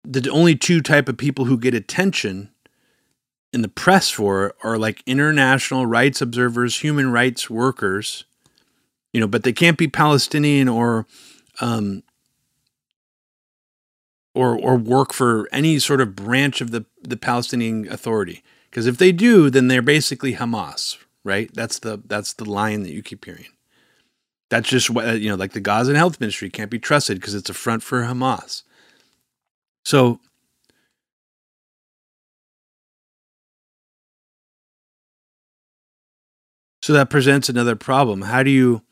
the 0.04 0.30
only 0.30 0.56
two 0.56 0.80
type 0.80 1.06
of 1.06 1.18
people 1.18 1.44
who 1.44 1.58
get 1.58 1.74
attention 1.74 2.50
in 3.52 3.62
the 3.62 3.68
press 3.68 4.10
for 4.10 4.54
are 4.62 4.78
like 4.78 5.02
international 5.06 5.86
rights 5.86 6.20
observers, 6.20 6.80
human 6.80 7.10
rights 7.10 7.50
workers, 7.50 8.24
you 9.12 9.20
know, 9.20 9.26
but 9.26 9.42
they 9.42 9.52
can't 9.52 9.78
be 9.78 9.88
Palestinian 9.88 10.68
or 10.68 11.06
um, 11.60 12.02
or 14.34 14.58
or 14.58 14.76
work 14.76 15.12
for 15.12 15.48
any 15.52 15.78
sort 15.78 16.00
of 16.00 16.14
branch 16.14 16.60
of 16.60 16.70
the 16.70 16.84
the 17.02 17.16
Palestinian 17.16 17.90
Authority. 17.90 18.42
Because 18.70 18.86
if 18.86 18.98
they 18.98 19.10
do, 19.10 19.50
then 19.50 19.66
they're 19.66 19.82
basically 19.82 20.34
Hamas, 20.34 20.96
right? 21.24 21.50
That's 21.52 21.80
the 21.80 22.00
that's 22.06 22.34
the 22.34 22.48
line 22.48 22.84
that 22.84 22.92
you 22.92 23.02
keep 23.02 23.24
hearing. 23.24 23.46
That's 24.48 24.68
just 24.68 24.90
what, 24.90 25.20
you 25.20 25.28
know, 25.28 25.36
like 25.36 25.52
the 25.52 25.60
Gaza 25.60 25.96
Health 25.96 26.20
Ministry 26.20 26.50
can't 26.50 26.70
be 26.70 26.78
trusted 26.78 27.20
because 27.20 27.34
it's 27.34 27.50
a 27.50 27.54
front 27.54 27.82
for 27.82 28.02
Hamas. 28.02 28.64
So, 29.84 30.20
so 36.90 36.94
that 36.94 37.08
presents 37.08 37.48
another 37.48 37.76
problem. 37.76 38.22
How 38.22 38.42
do 38.42 38.50
you 38.50 38.82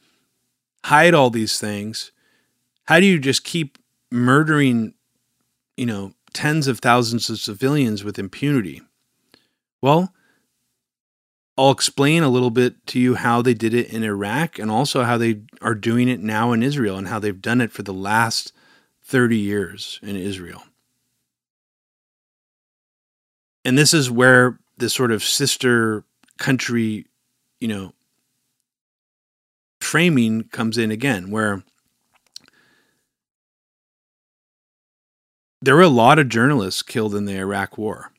hide 0.84 1.14
all 1.14 1.30
these 1.30 1.58
things? 1.58 2.12
How 2.84 3.00
do 3.00 3.06
you 3.06 3.18
just 3.18 3.42
keep 3.42 3.76
murdering, 4.08 4.94
you 5.76 5.86
know, 5.86 6.12
tens 6.32 6.68
of 6.68 6.78
thousands 6.78 7.28
of 7.28 7.40
civilians 7.40 8.04
with 8.04 8.16
impunity? 8.16 8.82
Well, 9.82 10.14
I'll 11.56 11.72
explain 11.72 12.22
a 12.22 12.28
little 12.28 12.50
bit 12.50 12.86
to 12.86 13.00
you 13.00 13.16
how 13.16 13.42
they 13.42 13.52
did 13.52 13.74
it 13.74 13.92
in 13.92 14.04
Iraq 14.04 14.60
and 14.60 14.70
also 14.70 15.02
how 15.02 15.18
they 15.18 15.40
are 15.60 15.74
doing 15.74 16.08
it 16.08 16.20
now 16.20 16.52
in 16.52 16.62
Israel 16.62 16.98
and 16.98 17.08
how 17.08 17.18
they've 17.18 17.42
done 17.42 17.60
it 17.60 17.72
for 17.72 17.82
the 17.82 17.92
last 17.92 18.52
30 19.02 19.36
years 19.36 19.98
in 20.04 20.14
Israel. 20.14 20.62
And 23.64 23.76
this 23.76 23.92
is 23.92 24.08
where 24.08 24.60
this 24.76 24.94
sort 24.94 25.10
of 25.10 25.24
sister 25.24 26.04
country, 26.38 27.07
you 27.60 27.68
know, 27.68 27.92
framing 29.80 30.44
comes 30.44 30.78
in 30.78 30.90
again, 30.90 31.30
where 31.30 31.62
there 35.60 35.74
were 35.76 35.82
a 35.82 35.88
lot 35.88 36.18
of 36.18 36.28
journalists 36.28 36.82
killed 36.82 37.14
in 37.14 37.24
the 37.24 37.36
Iraq 37.36 37.78
War. 37.78 38.12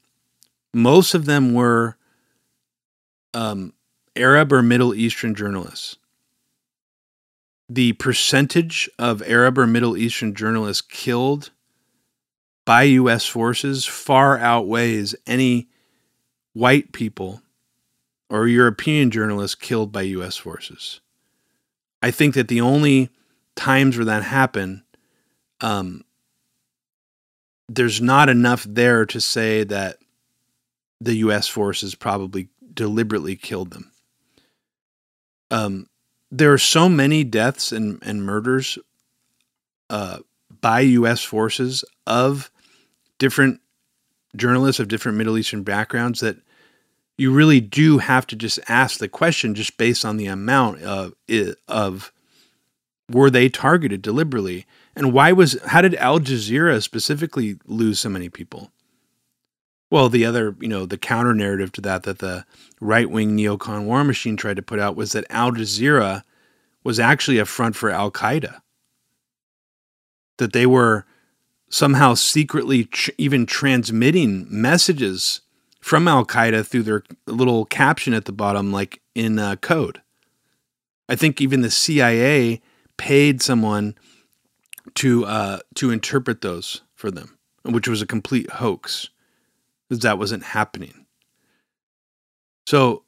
Most 0.74 1.14
of 1.14 1.26
them 1.26 1.54
were 1.54 1.98
um, 3.34 3.74
Arab 4.16 4.52
or 4.52 4.62
Middle 4.62 4.94
Eastern 4.94 5.36
journalists. 5.36 5.98
The 7.70 7.94
percentage 7.94 8.90
of 8.98 9.22
Arab 9.22 9.58
or 9.58 9.68
Middle 9.68 9.96
Eastern 9.96 10.34
journalists 10.34 10.82
killed 10.82 11.52
by 12.66 12.84
U.S. 12.84 13.26
forces 13.26 13.86
far 13.86 14.38
outweighs 14.38 15.16
any 15.26 15.70
white 16.54 16.92
people 16.92 17.42
or 18.30 18.48
European 18.48 19.12
journalists 19.12 19.56
killed 19.56 19.92
by 19.92 20.02
U.S. 20.02 20.38
forces. 20.38 21.02
I 22.02 22.12
think 22.12 22.36
that 22.36 22.48
the 22.48 22.62
only 22.62 23.10
times 23.56 23.98
where 23.98 24.06
that 24.06 24.24
happened, 24.24 24.84
um, 25.62 26.04
there's 27.68 28.02
not 28.02 28.30
enough 28.30 28.64
there 28.64 29.06
to 29.06 29.20
say 29.20 29.64
that 29.64 29.98
the 31.02 31.16
U.S. 31.16 31.48
forces 31.48 31.96
probably 31.96 32.50
deliberately 32.74 33.36
killed 33.36 33.72
them. 33.72 33.92
Um, 35.52 35.88
there 36.32 36.54
are 36.54 36.60
so 36.60 36.88
many 36.88 37.24
deaths 37.24 37.72
and, 37.72 38.00
and 38.04 38.24
murders 38.24 38.78
uh, 39.90 40.20
by 40.62 40.82
U.S. 40.82 41.24
forces 41.24 41.84
of 42.06 42.52
different 43.18 43.62
journalists 44.36 44.80
of 44.80 44.88
different 44.88 45.18
Middle 45.18 45.38
Eastern 45.38 45.64
backgrounds 45.64 46.20
that 46.20 46.38
you 47.20 47.32
really 47.34 47.60
do 47.60 47.98
have 47.98 48.26
to 48.28 48.36
just 48.36 48.60
ask 48.70 49.00
the 49.00 49.10
question 49.10 49.54
just 49.54 49.78
based 49.78 50.06
on 50.06 50.18
the 50.18 50.28
amount 50.28 50.82
of 50.84 51.14
of 51.68 52.14
were 53.12 53.30
they 53.30 53.50
targeted 53.50 54.02
deliberately 54.02 54.66
and 54.96 55.14
why 55.14 55.32
was 55.32 55.60
how 55.68 55.82
did 55.82 55.96
Al 55.96 56.20
Jazeera 56.20 56.82
specifically 56.82 57.58
lose 57.66 58.00
so 58.00 58.10
many 58.10 58.30
people? 58.30 58.72
Well, 59.92 60.08
the 60.08 60.26
other, 60.26 60.56
you 60.60 60.68
know, 60.68 60.86
the 60.86 60.98
counter 60.98 61.34
narrative 61.34 61.72
to 61.74 61.82
that 61.82 62.04
that 62.04 62.20
the 62.20 62.46
right 62.80 63.10
wing 63.10 63.36
neocon 63.36 63.86
war 63.86 64.04
machine 64.04 64.38
tried 64.38 64.58
to 64.58 64.62
put 64.62 64.80
out 64.80 64.96
was 64.96 65.12
that 65.12 65.26
Al 65.30 65.52
Jazeera 65.52 66.24
was 66.84 67.00
actually 67.00 67.40
a 67.40 67.46
front 67.46 67.76
for 67.76 67.90
Al 67.90 68.12
Qaeda. 68.12 68.62
That 70.38 70.54
they 70.54 70.66
were 70.66 71.06
somehow 71.70 72.14
secretly 72.14 72.86
tr- 72.86 73.12
even 73.18 73.46
transmitting 73.46 74.48
messages 74.50 75.42
from 75.90 76.08
Al 76.08 76.24
Qaeda 76.24 76.68
through 76.68 76.84
their 76.84 77.04
little 77.26 77.66
caption 77.66 78.14
at 78.14 78.26
the 78.26 78.32
bottom, 78.32 78.72
like 78.72 79.02
in 79.16 79.40
uh, 79.40 79.56
code. 79.56 80.04
I 81.10 81.16
think 81.16 81.42
even 81.42 81.62
the 81.62 81.72
CIA 81.72 82.62
paid 82.98 83.42
someone 83.42 83.96
to 84.94 85.26
uh, 85.26 85.60
to 85.74 85.90
interpret 85.90 86.42
those 86.42 86.84
for 86.94 87.10
them, 87.10 87.40
which 87.64 87.88
was 87.88 88.04
a 88.04 88.06
complete 88.06 88.52
hoax, 88.52 89.10
that 89.90 90.20
wasn't 90.20 90.44
happening. 90.44 91.08
So, 92.68 93.04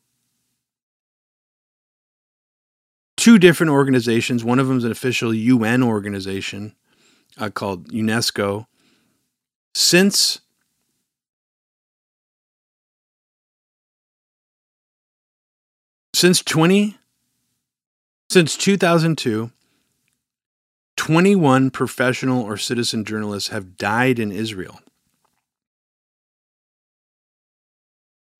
two 3.15 3.37
different 3.37 3.69
organizations. 3.69 4.43
One 4.43 4.57
of 4.57 4.67
them 4.67 4.79
is 4.79 4.85
an 4.85 4.91
official 4.91 5.35
UN 5.35 5.83
organization 5.83 6.73
uh, 7.37 7.51
called 7.51 7.89
UNESCO. 7.89 8.65
Since 9.75 10.41
since 16.21 16.43
20 16.43 16.99
since 18.29 18.55
2002 18.55 19.49
21 20.95 21.71
professional 21.71 22.43
or 22.43 22.57
citizen 22.57 23.03
journalists 23.03 23.49
have 23.49 23.75
died 23.75 24.19
in 24.19 24.31
Israel. 24.31 24.81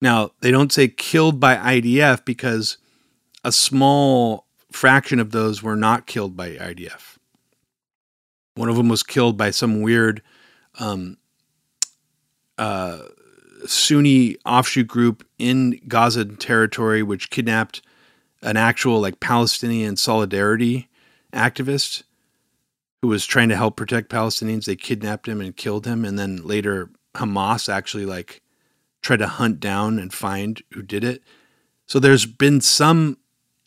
Now, 0.00 0.30
they 0.42 0.52
don't 0.52 0.72
say 0.72 0.86
killed 0.86 1.40
by 1.40 1.56
IDF 1.56 2.24
because 2.24 2.78
a 3.42 3.50
small 3.50 4.46
fraction 4.70 5.18
of 5.18 5.32
those 5.32 5.60
were 5.60 5.74
not 5.74 6.06
killed 6.06 6.36
by 6.36 6.50
IDF. 6.50 7.16
One 8.54 8.68
of 8.68 8.76
them 8.76 8.90
was 8.90 9.02
killed 9.02 9.36
by 9.36 9.50
some 9.50 9.82
weird 9.82 10.22
um, 10.78 11.16
uh, 12.58 13.00
Sunni 13.66 14.36
offshoot 14.44 14.86
group 14.86 15.26
in 15.38 15.80
Gaza 15.88 16.24
territory, 16.24 17.02
which 17.02 17.30
kidnapped 17.30 17.82
an 18.42 18.56
actual 18.56 19.00
like 19.00 19.20
Palestinian 19.20 19.96
solidarity 19.96 20.88
activist 21.32 22.02
who 23.00 23.08
was 23.08 23.26
trying 23.26 23.48
to 23.48 23.56
help 23.56 23.76
protect 23.76 24.10
Palestinians. 24.10 24.64
They 24.64 24.76
kidnapped 24.76 25.28
him 25.28 25.40
and 25.40 25.56
killed 25.56 25.86
him, 25.86 26.04
and 26.04 26.18
then 26.18 26.38
later 26.38 26.90
Hamas 27.14 27.68
actually 27.68 28.06
like 28.06 28.42
tried 29.02 29.18
to 29.18 29.26
hunt 29.26 29.60
down 29.60 29.98
and 29.98 30.12
find 30.12 30.62
who 30.72 30.82
did 30.82 31.04
it. 31.04 31.22
So 31.86 31.98
there's 31.98 32.26
been 32.26 32.60
some, 32.60 33.18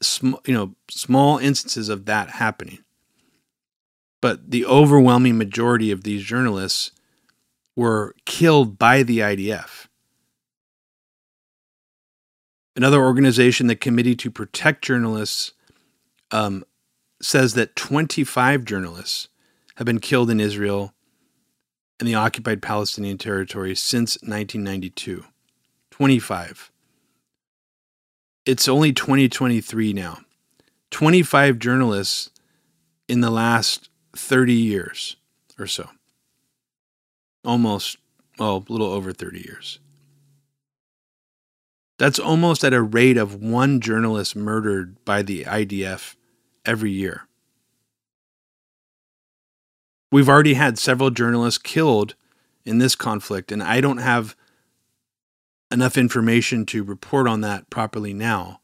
sm- 0.02 0.36
you 0.46 0.54
know, 0.54 0.76
small 0.90 1.38
instances 1.38 1.90
of 1.90 2.06
that 2.06 2.32
happening, 2.32 2.80
but 4.22 4.52
the 4.52 4.66
overwhelming 4.66 5.38
majority 5.38 5.92
of 5.92 6.04
these 6.04 6.24
journalists 6.24 6.92
were 7.76 8.16
killed 8.26 8.78
by 8.78 9.04
the 9.04 9.20
IDF. 9.20 9.88
Another 12.76 13.02
organization, 13.02 13.68
the 13.68 13.76
Committee 13.76 14.16
to 14.16 14.32
Protect 14.32 14.84
Journalists, 14.84 15.54
um, 16.32 16.66
says 17.22 17.54
that 17.54 17.76
25 17.76 18.66
journalists 18.66 19.30
have 19.76 19.86
been 19.86 20.00
killed 20.00 20.30
in 20.30 20.40
Israel 20.40 20.94
and 22.00 22.08
the 22.08 22.16
occupied 22.16 22.62
Palestinian 22.62 23.18
territory 23.18 23.76
since 23.76 24.16
1992. 24.22 25.24
25. 25.92 26.72
It's 28.46 28.68
only 28.68 28.92
2023 28.92 29.94
now. 29.94 30.20
25 30.92 31.58
journalists 31.58 32.30
in 33.08 33.22
the 33.22 33.32
last 33.32 33.90
30 34.16 34.54
years 34.54 35.16
or 35.58 35.68
so 35.68 35.90
almost, 37.46 37.98
well, 38.38 38.66
a 38.68 38.72
little 38.72 38.92
over 38.92 39.14
30 39.14 39.40
years. 39.40 39.80
That's 41.98 42.20
almost 42.20 42.64
at 42.64 42.74
a 42.74 42.82
rate 42.82 43.18
of 43.18 43.36
one 43.36 43.80
journalist 43.80 44.36
murdered 44.36 45.04
by 45.06 45.22
the 45.22 45.46
IDF 45.46 46.16
every 46.66 46.92
year. 46.92 47.28
We've 50.12 50.30
already 50.30 50.56
had 50.56 50.78
several 50.78 51.10
journalists 51.10 51.58
killed 51.58 52.16
in 52.66 52.80
this 52.80 52.96
conflict, 52.96 53.52
and 53.52 53.64
I 53.64 53.82
don't 53.82 53.98
have 53.98 54.36
enough 55.72 55.98
information 55.98 56.66
to 56.68 56.84
report 56.84 57.28
on 57.28 57.42
that 57.42 57.70
properly 57.70 58.14
now. 58.14 58.60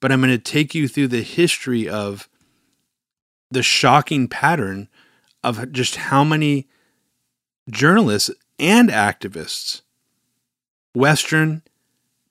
But 0.00 0.10
I'm 0.10 0.20
going 0.20 0.30
to 0.30 0.38
take 0.38 0.74
you 0.74 0.88
through 0.88 1.08
the 1.08 1.22
history 1.22 1.88
of 1.88 2.28
the 3.50 3.62
shocking 3.62 4.28
pattern 4.28 4.88
of 5.42 5.72
just 5.72 5.96
how 5.96 6.24
many 6.24 6.68
journalists 7.70 8.30
and 8.58 8.90
activists, 8.90 9.82
Western 10.94 11.62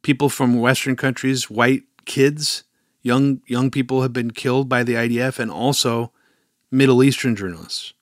people 0.01 0.29
from 0.29 0.59
Western 0.59 0.95
countries, 0.95 1.49
white 1.49 1.83
kids, 2.05 2.63
young 3.01 3.41
young 3.47 3.71
people 3.71 4.01
have 4.01 4.13
been 4.13 4.31
killed 4.31 4.69
by 4.69 4.83
the 4.83 4.93
IDF, 4.93 5.39
and 5.39 5.51
also 5.51 6.11
Middle 6.71 7.03
Eastern 7.03 7.35
journalists 7.35 7.93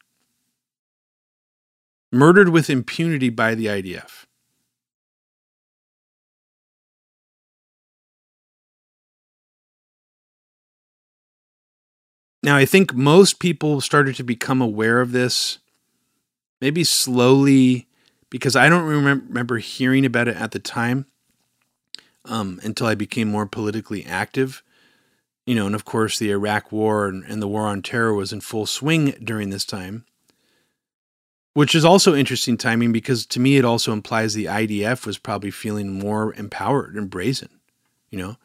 murdered 2.12 2.50
with 2.50 2.70
impunity 2.70 3.30
by 3.30 3.54
the 3.54 3.66
IDF. 3.66 4.26
Now, 12.44 12.56
I 12.56 12.66
think 12.66 12.94
most 12.94 13.40
people 13.40 13.82
started 13.82 14.16
to 14.16 14.24
become 14.24 14.62
aware 14.62 15.02
of 15.02 15.12
this 15.12 15.58
maybe 16.60 16.84
slowly 16.84 17.88
because 18.30 18.56
I 18.56 18.70
don't 18.70 18.84
remember, 18.84 19.58
hearing 19.58 20.06
about 20.06 20.28
it 20.28 20.36
at 20.36 20.52
the 20.52 20.60
time 20.60 21.06
um, 22.26 22.60
until 22.64 22.88
I 22.88 22.96
became 22.96 23.30
more 23.30 23.46
politically 23.46 24.06
active. 24.06 24.64
You 25.46 25.56
know, 25.56 25.66
and 25.66 25.76
of 25.76 25.86
course, 25.86 26.20
the 26.20 26.32
Iraq 26.32 26.72
War 26.72 27.08
and, 27.08 27.24
and 27.24 27.42
the 27.42 27.48
War 27.48 27.68
on 27.68 27.82
Terror 27.82 28.14
was 28.14 28.34
in 28.34 28.42
full 28.42 28.66
swing 28.66 29.12
during 29.24 29.50
this 29.50 29.64
time, 29.64 30.04
which 31.54 31.74
is 31.74 31.86
also 31.86 32.14
interesting 32.14 32.58
timing 32.58 32.92
because 32.92 33.26
to 33.28 33.40
me 33.40 33.56
it 33.56 33.64
also 33.64 33.94
implies 33.94 34.34
the 34.34 34.46
IDF 34.46 35.06
was 35.06 35.18
probably 35.18 35.52
feeling 35.52 35.98
more 35.98 36.34
empowered 36.34 36.96
and 36.96 37.10
brazen. 37.10 37.50
You 38.10 38.20
know, 38.20 38.38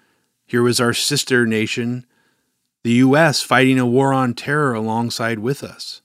Here 0.46 0.62
was 0.62 0.80
our 0.80 0.94
sister 0.94 1.44
nation, 1.44 2.06
the 2.84 2.92
U.S., 2.92 3.42
fighting 3.42 3.80
a 3.80 3.86
war 3.86 4.12
on 4.12 4.34
terror 4.34 4.72
alongside 4.72 5.40
with 5.40 5.64
us. 5.64 6.01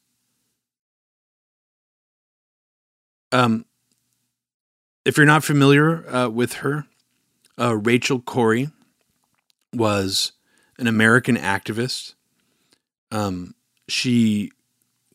Um, 3.31 3.65
if 5.05 5.17
you're 5.17 5.25
not 5.25 5.43
familiar 5.43 6.07
uh, 6.13 6.29
with 6.29 6.53
her, 6.53 6.85
uh, 7.59 7.75
Rachel 7.77 8.19
Corrie 8.19 8.69
was 9.73 10.33
an 10.77 10.87
American 10.87 11.35
activist. 11.35 12.13
Um, 13.11 13.55
she 13.87 14.51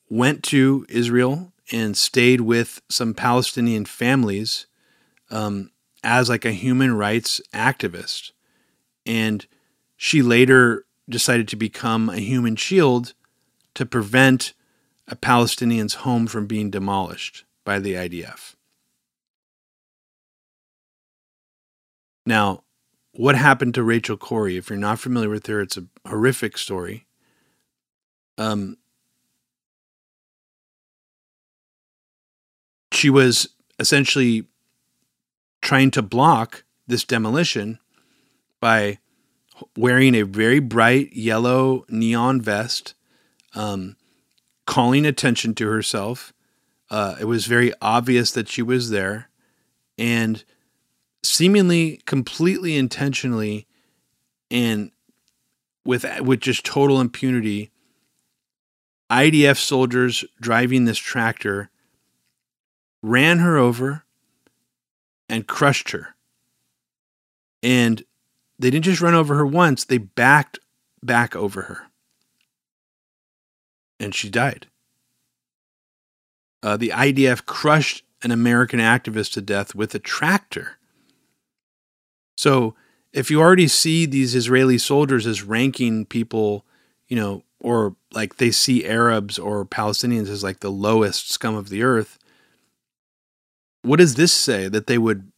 went 0.08 0.42
to 0.44 0.86
Israel 0.88 1.52
and 1.70 1.96
stayed 1.96 2.42
with 2.42 2.82
some 2.88 3.14
Palestinian 3.14 3.84
families 3.84 4.66
um, 5.30 5.70
as 6.04 6.28
like 6.28 6.44
a 6.44 6.52
human 6.52 6.94
rights 6.96 7.40
activist. 7.54 8.32
And 9.06 9.46
she 9.96 10.22
later 10.22 10.84
decided 11.08 11.48
to 11.48 11.56
become 11.56 12.08
a 12.08 12.18
human 12.18 12.56
shield 12.56 13.14
to 13.74 13.86
prevent 13.86 14.52
a 15.08 15.16
Palestinian's 15.16 15.94
home 15.94 16.26
from 16.26 16.46
being 16.46 16.70
demolished 16.70 17.44
by 17.64 17.78
the 17.78 17.94
IDF. 17.94 18.54
Now, 22.24 22.62
what 23.12 23.34
happened 23.34 23.74
to 23.74 23.82
Rachel 23.82 24.16
Corrie? 24.16 24.56
If 24.56 24.70
you're 24.70 24.78
not 24.78 24.98
familiar 24.98 25.28
with 25.28 25.46
her, 25.46 25.60
it's 25.60 25.76
a 25.76 25.86
horrific 26.06 26.56
story. 26.56 27.06
Um, 28.38 28.76
she 32.92 33.10
was 33.10 33.48
essentially 33.78 34.46
trying 35.60 35.90
to 35.92 36.02
block 36.02 36.64
this 36.86 37.04
demolition 37.04 37.78
by 38.60 38.98
wearing 39.76 40.14
a 40.14 40.22
very 40.22 40.60
bright 40.60 41.12
yellow 41.12 41.84
neon 41.88 42.40
vest, 42.40 42.94
um, 43.54 43.96
calling 44.66 45.04
attention 45.04 45.54
to 45.54 45.68
herself. 45.68 46.31
Uh, 46.92 47.16
it 47.18 47.24
was 47.24 47.46
very 47.46 47.72
obvious 47.80 48.30
that 48.32 48.48
she 48.48 48.60
was 48.62 48.90
there, 48.90 49.30
and 49.96 50.44
seemingly 51.24 52.02
completely 52.04 52.76
intentionally 52.76 53.66
and 54.50 54.90
with 55.84 56.04
with 56.20 56.40
just 56.40 56.64
total 56.64 57.00
impunity 57.00 57.70
IDF 59.10 59.58
soldiers 59.58 60.24
driving 60.40 60.84
this 60.84 60.98
tractor 60.98 61.70
ran 63.02 63.38
her 63.38 63.56
over 63.56 64.04
and 65.28 65.46
crushed 65.46 65.90
her. 65.90 66.14
And 67.62 68.04
they 68.58 68.70
didn't 68.70 68.84
just 68.84 69.00
run 69.00 69.14
over 69.14 69.34
her 69.36 69.46
once, 69.46 69.84
they 69.84 69.98
backed 69.98 70.58
back 71.02 71.36
over 71.36 71.62
her. 71.62 71.82
And 74.00 74.14
she 74.14 74.30
died. 74.30 74.66
Uh, 76.62 76.76
the 76.76 76.90
IDF 76.90 77.44
crushed 77.46 78.04
an 78.22 78.30
American 78.30 78.78
activist 78.78 79.32
to 79.32 79.40
death 79.40 79.74
with 79.74 79.94
a 79.94 79.98
tractor. 79.98 80.78
So 82.36 82.74
if 83.12 83.30
you 83.30 83.40
already 83.40 83.68
see 83.68 84.06
these 84.06 84.34
Israeli 84.34 84.78
soldiers 84.78 85.26
as 85.26 85.42
ranking 85.42 86.06
people, 86.06 86.64
you 87.08 87.16
know, 87.16 87.42
or 87.60 87.96
like 88.12 88.36
they 88.36 88.50
see 88.50 88.86
Arabs 88.86 89.38
or 89.38 89.64
Palestinians 89.64 90.28
as 90.28 90.42
like 90.42 90.60
the 90.60 90.70
lowest 90.70 91.30
scum 91.30 91.54
of 91.54 91.68
the 91.68 91.82
earth, 91.82 92.18
what 93.82 93.98
does 93.98 94.14
this 94.14 94.32
say 94.32 94.68
that 94.68 94.86
they 94.86 94.98
would 94.98 95.30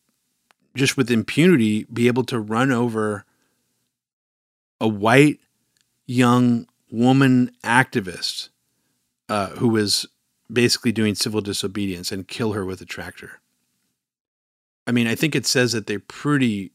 just 0.75 0.97
with 0.97 1.11
impunity 1.11 1.85
be 1.93 2.07
able 2.07 2.25
to 2.25 2.39
run 2.39 2.71
over 2.71 3.25
a 4.81 4.89
white 4.89 5.39
young 6.07 6.67
woman 6.91 7.51
activist 7.63 8.51
uh, 9.29 9.51
who 9.51 9.69
was 9.69 10.07
basically 10.53 10.93
doing 10.93 11.15
civil 11.15 11.41
disobedience 11.41 12.13
and 12.13 12.29
kill 12.29 12.53
her 12.53 12.65
with 12.65 12.81
a 12.81 12.87
tractor? 12.87 13.41
I 14.87 14.93
mean, 14.93 15.07
I 15.07 15.15
think 15.15 15.35
it 15.35 15.47
says 15.47 15.73
that 15.73 15.87
they're 15.87 15.99
pretty 15.99 16.73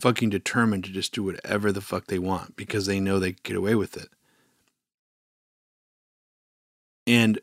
fucking 0.00 0.30
determined 0.30 0.84
to 0.84 0.92
just 0.92 1.14
do 1.14 1.22
whatever 1.22 1.72
the 1.72 1.80
fuck 1.80 2.06
they 2.06 2.18
want 2.18 2.56
because 2.56 2.86
they 2.86 3.00
know 3.00 3.18
they 3.18 3.32
get 3.32 3.56
away 3.56 3.74
with 3.74 3.96
it. 3.96 4.08
And 7.06 7.40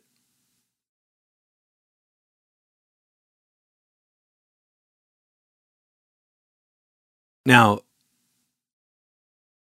now 7.46 7.82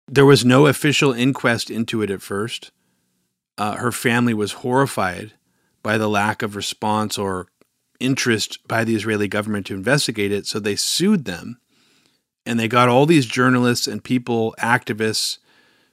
there 0.07 0.25
was 0.25 0.45
no 0.45 0.67
official 0.67 1.11
inquest 1.11 1.69
into 1.69 2.01
it 2.01 2.09
at 2.09 2.21
first. 2.21 2.71
Uh, 3.57 3.75
her 3.75 3.91
family 3.91 4.33
was 4.33 4.53
horrified 4.53 5.33
by 5.83 5.97
the 5.97 6.09
lack 6.09 6.41
of 6.41 6.55
response 6.55 7.17
or 7.17 7.47
interest 7.99 8.65
by 8.67 8.83
the 8.83 8.95
Israeli 8.95 9.27
government 9.27 9.65
to 9.67 9.73
investigate 9.73 10.31
it, 10.31 10.45
so 10.45 10.59
they 10.59 10.75
sued 10.75 11.25
them 11.25 11.59
and 12.45 12.59
they 12.59 12.67
got 12.67 12.89
all 12.89 13.05
these 13.05 13.25
journalists 13.25 13.87
and 13.87 14.03
people, 14.03 14.55
activists, 14.59 15.37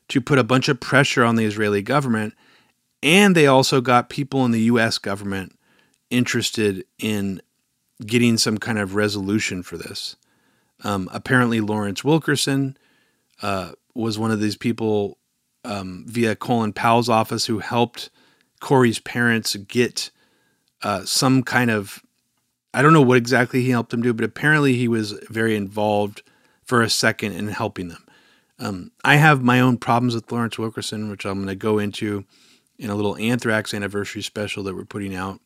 to 0.08 0.20
put 0.20 0.38
a 0.38 0.44
bunch 0.44 0.68
of 0.68 0.80
pressure 0.80 1.24
on 1.24 1.36
the 1.36 1.44
Israeli 1.44 1.82
government. 1.82 2.34
And 3.02 3.34
they 3.34 3.46
also 3.46 3.80
got 3.80 4.08
people 4.08 4.44
in 4.44 4.52
the 4.52 4.62
US 4.62 4.98
government 4.98 5.58
interested 6.10 6.84
in 6.98 7.42
getting 8.04 8.38
some 8.38 8.58
kind 8.58 8.78
of 8.78 8.94
resolution 8.94 9.62
for 9.62 9.76
this. 9.76 10.16
Um, 10.84 11.08
apparently, 11.12 11.60
Lawrence 11.60 12.04
Wilkerson 12.04 12.76
uh, 13.42 13.72
was 13.94 14.18
one 14.18 14.30
of 14.30 14.40
these 14.40 14.56
people 14.56 15.18
um, 15.64 16.04
via 16.06 16.36
Colin 16.36 16.72
Powell's 16.72 17.08
office 17.08 17.46
who 17.46 17.58
helped 17.58 18.10
Corrie's 18.60 18.98
parents 18.98 19.54
get 19.56 20.10
uh, 20.82 21.04
some 21.04 21.42
kind 21.42 21.70
of 21.70 22.02
I 22.74 22.82
don't 22.82 22.92
know 22.92 23.02
what 23.02 23.16
exactly 23.16 23.62
he 23.62 23.70
helped 23.70 23.90
them 23.90 24.02
do, 24.02 24.12
but 24.12 24.24
apparently 24.24 24.76
he 24.76 24.86
was 24.86 25.12
very 25.30 25.56
involved 25.56 26.22
for 26.62 26.82
a 26.82 26.90
second 26.90 27.32
in 27.32 27.48
helping 27.48 27.88
them. 27.88 28.04
Um, 28.58 28.90
I 29.02 29.16
have 29.16 29.42
my 29.42 29.60
own 29.60 29.78
problems 29.78 30.14
with 30.14 30.30
Lawrence 30.30 30.58
Wilkerson, 30.58 31.08
which 31.08 31.24
I'm 31.24 31.36
going 31.36 31.46
to 31.48 31.54
go 31.54 31.78
into 31.78 32.26
in 32.78 32.90
a 32.90 32.94
little 32.94 33.16
Anthrax 33.16 33.72
anniversary 33.72 34.20
special 34.20 34.62
that 34.64 34.74
we're 34.74 34.84
putting 34.84 35.14
out 35.14 35.40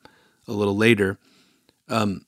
a 0.48 0.52
little 0.52 0.76
later. 0.76 1.18
Um, 1.88 2.26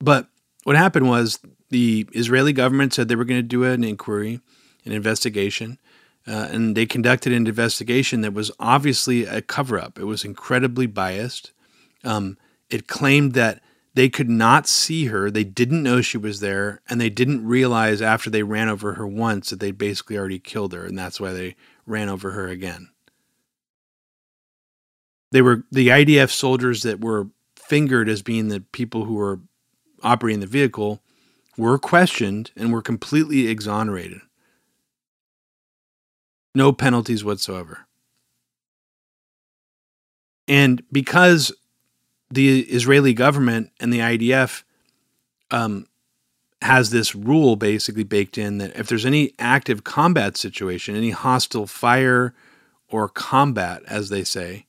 but 0.00 0.28
what 0.64 0.76
happened 0.76 1.08
was 1.08 1.38
the 1.68 2.08
Israeli 2.12 2.52
government 2.54 2.94
said 2.94 3.08
they 3.08 3.16
were 3.16 3.24
going 3.24 3.40
to 3.40 3.46
do 3.46 3.64
an 3.64 3.84
inquiry, 3.84 4.40
an 4.84 4.92
investigation, 4.92 5.78
uh, 6.26 6.48
and 6.50 6.76
they 6.76 6.86
conducted 6.86 7.32
an 7.32 7.46
investigation 7.46 8.20
that 8.20 8.32
was 8.32 8.50
obviously 8.60 9.24
a 9.24 9.42
cover 9.42 9.78
up. 9.78 9.98
It 9.98 10.04
was 10.04 10.24
incredibly 10.24 10.86
biased. 10.86 11.52
Um, 12.04 12.38
it 12.70 12.86
claimed 12.86 13.34
that 13.34 13.60
they 13.94 14.08
could 14.08 14.30
not 14.30 14.66
see 14.66 15.06
her. 15.06 15.30
They 15.30 15.44
didn't 15.44 15.82
know 15.82 16.00
she 16.00 16.18
was 16.18 16.40
there, 16.40 16.80
and 16.88 17.00
they 17.00 17.10
didn't 17.10 17.46
realize 17.46 18.00
after 18.00 18.30
they 18.30 18.42
ran 18.42 18.68
over 18.68 18.94
her 18.94 19.06
once 19.06 19.50
that 19.50 19.60
they'd 19.60 19.76
basically 19.76 20.16
already 20.16 20.38
killed 20.38 20.72
her, 20.72 20.84
and 20.84 20.96
that's 20.96 21.20
why 21.20 21.32
they 21.32 21.56
ran 21.86 22.08
over 22.08 22.30
her 22.30 22.48
again. 22.48 22.88
They 25.30 25.42
were 25.42 25.64
the 25.70 25.88
IDF 25.88 26.30
soldiers 26.30 26.82
that 26.82 27.00
were 27.00 27.28
fingered 27.56 28.08
as 28.08 28.22
being 28.22 28.48
the 28.48 28.60
people 28.60 29.04
who 29.04 29.14
were 29.14 29.40
operating 30.02 30.40
the 30.40 30.46
vehicle 30.46 31.02
were 31.56 31.78
questioned 31.78 32.50
and 32.56 32.72
were 32.72 32.82
completely 32.82 33.48
exonerated. 33.48 34.20
No 36.54 36.72
penalties 36.72 37.24
whatsoever. 37.24 37.86
And 40.48 40.82
because 40.92 41.52
the 42.30 42.60
Israeli 42.60 43.14
government 43.14 43.70
and 43.80 43.92
the 43.92 44.00
IDF 44.00 44.64
um, 45.50 45.86
has 46.62 46.90
this 46.90 47.14
rule 47.14 47.56
basically 47.56 48.04
baked 48.04 48.38
in 48.38 48.58
that 48.58 48.76
if 48.76 48.88
there's 48.88 49.06
any 49.06 49.32
active 49.38 49.84
combat 49.84 50.36
situation, 50.36 50.96
any 50.96 51.10
hostile 51.10 51.66
fire 51.66 52.34
or 52.88 53.08
combat, 53.08 53.82
as 53.86 54.08
they 54.08 54.24
say, 54.24 54.66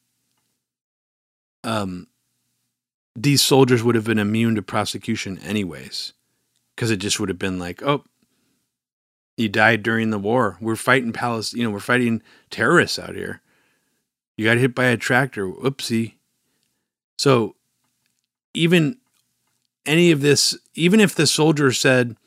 um, 1.63 2.07
these 3.15 3.41
soldiers 3.41 3.83
would 3.83 3.95
have 3.95 4.05
been 4.05 4.19
immune 4.19 4.55
to 4.55 4.61
prosecution 4.61 5.37
anyways, 5.39 6.13
because 6.75 6.91
it 6.91 6.97
just 6.97 7.19
would 7.19 7.29
have 7.29 7.39
been 7.39 7.59
like, 7.59 7.83
oh, 7.83 8.03
you 9.37 9.49
died 9.49 9.83
during 9.83 10.09
the 10.11 10.19
war. 10.19 10.57
We're 10.61 10.75
fighting 10.75 11.13
Palestine. 11.13 11.61
You 11.61 11.67
know, 11.67 11.73
we're 11.73 11.79
fighting 11.79 12.21
terrorists 12.49 12.99
out 12.99 13.15
here. 13.15 13.41
You 14.37 14.45
got 14.45 14.57
hit 14.57 14.75
by 14.75 14.85
a 14.85 14.97
tractor. 14.97 15.47
Oopsie. 15.47 16.15
So 17.17 17.55
even 18.53 18.97
any 19.85 20.11
of 20.11 20.21
this, 20.21 20.57
even 20.75 20.99
if 20.99 21.15
the 21.15 21.27
soldier 21.27 21.71
said, 21.71 22.17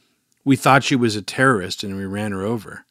we 0.45 0.57
thought 0.57 0.85
she 0.85 0.97
was 0.97 1.17
a 1.17 1.23
terrorist 1.23 1.85
and 1.85 1.97
we 1.97 2.05
ran 2.07 2.33
her 2.33 2.43
over, 2.43 2.87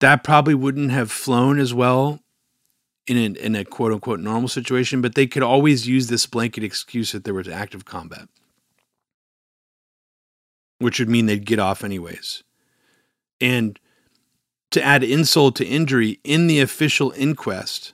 that 0.00 0.24
probably 0.24 0.54
wouldn't 0.54 0.90
have 0.90 1.10
flown 1.12 1.58
as 1.58 1.74
well 1.74 2.20
in 3.06 3.16
a, 3.16 3.38
in 3.40 3.56
a 3.56 3.64
quote 3.64 3.92
unquote 3.92 4.20
normal 4.20 4.48
situation, 4.48 5.00
but 5.02 5.14
they 5.14 5.26
could 5.26 5.42
always 5.42 5.88
use 5.88 6.08
this 6.08 6.26
blanket 6.26 6.64
excuse 6.64 7.12
that 7.12 7.24
there 7.24 7.34
was 7.34 7.48
active 7.48 7.84
combat. 7.84 8.28
which 10.78 10.98
would 10.98 11.08
mean 11.08 11.26
they'd 11.26 11.46
get 11.46 11.58
off 11.58 11.84
anyways. 11.84 12.42
And 13.42 13.76
to 14.70 14.82
add 14.82 15.02
insult 15.02 15.56
to 15.56 15.66
injury, 15.66 16.20
in 16.22 16.46
the 16.46 16.60
official 16.60 17.12
inquest, 17.16 17.92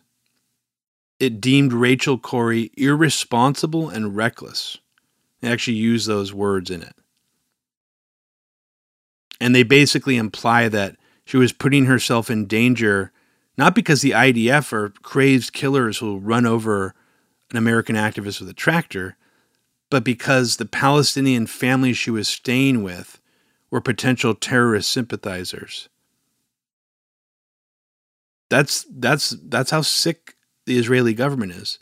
it 1.19 1.41
deemed 1.41 1.73
Rachel 1.73 2.19
Corrie 2.19 2.71
irresponsible 2.77 3.89
and 3.89 4.15
reckless. 4.15 4.77
They 5.41 5.51
actually 5.51 5.79
use 5.79 6.05
those 6.05 6.35
words 6.35 6.71
in 6.71 6.83
it. 6.83 6.95
And 9.41 9.55
they 9.55 9.63
basically 9.63 10.19
imply 10.19 10.69
that 10.69 10.97
she 11.25 11.39
was 11.39 11.53
putting 11.53 11.87
herself 11.87 12.29
in 12.29 12.47
danger, 12.47 13.11
not 13.57 13.75
because 13.75 14.03
the 14.03 14.11
IDF 14.11 14.71
are 14.73 14.91
crazed 15.03 15.55
killers 15.55 16.03
will 16.03 16.21
run 16.21 16.45
over 16.45 16.95
an 17.51 17.57
American 17.57 17.97
activist 17.97 18.41
with 18.41 18.51
a 18.51 18.55
tractor, 18.55 19.17
but 19.91 20.05
because 20.05 20.57
the 20.57 20.67
Palestinian 20.67 21.47
family 21.47 21.95
she 21.95 22.11
was 22.11 22.29
staying 22.29 22.83
with 22.83 23.18
were 23.71 23.81
potential 23.81 24.35
terrorist 24.35 24.91
sympathizers. 24.91 25.89
That's 28.51 28.87
that's 28.91 29.37
that's 29.43 29.71
how 29.71 29.83
sick 29.83 30.35
the 30.66 30.79
Israeli 30.79 31.14
government 31.14 31.53
is. 31.53 31.79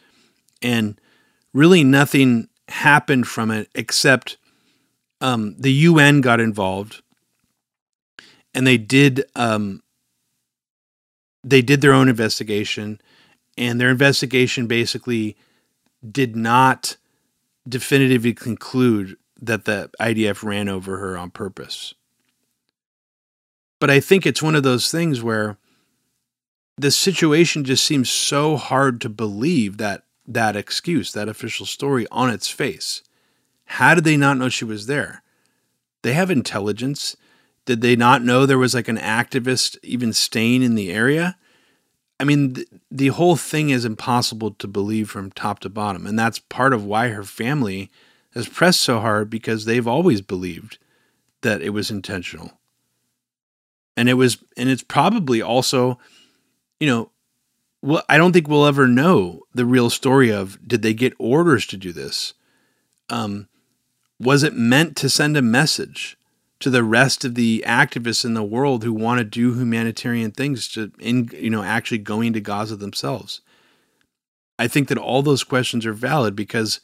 And 0.62 1.00
really 1.52 1.84
nothing 1.84 2.48
happened 2.68 3.28
from 3.28 3.50
it 3.50 3.68
except 3.74 4.36
um, 5.20 5.54
the 5.58 5.72
UN 5.72 6.20
got 6.20 6.40
involved 6.40 7.02
and 8.54 8.66
they 8.66 8.78
did 8.78 9.24
um, 9.36 9.82
they 11.44 11.62
did 11.62 11.80
their 11.80 11.92
own 11.92 12.08
investigation 12.08 13.00
and 13.56 13.80
their 13.80 13.90
investigation 13.90 14.66
basically 14.66 15.36
did 16.10 16.34
not 16.34 16.96
definitively 17.68 18.34
conclude 18.34 19.16
that 19.40 19.64
the 19.64 19.90
IDF 20.00 20.42
ran 20.42 20.68
over 20.68 20.98
her 20.98 21.16
on 21.16 21.30
purpose. 21.30 21.94
But 23.78 23.90
I 23.90 24.00
think 24.00 24.26
it's 24.26 24.42
one 24.42 24.54
of 24.54 24.62
those 24.62 24.90
things 24.90 25.22
where 25.22 25.58
the 26.76 26.90
situation 26.90 27.64
just 27.64 27.84
seems 27.84 28.10
so 28.10 28.56
hard 28.56 29.00
to 29.02 29.08
believe 29.08 29.78
that 29.78 30.04
that 30.26 30.56
excuse, 30.56 31.12
that 31.12 31.28
official 31.28 31.66
story 31.66 32.06
on 32.10 32.30
its 32.30 32.48
face. 32.48 33.02
How 33.66 33.94
did 33.94 34.04
they 34.04 34.16
not 34.16 34.38
know 34.38 34.48
she 34.48 34.64
was 34.64 34.86
there? 34.86 35.22
They 36.02 36.12
have 36.12 36.30
intelligence. 36.30 37.16
Did 37.64 37.80
they 37.80 37.96
not 37.96 38.22
know 38.22 38.46
there 38.46 38.58
was 38.58 38.74
like 38.74 38.88
an 38.88 38.98
activist 38.98 39.76
even 39.82 40.12
staying 40.12 40.62
in 40.62 40.74
the 40.74 40.92
area? 40.92 41.36
I 42.18 42.24
mean, 42.24 42.54
the, 42.54 42.66
the 42.90 43.08
whole 43.08 43.36
thing 43.36 43.70
is 43.70 43.84
impossible 43.84 44.52
to 44.52 44.66
believe 44.66 45.10
from 45.10 45.30
top 45.30 45.60
to 45.60 45.68
bottom. 45.68 46.06
And 46.06 46.18
that's 46.18 46.38
part 46.38 46.72
of 46.72 46.84
why 46.84 47.08
her 47.08 47.24
family 47.24 47.90
has 48.36 48.48
pressed 48.48 48.80
so 48.80 49.00
hard 49.00 49.30
because 49.30 49.64
they've 49.64 49.88
always 49.88 50.20
believed 50.20 50.78
that 51.40 51.62
it 51.62 51.70
was 51.70 51.90
intentional. 51.90 52.52
And 53.96 54.08
it 54.08 54.14
was, 54.14 54.38
and 54.56 54.68
it's 54.68 54.82
probably 54.82 55.40
also, 55.40 55.98
you 56.78 56.86
know, 56.86 57.10
well, 57.82 58.04
I 58.08 58.18
don't 58.18 58.32
think 58.32 58.46
we'll 58.46 58.66
ever 58.66 58.86
know 58.86 59.42
the 59.54 59.64
real 59.64 59.90
story 59.90 60.30
of 60.30 60.58
did 60.66 60.82
they 60.82 60.92
get 60.92 61.14
orders 61.18 61.66
to 61.68 61.76
do 61.76 61.92
this? 61.92 62.34
Um, 63.08 63.48
was 64.20 64.42
it 64.42 64.54
meant 64.54 64.96
to 64.98 65.08
send 65.08 65.36
a 65.36 65.42
message? 65.42 66.16
to 66.58 66.70
the 66.70 66.82
rest 66.82 67.24
of 67.24 67.34
the 67.34 67.62
activists 67.66 68.24
in 68.24 68.34
the 68.34 68.42
world 68.42 68.82
who 68.82 68.92
want 68.92 69.18
to 69.18 69.24
do 69.24 69.52
humanitarian 69.52 70.30
things 70.30 70.68
to 70.68 70.90
in 70.98 71.28
you 71.34 71.50
know 71.50 71.62
actually 71.62 71.98
going 71.98 72.32
to 72.32 72.40
Gaza 72.40 72.76
themselves. 72.76 73.40
I 74.58 74.68
think 74.68 74.88
that 74.88 74.96
all 74.96 75.22
those 75.22 75.44
questions 75.44 75.84
are 75.84 75.92
valid 75.92 76.34
because 76.34 76.80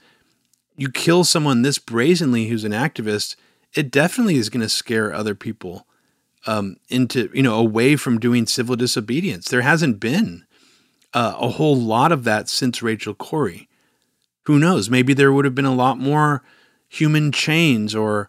you 0.77 0.91
kill 0.91 1.25
someone 1.25 1.63
this 1.63 1.79
brazenly 1.79 2.47
who's 2.47 2.65
an 2.65 2.73
activist, 2.73 3.37
it 3.75 3.91
definitely 3.91 4.37
is 4.37 4.51
going 4.51 4.63
to 4.63 4.69
scare 4.69 5.13
other 5.13 5.35
people 5.35 5.87
um, 6.47 6.77
into 6.89 7.31
you 7.33 7.43
know 7.43 7.55
away 7.55 7.97
from 7.97 8.19
doing 8.19 8.47
civil 8.47 8.77
disobedience. 8.77 9.49
There 9.49 9.63
hasn't 9.63 10.01
been 10.01 10.45
uh, 11.15 11.35
a 11.39 11.51
whole 11.51 11.77
lot 11.77 12.13
of 12.13 12.25
that 12.25 12.49
since 12.49 12.83
Rachel 12.83 13.15
Corrie. 13.15 13.69
Who 14.45 14.59
knows? 14.59 14.91
Maybe 14.91 15.15
there 15.15 15.33
would 15.33 15.45
have 15.45 15.55
been 15.55 15.65
a 15.65 15.75
lot 15.75 15.99
more 15.99 16.43
human 16.89 17.33
chains 17.33 17.95
or 17.95 18.29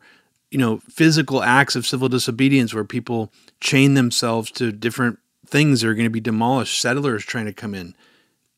you 0.53 0.59
know, 0.59 0.77
physical 0.87 1.41
acts 1.41 1.75
of 1.75 1.83
civil 1.87 2.07
disobedience 2.07 2.75
where 2.75 2.83
people 2.83 3.33
chain 3.59 3.95
themselves 3.95 4.51
to 4.51 4.71
different 4.71 5.17
things 5.47 5.81
that 5.81 5.87
are 5.87 5.95
going 5.95 6.05
to 6.05 6.11
be 6.11 6.19
demolished, 6.19 6.79
settlers 6.79 7.25
trying 7.25 7.47
to 7.47 7.53
come 7.53 7.73
in. 7.73 7.95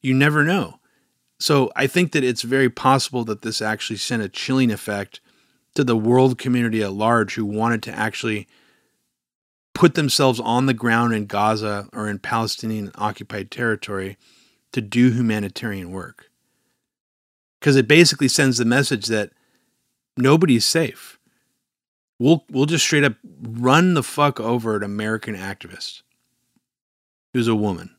You 0.02 0.14
never 0.14 0.44
know. 0.44 0.82
So 1.40 1.72
I 1.76 1.88
think 1.88 2.12
that 2.14 2.24
it's 2.24 2.42
very 2.44 2.70
possible 2.70 3.24
that 3.26 3.42
this 3.42 3.62
actually 3.62 3.98
sent 3.98 4.24
a 4.24 4.30
chilling 4.30 4.72
effect 4.72 5.20
to 5.76 5.84
the 5.84 5.98
world 5.98 6.38
community 6.38 6.82
at 6.82 6.94
large 6.94 7.36
who 7.36 7.46
wanted 7.46 7.84
to 7.84 7.92
actually 7.92 8.48
put 9.74 9.96
themselves 9.96 10.40
on 10.40 10.66
the 10.66 10.74
ground 10.74 11.14
in 11.14 11.26
Gaza 11.26 11.90
or 11.94 12.08
in 12.08 12.20
Palestinian 12.20 12.92
occupied 12.96 13.52
territory 13.52 14.18
to 14.72 14.82
do 14.82 15.12
humanitarian 15.12 15.92
work. 15.92 16.32
Because 17.60 17.76
it 17.76 17.88
basically 17.88 18.30
sends 18.30 18.58
the 18.58 18.66
message 18.66 19.08
that 19.08 19.32
nobody's 20.18 20.66
safe. 20.66 21.20
We'll 22.18 22.46
we'll 22.50 22.66
just 22.66 22.86
straight 22.86 23.04
up 23.04 23.16
run 23.42 23.94
the 23.94 24.04
fuck 24.04 24.40
over 24.40 24.78
an 24.78 24.84
American 24.84 25.36
activist 25.36 26.04
who's 27.34 27.50
a 27.50 27.56
woman. 27.56 27.95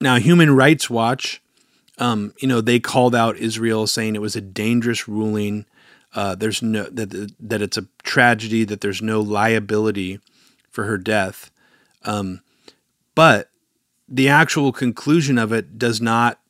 Now, 0.00 0.16
Human 0.16 0.54
Rights 0.54 0.88
Watch, 0.88 1.42
um, 1.98 2.32
you 2.38 2.46
know, 2.48 2.60
they 2.60 2.78
called 2.78 3.14
out 3.14 3.36
Israel, 3.36 3.86
saying 3.86 4.14
it 4.14 4.22
was 4.22 4.36
a 4.36 4.40
dangerous 4.40 5.08
ruling. 5.08 5.66
Uh, 6.14 6.34
there's 6.34 6.62
no 6.62 6.84
that 6.84 7.32
that 7.38 7.60
it's 7.62 7.76
a 7.76 7.86
tragedy 8.02 8.64
that 8.64 8.80
there's 8.80 9.02
no 9.02 9.20
liability 9.20 10.20
for 10.70 10.84
her 10.84 10.96
death, 10.96 11.50
um, 12.04 12.40
but 13.14 13.50
the 14.08 14.28
actual 14.28 14.72
conclusion 14.72 15.36
of 15.36 15.52
it 15.52 15.78
does 15.78 16.00
not 16.00 16.40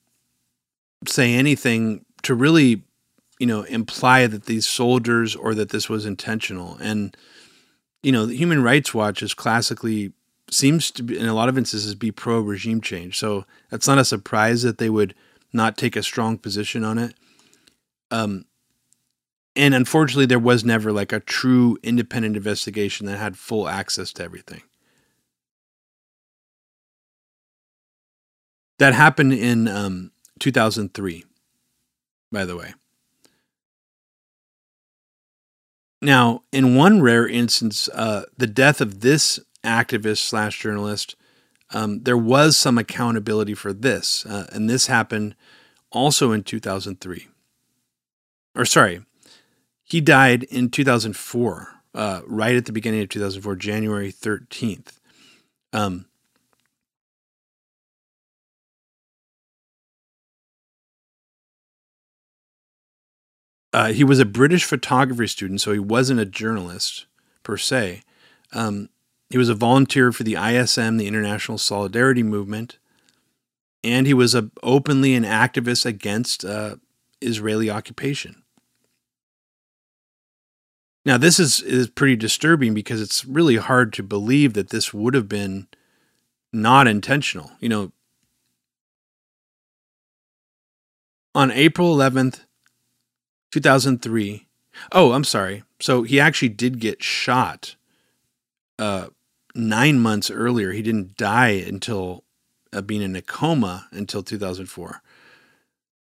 say 1.06 1.34
anything 1.34 2.04
to 2.22 2.34
really, 2.34 2.82
you 3.38 3.46
know, 3.46 3.62
imply 3.64 4.26
that 4.26 4.46
these 4.46 4.66
soldiers 4.66 5.34
or 5.34 5.54
that 5.54 5.70
this 5.70 5.88
was 5.88 6.06
intentional. 6.06 6.76
And, 6.80 7.16
you 8.02 8.12
know, 8.12 8.26
the 8.26 8.36
Human 8.36 8.62
Rights 8.62 8.94
Watch 8.94 9.22
is 9.22 9.34
classically 9.34 10.12
seems 10.50 10.90
to 10.92 11.02
be 11.02 11.18
in 11.18 11.26
a 11.26 11.34
lot 11.34 11.48
of 11.48 11.58
instances 11.58 11.94
be 11.94 12.10
pro 12.10 12.40
regime 12.40 12.80
change. 12.80 13.18
So 13.18 13.44
that's 13.70 13.86
not 13.86 13.98
a 13.98 14.04
surprise 14.04 14.62
that 14.62 14.78
they 14.78 14.90
would 14.90 15.14
not 15.52 15.76
take 15.76 15.96
a 15.96 16.02
strong 16.02 16.38
position 16.38 16.84
on 16.84 16.98
it. 16.98 17.14
Um, 18.10 18.44
and 19.56 19.74
unfortunately, 19.74 20.26
there 20.26 20.38
was 20.38 20.64
never 20.64 20.92
like 20.92 21.12
a 21.12 21.20
true 21.20 21.78
independent 21.82 22.36
investigation 22.36 23.06
that 23.06 23.18
had 23.18 23.36
full 23.36 23.68
access 23.68 24.12
to 24.14 24.22
everything. 24.22 24.62
That 28.78 28.94
happened 28.94 29.32
in 29.32 29.66
um, 29.66 30.12
2003, 30.38 31.24
by 32.30 32.44
the 32.44 32.56
way. 32.56 32.74
Now, 36.00 36.44
in 36.52 36.76
one 36.76 37.02
rare 37.02 37.26
instance, 37.26 37.88
uh, 37.92 38.26
the 38.36 38.46
death 38.46 38.80
of 38.80 39.00
this 39.00 39.40
activist 39.64 40.18
slash 40.18 40.60
journalist, 40.60 41.16
um, 41.70 42.02
there 42.02 42.16
was 42.16 42.56
some 42.56 42.78
accountability 42.78 43.54
for 43.54 43.72
this, 43.72 44.24
uh, 44.26 44.48
and 44.52 44.68
this 44.68 44.86
happened 44.86 45.34
also 45.90 46.32
in 46.32 46.42
2003. 46.42 47.28
Or 48.54 48.64
sorry, 48.64 49.02
he 49.84 50.00
died 50.00 50.44
in 50.44 50.70
2004, 50.70 51.68
uh, 51.94 52.20
right 52.26 52.56
at 52.56 52.66
the 52.66 52.72
beginning 52.72 53.02
of 53.02 53.08
2004, 53.08 53.56
January 53.56 54.12
13th. 54.12 54.98
Um, 55.72 56.06
Uh, 63.72 63.92
he 63.92 64.02
was 64.02 64.18
a 64.18 64.24
British 64.24 64.64
photography 64.64 65.26
student, 65.26 65.60
so 65.60 65.72
he 65.72 65.78
wasn't 65.78 66.18
a 66.18 66.24
journalist 66.24 67.06
per 67.42 67.56
se. 67.56 68.02
Um, 68.52 68.88
he 69.30 69.38
was 69.38 69.48
a 69.48 69.54
volunteer 69.54 70.10
for 70.12 70.24
the 70.24 70.36
ISM, 70.36 70.96
the 70.96 71.06
International 71.06 71.58
Solidarity 71.58 72.22
Movement, 72.22 72.78
and 73.84 74.06
he 74.06 74.14
was 74.14 74.34
a, 74.34 74.50
openly 74.62 75.14
an 75.14 75.24
activist 75.24 75.84
against 75.84 76.44
uh, 76.44 76.76
Israeli 77.20 77.70
occupation. 77.70 78.42
Now, 81.04 81.16
this 81.16 81.38
is, 81.38 81.60
is 81.60 81.88
pretty 81.88 82.16
disturbing 82.16 82.74
because 82.74 83.00
it's 83.00 83.24
really 83.24 83.56
hard 83.56 83.92
to 83.94 84.02
believe 84.02 84.54
that 84.54 84.70
this 84.70 84.92
would 84.92 85.14
have 85.14 85.28
been 85.28 85.68
not 86.52 86.86
intentional. 86.86 87.52
You 87.60 87.68
know, 87.68 87.92
on 91.34 91.50
April 91.50 91.96
11th, 91.96 92.40
2003. 93.52 94.46
Oh, 94.92 95.12
I'm 95.12 95.24
sorry. 95.24 95.62
So 95.80 96.02
he 96.02 96.18
actually 96.18 96.50
did 96.50 96.80
get 96.80 97.02
shot 97.02 97.76
uh, 98.78 99.08
nine 99.54 99.98
months 100.00 100.30
earlier. 100.30 100.72
He 100.72 100.82
didn't 100.82 101.16
die 101.16 101.64
until 101.66 102.24
uh, 102.72 102.82
being 102.82 103.02
in 103.02 103.16
a 103.16 103.22
coma 103.22 103.88
until 103.90 104.22
2004. 104.22 105.02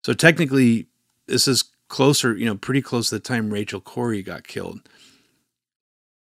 So 0.04 0.14
technically, 0.14 0.88
this 1.28 1.48
is 1.48 1.64
closer, 1.88 2.36
you 2.36 2.46
know, 2.46 2.56
pretty 2.56 2.82
close 2.82 3.10
to 3.10 3.16
the 3.16 3.20
time 3.20 3.52
Rachel 3.52 3.82
Corrie 3.82 4.24
got 4.24 4.48
killed. 4.48 4.82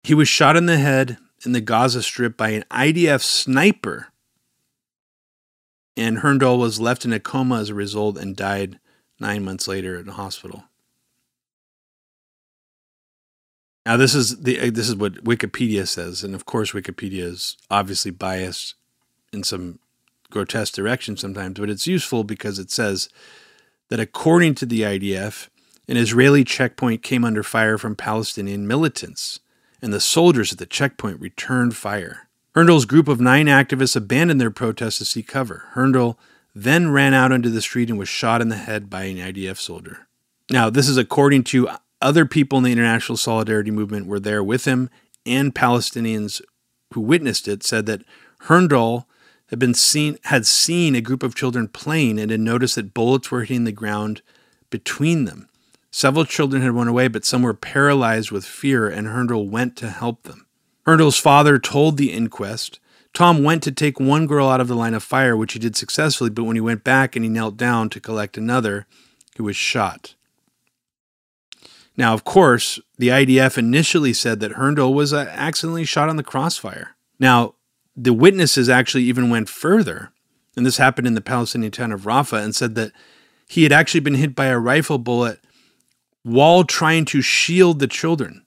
He 0.05 0.15
was 0.15 0.29
shot 0.29 0.57
in 0.57 0.67
the 0.67 0.79
head 0.79 1.19
in 1.45 1.53
the 1.53 1.61
Gaza 1.61 2.03
Strip 2.03 2.37
by 2.37 2.51
an 2.51 2.65
IDF 2.71 3.23
sniper. 3.23 4.09
And 5.97 6.19
Hurndall 6.19 6.59
was 6.59 6.81
left 6.81 7.05
in 7.05 7.13
a 7.13 7.21
coma 7.21 7.61
as 7.61 7.71
a 7.71 7.75
result 7.75 8.17
and 8.17 8.35
died 8.35 8.79
nine 9.21 9.45
months 9.45 9.69
later 9.69 9.99
in 10.01 10.09
a 10.09 10.13
hospital. 10.13 10.65
Now 13.85 13.97
this 13.97 14.15
is 14.15 14.43
the 14.43 14.61
uh, 14.61 14.71
this 14.71 14.89
is 14.89 14.97
what 14.97 15.25
Wikipedia 15.25 15.87
says, 15.87 16.23
and 16.23 16.35
of 16.35 16.47
course 16.47 16.73
Wikipedia 16.73 17.25
is 17.25 17.57
obviously 17.71 18.11
biased 18.11 18.75
in 19.33 19.43
some 19.43 19.79
grotesque 20.31 20.75
direction 20.75 21.17
sometimes, 21.17 21.59
but 21.59 21.71
it's 21.71 21.87
useful 21.87 22.25
because 22.25 22.59
it 22.59 22.71
says 22.71 23.09
that 23.89 24.01
according 24.01 24.55
to 24.57 24.67
the 24.67 24.81
IDF, 24.81 25.49
an 25.89 25.97
Israeli 25.97 26.45
checkpoint 26.45 27.03
came 27.03 27.25
under 27.25 27.43
fire 27.43 27.77
from 27.77 27.97
Palestinian 27.97 28.67
militants, 28.67 29.41
and 29.83 29.93
the 29.93 30.01
soldiers 30.01 30.53
at 30.53 30.59
the 30.59 30.67
checkpoint 30.67 31.21
returned 31.21 31.77
fire. 31.77 32.29
Hurndall's 32.55 32.85
group 32.85 33.09
of 33.09 33.21
nine 33.21 33.47
activists 33.47 33.97
abandoned 33.97 34.41
their 34.41 34.51
protest 34.51 34.99
to 34.99 35.05
seek 35.05 35.27
cover. 35.27 35.65
Hurndall 35.73 36.19
then 36.55 36.91
ran 36.91 37.15
out 37.15 37.33
into 37.33 37.51
the 37.51 37.63
street 37.63 37.89
and 37.89 37.99
was 37.99 38.09
shot 38.09 38.43
in 38.43 38.49
the 38.49 38.57
head 38.57 38.91
by 38.91 39.05
an 39.05 39.17
IDF 39.17 39.57
soldier. 39.57 40.07
Now, 40.51 40.69
this 40.69 40.89
is 40.89 40.99
according 40.99 41.45
to 41.45 41.69
other 42.03 42.27
people 42.27 42.59
in 42.59 42.65
the 42.65 42.73
international 42.73 43.17
solidarity 43.17 43.71
movement 43.71 44.07
were 44.07 44.21
there 44.21 44.43
with 44.43 44.65
him, 44.65 44.91
and 45.25 45.55
Palestinians 45.55 46.43
who 46.95 47.01
witnessed 47.01 47.49
it 47.49 47.63
said 47.63 47.87
that 47.87 48.03
Hurndall 48.43 49.07
had 49.47 49.59
been 49.59 49.75
seen 49.75 50.19
had 50.25 50.47
seen 50.47 50.95
a 50.95 51.01
group 51.01 51.23
of 51.23 51.35
children 51.35 51.69
playing 51.69 52.19
and 52.19 52.31
had 52.31 52.41
noticed 52.41 52.75
that 52.77 52.95
bullets 52.95 53.31
were 53.31 53.43
hitting 53.43 53.65
the 53.65 53.73
ground 53.73 54.23
between 54.71 55.25
them. 55.25 55.49
Several 55.91 56.25
children 56.25 56.63
had 56.63 56.73
run 56.73 56.89
away, 56.89 57.09
but 57.09 57.25
some 57.25 57.43
were 57.43 57.53
paralyzed 57.53 58.31
with 58.31 58.47
fear, 58.47 58.89
and 58.89 59.07
Hurndall 59.07 59.49
went 59.49 59.77
to 59.77 59.91
help 59.91 60.23
them. 60.23 60.47
Hurndall's 60.87 61.19
father 61.19 61.59
told 61.59 61.97
the 61.97 62.13
inquest 62.13 62.81
Tom 63.13 63.43
went 63.43 63.63
to 63.65 63.73
take 63.73 64.01
one 64.01 64.27
girl 64.27 64.49
out 64.49 64.61
of 64.61 64.69
the 64.69 64.75
line 64.75 64.95
of 64.95 65.03
fire, 65.03 65.37
which 65.37 65.53
he 65.53 65.59
did 65.59 65.77
successfully, 65.77 66.31
but 66.31 66.45
when 66.45 66.57
he 66.57 66.61
went 66.61 66.83
back 66.83 67.15
and 67.15 67.25
he 67.25 67.29
knelt 67.29 67.59
down 67.59 67.91
to 67.91 68.01
collect 68.01 68.39
another, 68.39 68.87
he 69.37 69.43
was 69.43 69.55
shot. 69.55 70.15
Now, 71.97 72.15
of 72.15 72.25
course, 72.25 72.81
the 72.97 73.09
IDF 73.09 73.59
initially 73.59 74.13
said 74.13 74.41
that 74.41 74.53
Hurndall 74.53 74.95
was 74.95 75.13
uh, 75.13 75.27
accidentally 75.31 75.85
shot 75.85 76.09
on 76.09 76.17
the 76.17 76.23
crossfire. 76.23 76.97
Now, 77.19 77.55
the 77.95 78.15
witnesses 78.15 78.69
actually 78.69 79.05
even 79.05 79.29
went 79.29 79.49
further, 79.49 80.11
and 80.57 80.65
this 80.65 80.79
happened 80.79 81.07
in 81.07 81.15
the 81.15 81.21
Palestinian 81.21 81.73
town 81.73 81.93
of 81.93 82.03
Rafah, 82.03 82.43
and 82.43 82.55
said 82.55 82.75
that 82.77 82.93
he 83.47 83.65
had 83.65 83.73
actually 83.73 84.01
been 84.01 84.15
hit 84.15 84.35
by 84.35 84.47
a 84.47 84.59
rifle 84.59 84.99
bullet 84.99 85.41
while 86.23 86.65
trying 86.65 87.05
to 87.07 87.21
shield 87.21 87.79
the 87.79 87.87
children. 87.87 88.47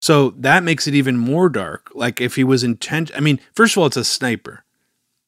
So 0.00 0.30
that 0.30 0.62
makes 0.62 0.86
it 0.86 0.94
even 0.94 1.16
more 1.16 1.48
dark. 1.48 1.90
Like 1.94 2.20
if 2.20 2.36
he 2.36 2.44
was 2.44 2.62
intent, 2.62 3.10
I 3.14 3.20
mean, 3.20 3.40
first 3.54 3.74
of 3.74 3.78
all, 3.78 3.86
it's 3.86 3.96
a 3.96 4.04
sniper. 4.04 4.64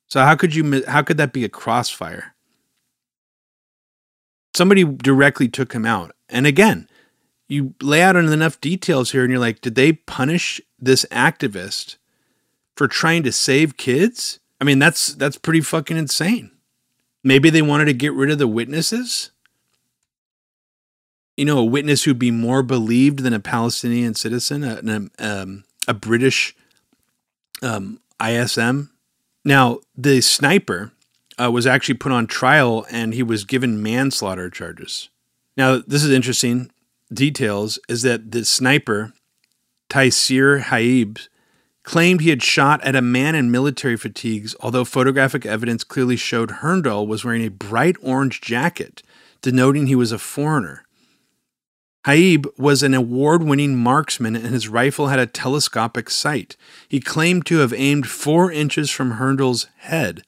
So 0.07 0.21
how 0.21 0.37
could 0.37 0.55
you? 0.55 0.85
How 0.87 1.03
could 1.03 1.19
that 1.19 1.33
be 1.33 1.45
a 1.45 1.49
crossfire? 1.49 2.35
Somebody 4.55 4.85
directly 4.85 5.49
took 5.49 5.73
him 5.73 5.85
out. 5.85 6.15
And 6.29 6.47
again, 6.47 6.89
you 7.49 7.75
lay 7.81 8.03
out 8.03 8.17
enough 8.17 8.61
details 8.61 9.13
here, 9.13 9.23
and 9.23 9.31
you're 9.31 9.41
like, 9.41 9.61
did 9.61 9.75
they 9.75 9.93
punish 9.93 10.61
this 10.79 11.07
activist 11.11 11.97
for 12.77 12.87
trying 12.89 13.23
to 13.23 13.33
save 13.33 13.77
kids? 13.77 14.41
I 14.61 14.65
mean, 14.65 14.79
that's 14.79 15.15
that's 15.15 15.39
pretty 15.39 15.61
fucking 15.61 15.97
insane. 15.97 16.51
Maybe 17.25 17.51
they 17.51 17.63
wanted 17.63 17.87
to 17.87 17.95
get 17.95 18.13
rid 18.13 18.31
of 18.31 18.39
the 18.39 18.49
witnesses 18.49 19.31
you 21.39 21.45
know, 21.45 21.59
a 21.59 21.65
witness 21.65 22.03
who'd 22.03 22.19
be 22.19 22.33
more 22.33 22.65
believed 22.65 23.21
than 23.21 23.33
a 23.33 23.39
Palestinian 23.39 24.17
citizen, 24.17 24.65
a, 24.65 25.09
um, 25.25 25.63
a 25.87 25.95
British 25.95 26.53
um, 27.63 28.01
ISM. 28.21 28.91
Now, 29.45 29.79
the 29.97 30.21
sniper 30.21 30.91
uh, 31.41 31.49
was 31.53 31.65
actually 31.65 31.95
put 31.95 32.11
on 32.11 32.27
trial 32.27 32.85
and 32.91 33.15
he 33.15 33.23
was 33.23 33.45
given 33.45 33.81
manslaughter 33.81 34.51
charges. 34.51 35.11
Now, 35.59 35.83
this 35.85 36.05
is 36.05 36.13
interesting. 36.13 36.71
Details 37.13 37.81
is 37.89 38.03
that 38.03 38.31
the 38.31 38.45
sniper, 38.45 39.13
Taisir 39.91 40.61
Haib, 40.61 41.19
claimed 41.83 42.21
he 42.21 42.31
had 42.31 42.45
shot 42.45 42.81
at 42.85 42.95
a 42.95 43.03
man 43.03 43.35
in 43.35 43.51
military 43.51 43.97
fatigues, 43.97 44.55
although 44.61 44.85
photographic 44.85 45.45
evidence 45.45 45.83
clearly 45.83 46.15
showed 46.17 46.51
Hurndall 46.51 47.09
was 47.09 47.25
wearing 47.25 47.45
a 47.45 47.51
bright 47.51 47.97
orange 48.03 48.41
jacket, 48.41 49.03
denoting 49.43 49.89
he 49.89 49.97
was 49.97 50.13
a 50.13 50.19
foreigner. 50.19 50.85
Haib 52.07 52.47
was 52.57 52.85
an 52.85 52.95
award 52.95 53.43
winning 53.43 53.75
marksman 53.75 54.37
and 54.37 54.47
his 54.47 54.69
rifle 54.69 55.09
had 55.09 55.19
a 55.19 55.27
telescopic 55.27 56.09
sight. 56.09 56.57
He 56.89 57.01
claimed 57.01 57.47
to 57.47 57.59
have 57.59 57.73
aimed 57.73 58.07
four 58.07 58.53
inches 58.53 58.91
from 58.91 59.13
Hurndall's 59.13 59.67
head, 59.79 60.23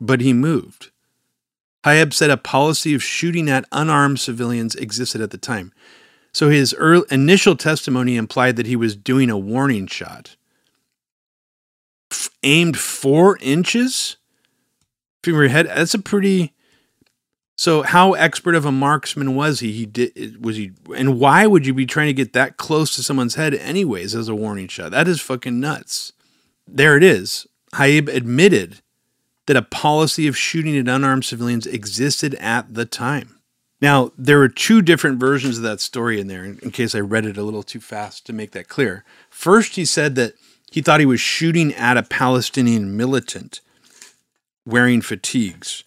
but 0.00 0.22
he 0.22 0.32
moved. 0.32 0.90
Haib 1.84 2.12
said 2.12 2.30
a 2.30 2.36
policy 2.36 2.94
of 2.94 3.02
shooting 3.02 3.48
at 3.48 3.66
unarmed 3.72 4.20
civilians 4.20 4.74
existed 4.74 5.20
at 5.20 5.30
the 5.30 5.38
time. 5.38 5.72
So 6.32 6.48
his 6.48 6.74
early, 6.74 7.06
initial 7.10 7.56
testimony 7.56 8.16
implied 8.16 8.56
that 8.56 8.66
he 8.66 8.76
was 8.76 8.96
doing 8.96 9.30
a 9.30 9.38
warning 9.38 9.86
shot. 9.86 10.36
F- 12.10 12.30
aimed 12.42 12.78
four 12.78 13.38
inches 13.40 14.16
from 15.22 15.34
your 15.34 15.48
head? 15.48 15.66
That's 15.66 15.94
a 15.94 15.98
pretty 15.98 16.54
so, 17.56 17.82
how 17.82 18.14
expert 18.14 18.56
of 18.56 18.64
a 18.64 18.72
marksman 18.72 19.36
was 19.36 19.60
he? 19.60 19.72
He 19.72 19.86
did 19.86 20.44
was 20.44 20.56
he, 20.56 20.72
and 20.96 21.20
why 21.20 21.46
would 21.46 21.66
you 21.66 21.72
be 21.72 21.86
trying 21.86 22.08
to 22.08 22.12
get 22.12 22.32
that 22.32 22.56
close 22.56 22.96
to 22.96 23.02
someone's 23.02 23.36
head 23.36 23.54
anyways 23.54 24.14
as 24.14 24.28
a 24.28 24.34
warning 24.34 24.66
shot? 24.66 24.90
That 24.90 25.06
is 25.06 25.20
fucking 25.20 25.60
nuts. 25.60 26.12
There 26.66 26.96
it 26.96 27.04
is. 27.04 27.46
Haib 27.76 28.08
admitted 28.08 28.80
that 29.46 29.56
a 29.56 29.62
policy 29.62 30.26
of 30.26 30.36
shooting 30.36 30.76
at 30.76 30.88
unarmed 30.88 31.24
civilians 31.24 31.66
existed 31.66 32.34
at 32.36 32.74
the 32.74 32.84
time. 32.84 33.40
Now, 33.80 34.12
there 34.16 34.40
are 34.40 34.48
two 34.48 34.80
different 34.80 35.18
versions 35.18 35.58
of 35.58 35.62
that 35.64 35.80
story 35.80 36.18
in 36.18 36.28
there, 36.28 36.44
in 36.44 36.70
case 36.70 36.94
I 36.94 37.00
read 37.00 37.26
it 37.26 37.36
a 37.36 37.42
little 37.42 37.62
too 37.62 37.80
fast 37.80 38.24
to 38.26 38.32
make 38.32 38.52
that 38.52 38.68
clear. 38.68 39.04
First, 39.28 39.76
he 39.76 39.84
said 39.84 40.14
that 40.14 40.34
he 40.70 40.80
thought 40.80 41.00
he 41.00 41.06
was 41.06 41.20
shooting 41.20 41.74
at 41.74 41.96
a 41.96 42.02
Palestinian 42.02 42.96
militant 42.96 43.60
wearing 44.64 45.02
fatigues. 45.02 45.84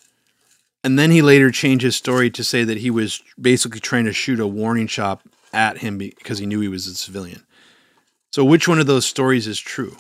And 0.84 1.00
then 1.00 1.12
he 1.12 1.22
later 1.22 1.50
changed 1.50 1.84
his 1.84 1.96
story 1.96 2.30
to 2.30 2.44
say 2.44 2.64
that 2.64 2.78
he 2.78 2.92
was 2.92 3.22
basically 3.40 3.80
trying 3.80 4.06
to 4.06 4.14
shoot 4.14 4.40
a 4.40 4.48
warning 4.48 4.88
shot 4.88 5.22
at 5.52 5.80
him 5.80 5.98
because 5.98 6.38
he 6.38 6.46
knew 6.46 6.62
he 6.62 6.68
was 6.68 6.88
a 6.88 6.94
civilian. 6.94 7.46
So, 8.32 8.46
which 8.46 8.68
one 8.68 8.80
of 8.80 8.88
those 8.88 9.06
stories 9.06 9.48
is 9.48 9.60
true? 9.60 9.98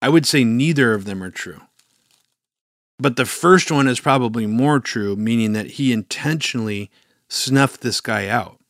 I 0.00 0.08
would 0.08 0.26
say 0.26 0.44
neither 0.44 0.94
of 0.94 1.04
them 1.04 1.22
are 1.22 1.30
true. 1.30 1.62
But 2.98 3.16
the 3.16 3.26
first 3.26 3.70
one 3.70 3.88
is 3.88 4.00
probably 4.00 4.46
more 4.46 4.80
true, 4.80 5.16
meaning 5.16 5.52
that 5.52 5.72
he 5.72 5.92
intentionally 5.92 6.90
snuffed 7.28 7.80
this 7.80 8.00
guy 8.00 8.28
out. 8.28 8.60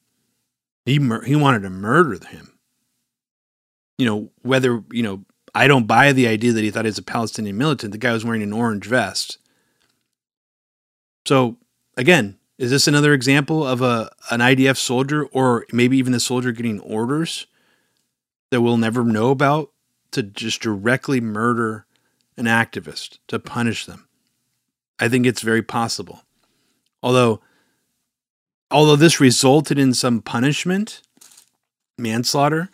He, 0.86 0.98
mur- 0.98 1.24
he 1.24 1.36
wanted 1.36 1.60
to 1.62 1.70
murder 1.70 2.26
him. 2.26 2.58
You 3.98 4.06
know, 4.06 4.30
whether, 4.42 4.82
you 4.90 5.02
know, 5.02 5.24
I 5.54 5.68
don't 5.68 5.86
buy 5.86 6.12
the 6.12 6.26
idea 6.26 6.52
that 6.52 6.64
he 6.64 6.70
thought 6.70 6.84
he 6.84 6.88
was 6.88 6.98
a 6.98 7.02
Palestinian 7.02 7.56
militant. 7.56 7.92
The 7.92 7.98
guy 7.98 8.12
was 8.12 8.24
wearing 8.24 8.42
an 8.42 8.52
orange 8.52 8.86
vest 8.86 9.38
so 11.26 11.56
again, 11.96 12.38
is 12.58 12.70
this 12.70 12.86
another 12.86 13.12
example 13.12 13.66
of 13.66 13.82
a 13.82 14.10
an 14.30 14.40
IDF 14.40 14.76
soldier 14.76 15.24
or 15.26 15.66
maybe 15.72 15.96
even 15.96 16.12
the 16.12 16.20
soldier 16.20 16.52
getting 16.52 16.80
orders 16.80 17.46
that 18.50 18.60
we'll 18.60 18.76
never 18.76 19.04
know 19.04 19.30
about 19.30 19.70
to 20.12 20.22
just 20.22 20.60
directly 20.60 21.20
murder 21.20 21.86
an 22.36 22.44
activist 22.44 23.18
to 23.28 23.38
punish 23.38 23.86
them? 23.86 24.08
I 24.98 25.08
think 25.08 25.26
it's 25.26 25.42
very 25.42 25.62
possible. 25.62 26.22
Although 27.02 27.40
although 28.70 28.96
this 28.96 29.20
resulted 29.20 29.78
in 29.78 29.94
some 29.94 30.20
punishment, 30.20 31.02
manslaughter, 31.98 32.70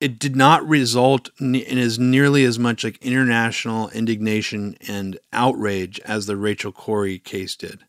it 0.00 0.18
did 0.18 0.36
not 0.36 0.66
result 0.66 1.30
in 1.38 1.54
as 1.54 1.98
nearly 1.98 2.44
as 2.44 2.58
much 2.58 2.84
like 2.84 3.02
international 3.02 3.90
indignation 3.90 4.76
and 4.86 5.18
outrage 5.32 6.00
as 6.00 6.26
the 6.26 6.36
Rachel 6.36 6.72
Corrie 6.72 7.18
case 7.18 7.54
did, 7.56 7.84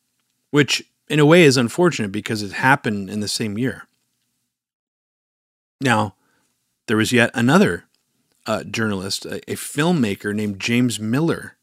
which 0.51 0.83
in 1.09 1.19
a 1.19 1.25
way 1.25 1.43
is 1.43 1.57
unfortunate 1.57 2.11
because 2.11 2.41
it 2.41 2.53
happened 2.53 3.09
in 3.09 3.19
the 3.19 3.27
same 3.27 3.57
year. 3.57 3.87
Now, 5.81 6.15
there 6.87 6.97
was 6.97 7.11
yet 7.11 7.31
another 7.33 7.85
uh, 8.45 8.63
journalist, 8.63 9.25
a, 9.25 9.37
a, 9.51 9.55
filmmaker 9.55 10.33
named 10.33 10.59
James 10.59 10.99
Miller, 10.99 11.57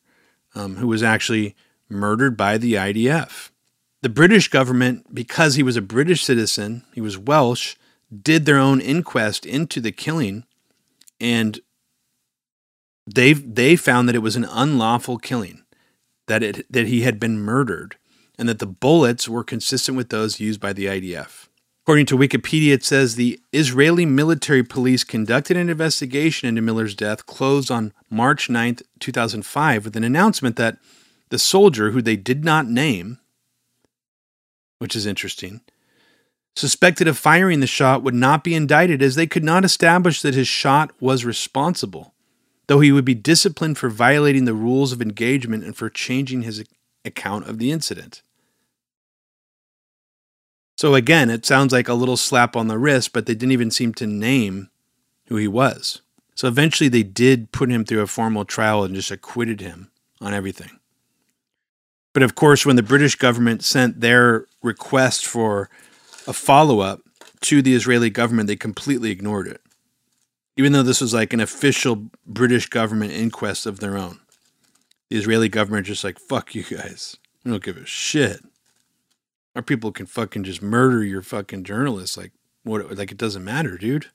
um, 0.54 0.76
who 0.76 0.88
was 0.88 1.02
actually 1.02 1.54
murdered 1.92 2.36
by 2.36 2.58
the 2.58 2.74
IDF. 2.74 3.50
The 4.02 4.08
British 4.08 4.48
government, 4.48 5.14
because 5.14 5.54
he 5.54 5.62
was 5.62 5.76
a 5.76 5.82
British 5.82 6.24
citizen, 6.24 6.84
he 6.92 7.00
was 7.00 7.16
Welsh, 7.16 7.76
did 8.22 8.44
their 8.44 8.58
own 8.58 8.80
inquest 8.80 9.46
into 9.46 9.80
the 9.80 9.92
killing 9.92 10.44
and 11.20 11.60
they 13.06 13.32
they 13.32 13.76
found 13.76 14.08
that 14.08 14.14
it 14.14 14.20
was 14.20 14.36
an 14.36 14.44
unlawful 14.44 15.18
killing 15.18 15.62
that 16.26 16.42
it 16.42 16.70
that 16.70 16.86
he 16.86 17.02
had 17.02 17.18
been 17.18 17.38
murdered 17.38 17.96
and 18.38 18.48
that 18.48 18.58
the 18.58 18.66
bullets 18.66 19.28
were 19.28 19.44
consistent 19.44 19.96
with 19.96 20.08
those 20.08 20.40
used 20.40 20.60
by 20.60 20.72
the 20.72 20.86
IDF. 20.86 21.48
According 21.84 22.06
to 22.06 22.16
Wikipedia, 22.16 22.72
it 22.72 22.84
says 22.84 23.14
the 23.14 23.40
Israeli 23.52 24.06
military 24.06 24.62
police 24.62 25.02
conducted 25.04 25.56
an 25.56 25.68
investigation 25.68 26.48
into 26.48 26.62
Miller's 26.62 26.94
death, 26.94 27.26
closed 27.26 27.72
on 27.72 27.92
March 28.08 28.48
9, 28.48 28.78
2005, 29.00 29.84
with 29.84 29.96
an 29.96 30.04
announcement 30.04 30.54
that 30.56 30.78
the 31.32 31.38
soldier, 31.38 31.92
who 31.92 32.02
they 32.02 32.14
did 32.14 32.44
not 32.44 32.68
name, 32.68 33.18
which 34.80 34.94
is 34.94 35.06
interesting, 35.06 35.62
suspected 36.54 37.08
of 37.08 37.16
firing 37.16 37.60
the 37.60 37.66
shot 37.66 38.02
would 38.02 38.12
not 38.12 38.44
be 38.44 38.54
indicted 38.54 39.00
as 39.00 39.14
they 39.14 39.26
could 39.26 39.42
not 39.42 39.64
establish 39.64 40.20
that 40.20 40.34
his 40.34 40.46
shot 40.46 40.90
was 41.00 41.24
responsible, 41.24 42.12
though 42.66 42.80
he 42.80 42.92
would 42.92 43.06
be 43.06 43.14
disciplined 43.14 43.78
for 43.78 43.88
violating 43.88 44.44
the 44.44 44.52
rules 44.52 44.92
of 44.92 45.00
engagement 45.00 45.64
and 45.64 45.74
for 45.74 45.88
changing 45.88 46.42
his 46.42 46.64
account 47.02 47.48
of 47.48 47.56
the 47.56 47.72
incident. 47.72 48.20
So 50.76 50.94
again, 50.94 51.30
it 51.30 51.46
sounds 51.46 51.72
like 51.72 51.88
a 51.88 51.94
little 51.94 52.18
slap 52.18 52.54
on 52.54 52.68
the 52.68 52.78
wrist, 52.78 53.14
but 53.14 53.24
they 53.24 53.34
didn't 53.34 53.52
even 53.52 53.70
seem 53.70 53.94
to 53.94 54.06
name 54.06 54.68
who 55.28 55.36
he 55.36 55.48
was. 55.48 56.02
So 56.34 56.46
eventually 56.46 56.90
they 56.90 57.02
did 57.02 57.52
put 57.52 57.70
him 57.70 57.86
through 57.86 58.02
a 58.02 58.06
formal 58.06 58.44
trial 58.44 58.84
and 58.84 58.94
just 58.94 59.10
acquitted 59.10 59.62
him 59.62 59.90
on 60.20 60.34
everything. 60.34 60.78
But 62.12 62.22
of 62.22 62.34
course, 62.34 62.66
when 62.66 62.76
the 62.76 62.82
British 62.82 63.16
government 63.16 63.64
sent 63.64 64.00
their 64.00 64.46
request 64.62 65.26
for 65.26 65.70
a 66.26 66.32
follow 66.32 66.80
up 66.80 67.00
to 67.42 67.62
the 67.62 67.74
Israeli 67.74 68.10
government, 68.10 68.46
they 68.46 68.56
completely 68.56 69.10
ignored 69.10 69.46
it. 69.46 69.60
Even 70.56 70.72
though 70.72 70.82
this 70.82 71.00
was 71.00 71.14
like 71.14 71.32
an 71.32 71.40
official 71.40 72.10
British 72.26 72.68
government 72.68 73.12
inquest 73.12 73.64
of 73.64 73.80
their 73.80 73.96
own. 73.96 74.20
The 75.08 75.16
Israeli 75.16 75.48
government 75.48 75.86
just 75.86 76.04
like, 76.04 76.18
fuck 76.18 76.54
you 76.54 76.62
guys. 76.62 77.16
We 77.44 77.50
don't 77.50 77.62
give 77.62 77.76
a 77.76 77.86
shit. 77.86 78.40
Our 79.56 79.62
people 79.62 79.92
can 79.92 80.06
fucking 80.06 80.44
just 80.44 80.62
murder 80.62 81.02
your 81.02 81.22
fucking 81.22 81.64
journalists. 81.64 82.16
Like, 82.16 82.32
what? 82.62 82.96
Like, 82.96 83.12
it 83.12 83.18
doesn't 83.18 83.44
matter, 83.44 83.76
dude. 83.76 84.06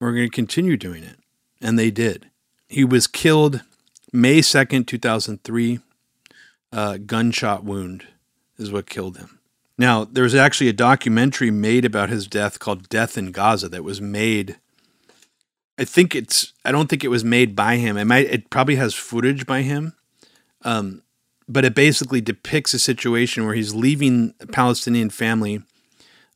We're 0.00 0.12
going 0.12 0.30
to 0.30 0.34
continue 0.34 0.76
doing 0.76 1.02
it. 1.02 1.18
And 1.60 1.78
they 1.78 1.90
did. 1.90 2.30
He 2.68 2.84
was 2.84 3.06
killed 3.06 3.62
May 4.12 4.40
2nd, 4.40 4.86
2003. 4.86 5.80
Uh, 6.72 6.98
gunshot 6.98 7.64
wound 7.64 8.06
is 8.58 8.70
what 8.70 8.88
killed 8.88 9.18
him. 9.18 9.38
Now, 9.78 10.04
there 10.04 10.24
was 10.24 10.34
actually 10.34 10.68
a 10.68 10.74
documentary 10.74 11.50
made 11.50 11.84
about 11.84 12.08
his 12.08 12.26
death 12.26 12.58
called 12.58 12.88
Death 12.88 13.18
in 13.18 13.30
Gaza 13.30 13.68
that 13.68 13.84
was 13.84 14.00
made. 14.00 14.56
I 15.78 15.84
think 15.84 16.14
it's, 16.14 16.52
I 16.64 16.72
don't 16.72 16.88
think 16.88 17.04
it 17.04 17.08
was 17.08 17.24
made 17.24 17.54
by 17.54 17.76
him. 17.76 17.96
It 17.96 18.06
might, 18.06 18.26
it 18.26 18.50
probably 18.50 18.76
has 18.76 18.94
footage 18.94 19.46
by 19.46 19.62
him. 19.62 19.92
Um, 20.62 21.02
but 21.48 21.64
it 21.64 21.74
basically 21.74 22.20
depicts 22.20 22.74
a 22.74 22.78
situation 22.78 23.44
where 23.44 23.54
he's 23.54 23.74
leaving 23.74 24.34
a 24.40 24.46
Palestinian 24.46 25.10
family 25.10 25.62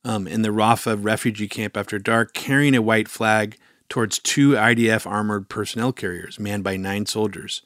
um, 0.04 0.26
in 0.26 0.42
the 0.42 0.50
Rafah 0.50 1.02
refugee 1.02 1.48
camp 1.48 1.76
after 1.76 1.98
dark, 1.98 2.32
carrying 2.32 2.74
a 2.74 2.82
white 2.82 3.08
flag 3.08 3.58
towards 3.88 4.18
two 4.18 4.52
IDF 4.52 5.06
armored 5.06 5.48
personnel 5.48 5.92
carriers 5.92 6.38
manned 6.38 6.62
by 6.62 6.76
nine 6.76 7.06
soldiers. 7.06 7.62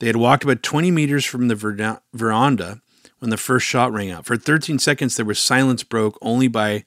They 0.00 0.06
had 0.06 0.16
walked 0.16 0.44
about 0.44 0.62
20 0.62 0.90
meters 0.90 1.24
from 1.24 1.48
the 1.48 2.00
veranda 2.12 2.80
when 3.18 3.30
the 3.30 3.36
first 3.36 3.66
shot 3.66 3.92
rang 3.92 4.10
out. 4.10 4.26
For 4.26 4.36
13 4.36 4.78
seconds, 4.78 5.16
there 5.16 5.26
was 5.26 5.38
silence 5.38 5.82
broke 5.82 6.18
only 6.20 6.48
by 6.48 6.84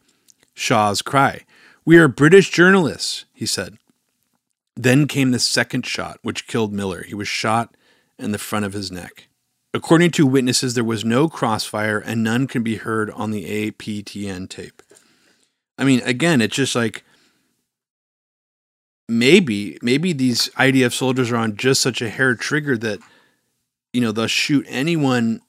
Shah's 0.54 1.02
cry. 1.02 1.46
We 1.86 1.98
are 1.98 2.08
British 2.08 2.50
journalists, 2.50 3.26
he 3.34 3.46
said. 3.46 3.78
Then 4.76 5.08
came 5.08 5.32
the 5.32 5.40
second 5.40 5.86
shot, 5.86 6.20
which 6.22 6.48
killed 6.48 6.74
Miller. 6.74 7.04
He 7.04 7.16
was 7.16 7.28
shot 7.28 7.76
in 8.20 8.32
the 8.32 8.38
front 8.38 8.66
of 8.66 8.74
his 8.74 8.92
neck. 8.92 9.28
According 9.74 10.12
to 10.12 10.28
witnesses, 10.28 10.74
there 10.74 10.84
was 10.84 11.06
no 11.06 11.28
crossfire 11.30 11.98
and 11.98 12.24
none 12.24 12.48
can 12.48 12.64
be 12.64 12.76
heard 12.76 13.12
on 13.12 13.32
the 13.32 13.72
APTN 13.72 14.50
tape. 14.50 14.82
I 15.78 15.84
mean, 15.84 16.02
again, 16.02 16.42
it's 16.42 16.56
just 16.56 16.76
like 16.76 17.04
maybe 19.08 19.78
maybe 19.82 20.14
these 20.14 20.50
IDF 20.50 20.94
soldiers 20.94 21.32
are 21.32 21.38
on 21.38 21.56
just 21.56 21.82
such 21.82 22.02
a 22.02 22.10
hair 22.10 22.36
trigger 22.36 22.78
that 22.78 23.00
you 23.94 24.02
know 24.02 24.12
they'll 24.12 24.28
shoot 24.28 24.66
anyone. 24.68 25.42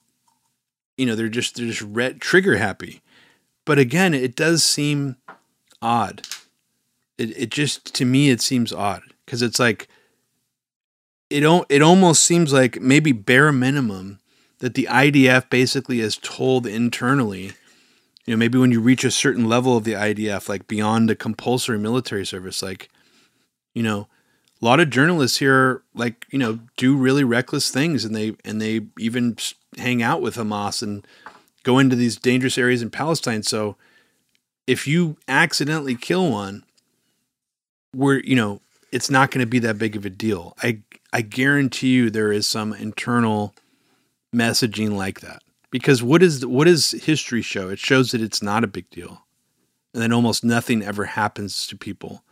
You 0.97 1.07
know, 1.07 1.15
they're 1.15 1.29
just 1.29 1.57
they're 1.57 1.67
just 1.67 1.83
red 1.83 2.21
trigger 2.21 2.57
happy. 2.57 3.03
But 3.65 3.79
again, 3.79 4.15
it 4.15 4.35
does 4.35 4.65
seem 4.65 5.17
odd. 5.81 6.23
It 7.19 7.37
it 7.37 7.51
just 7.51 7.95
to 7.95 8.05
me 8.05 8.31
it 8.31 8.41
seems 8.41 8.73
odd 8.73 9.03
because 9.25 9.43
it's 9.43 9.59
like 9.59 9.89
it 11.31 11.45
it 11.69 11.83
almost 11.83 12.25
seems 12.25 12.53
like 12.53 12.81
maybe 12.81 13.13
bare 13.13 13.53
minimum 13.53 14.19
that 14.59 14.75
the 14.75 14.89
IDF 14.91 15.51
basically 15.51 16.01
has 16.01 16.17
told 16.17 16.67
internally, 16.67 17.53
you 18.25 18.35
know, 18.35 18.37
maybe 18.37 18.59
when 18.59 18.73
you 18.73 18.81
reach 18.81 19.05
a 19.05 19.11
certain 19.11 19.49
level 19.49 19.77
of 19.77 19.85
the 19.85 19.93
IDF, 19.93 20.49
like 20.49 20.67
beyond 20.67 21.11
a 21.11 21.15
compulsory 21.15 21.79
military 21.79 22.27
service, 22.27 22.63
like, 22.63 22.89
you 23.75 23.83
know, 23.83 24.09
a 24.61 24.65
lot 24.65 24.81
of 24.81 24.91
journalists 24.91 25.39
here, 25.39 25.83
like, 25.95 26.27
you 26.31 26.39
know, 26.39 26.59
do 26.77 26.97
really 26.97 27.25
reckless 27.25 27.71
things, 27.71 28.05
and 28.05 28.15
they 28.15 28.35
and 28.45 28.61
they 28.61 28.83
even 28.99 29.37
hang 29.77 30.03
out 30.03 30.21
with 30.21 30.37
Hamas 30.37 30.83
and 30.83 31.07
go 31.63 31.79
into 31.79 31.95
these 31.95 32.17
dangerous 32.17 32.59
areas 32.59 32.83
in 32.83 32.91
Palestine. 32.91 33.43
So, 33.43 33.77
if 34.67 34.87
you 34.87 35.17
accidentally 35.29 35.95
kill 35.95 36.31
one, 36.31 36.65
we're 37.95 38.21
you 38.21 38.35
know, 38.35 38.61
it's 38.91 39.11
not 39.11 39.31
going 39.31 39.41
to 39.41 39.47
be 39.47 39.61
that 39.61 39.79
big 39.79 39.95
of 39.95 40.05
a 40.05 40.11
deal. 40.11 40.57
I 40.63 40.81
I 41.13 41.23
guarantee 41.23 41.91
you 41.91 42.11
there 42.11 42.33
is 42.33 42.47
some 42.47 42.73
internal 42.73 43.55
messaging 44.35 44.93
like 44.93 45.21
that. 45.21 45.43
Because 45.71 46.03
what 46.03 46.23
is 46.23 46.45
what 46.45 46.65
does 46.65 46.93
history 46.93 47.43
show? 47.43 47.69
It 47.69 47.79
shows 47.79 48.11
that 48.11 48.23
it's 48.23 48.43
not 48.43 48.65
a 48.65 48.69
big 48.69 48.89
deal. 48.91 49.23
And 49.95 50.03
then 50.03 50.13
almost 50.13 50.45
nothing 50.45 50.83
ever 50.83 51.05
happens 51.05 51.67
to 51.69 51.77
people 51.77 52.23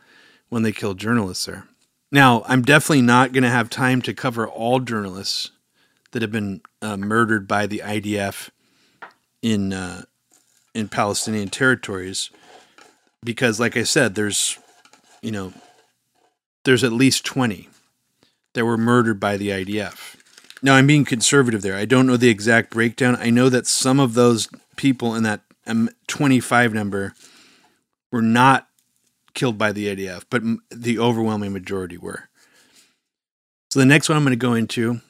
when 0.49 0.63
they 0.63 0.71
kill 0.71 0.93
journalists 0.93 1.45
there. 1.45 1.65
Now, 2.11 2.43
I'm 2.47 2.61
definitely 2.61 3.01
not 3.01 3.33
going 3.33 3.43
to 3.43 3.49
have 3.49 3.69
time 3.69 4.01
to 4.03 4.13
cover 4.13 4.47
all 4.47 4.79
journalists 4.79 5.51
that 6.11 6.21
have 6.21 6.31
been 6.31 6.61
uh, 6.81 6.97
murdered 6.97 7.47
by 7.47 7.65
the 7.67 7.81
IDF 7.83 8.49
in 9.41 9.73
uh, 9.73 10.03
in 10.73 10.87
Palestinian 10.87 11.49
territories 11.49 12.29
because 13.23 13.59
like 13.59 13.75
I 13.75 13.83
said 13.83 14.15
there's 14.15 14.57
you 15.21 15.31
know 15.31 15.53
there's 16.63 16.83
at 16.83 16.91
least 16.91 17.25
20 17.25 17.69
that 18.53 18.65
were 18.65 18.77
murdered 18.77 19.19
by 19.19 19.37
the 19.37 19.49
IDF. 19.49 20.15
Now, 20.61 20.75
I'm 20.75 20.87
being 20.87 21.05
conservative 21.05 21.61
there. 21.61 21.75
I 21.75 21.85
don't 21.85 22.07
know 22.07 22.17
the 22.17 22.29
exact 22.29 22.71
breakdown. 22.71 23.15
I 23.19 23.29
know 23.29 23.47
that 23.49 23.67
some 23.67 23.99
of 23.99 24.15
those 24.15 24.49
people 24.75 25.15
in 25.15 25.23
that 25.23 25.41
um, 25.65 25.89
25 26.07 26.73
number 26.73 27.13
were 28.11 28.21
not 28.21 28.66
killed 29.37 29.57
by 29.57 29.71
the 29.71 29.95
IDF, 29.95 30.23
but 30.31 30.41
the 30.71 30.97
overwhelming 30.97 31.53
majority 31.53 31.95
were. 31.97 32.27
So 33.69 33.79
the 33.79 33.85
next 33.85 34.09
one 34.09 34.17
I'm 34.17 34.23
going 34.23 34.31
to 34.31 34.35
go 34.35 34.55
into 34.55 35.01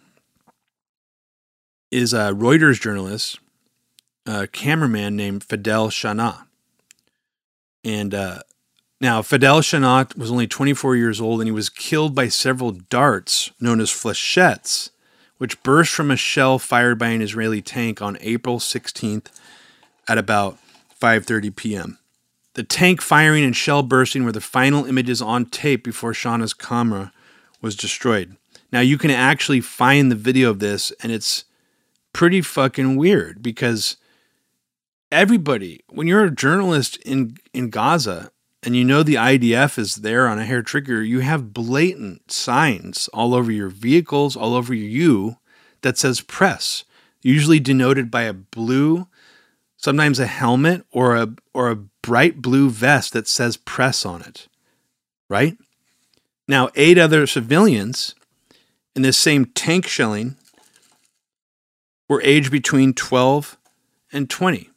is 1.92 2.14
a 2.14 2.34
Reuters 2.34 2.82
journalist, 2.82 3.40
a 4.26 4.46
cameraman 4.46 5.16
named 5.16 5.48
Fadel 5.48 5.90
Shana. 5.90 6.46
And 7.86 8.14
uh, 8.14 8.40
now, 9.00 9.22
Fadel 9.22 9.62
Shanat 9.62 10.18
was 10.18 10.30
only 10.30 10.46
24 10.46 10.98
years 10.98 11.22
old 11.22 11.40
and 11.40 11.48
he 11.48 11.54
was 11.54 11.70
killed 11.70 12.14
by 12.14 12.28
several 12.28 12.72
darts 12.72 13.52
known 13.62 13.80
as 13.80 13.92
flechettes, 13.92 14.90
which 15.38 15.64
burst 15.64 15.94
from 15.94 16.12
a 16.12 16.18
shell 16.18 16.60
fired 16.60 17.00
by 17.00 17.08
an 17.10 17.22
Israeli 17.22 17.62
tank 17.62 18.02
on 18.02 18.18
April 18.20 18.60
16th 18.60 19.28
at 20.06 20.18
about 20.18 20.58
5:30 21.00 21.56
p.m. 21.56 22.00
The 22.58 22.64
tank 22.64 23.04
firing 23.04 23.44
and 23.44 23.56
shell 23.56 23.84
bursting 23.84 24.24
were 24.24 24.32
the 24.32 24.42
final 24.42 24.86
images 24.86 25.22
on 25.22 25.46
tape 25.46 25.84
before 25.84 26.12
Shauna's 26.12 26.56
camera 26.56 27.14
was 27.62 27.76
destroyed. 27.76 28.36
Now 28.72 28.80
you 28.80 28.98
can 28.98 29.12
actually 29.12 29.62
find 29.62 30.10
the 30.12 30.16
video 30.16 30.50
of 30.50 30.58
this 30.58 30.92
and 31.04 31.12
it's 31.12 31.46
pretty 32.14 32.42
fucking 32.42 32.96
weird 32.96 33.44
because 33.44 33.98
everybody 35.12 35.84
when 35.90 36.08
you're 36.08 36.24
a 36.24 36.32
journalist 36.32 36.98
in 37.06 37.38
in 37.54 37.70
Gaza 37.70 38.32
and 38.64 38.76
you 38.76 38.84
know 38.84 39.04
the 39.04 39.14
IDF 39.14 39.78
is 39.78 39.98
there 39.98 40.28
on 40.28 40.40
a 40.40 40.46
hair 40.46 40.64
trigger, 40.64 41.04
you 41.04 41.20
have 41.20 41.54
blatant 41.54 42.32
signs 42.32 43.08
all 43.10 43.36
over 43.36 43.52
your 43.52 43.70
vehicles, 43.70 44.36
all 44.36 44.56
over 44.56 44.74
you 44.74 45.38
that 45.84 46.00
says 46.00 46.22
press, 46.22 46.86
usually 47.22 47.60
denoted 47.60 48.10
by 48.10 48.24
a 48.24 48.34
blue, 48.34 49.08
sometimes 49.78 50.20
a 50.20 50.28
helmet 50.28 50.86
or 50.92 51.16
a 51.16 51.34
or 51.54 51.70
a 51.70 51.76
bright 51.76 52.42
blue 52.42 52.70
vest 52.70 53.14
that 53.14 53.28
says 53.28 53.58
press 53.58 54.06
on 54.06 54.22
it. 54.22 54.48
Right? 55.30 55.58
Now, 56.48 56.70
eight 56.76 56.98
other 56.98 57.28
civilians 57.28 58.16
in 58.96 59.02
this 59.02 59.18
same 59.18 59.46
tank 59.46 59.86
shelling 59.88 60.38
were 62.10 62.22
aged 62.24 62.52
between 62.52 62.94
12 62.94 63.58
and 64.14 64.30
20. 64.30 64.70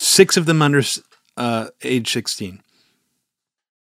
Six 0.00 0.36
of 0.36 0.46
them 0.46 0.62
under 0.62 0.82
uh, 1.36 1.68
age 1.82 2.10
16. 2.10 2.62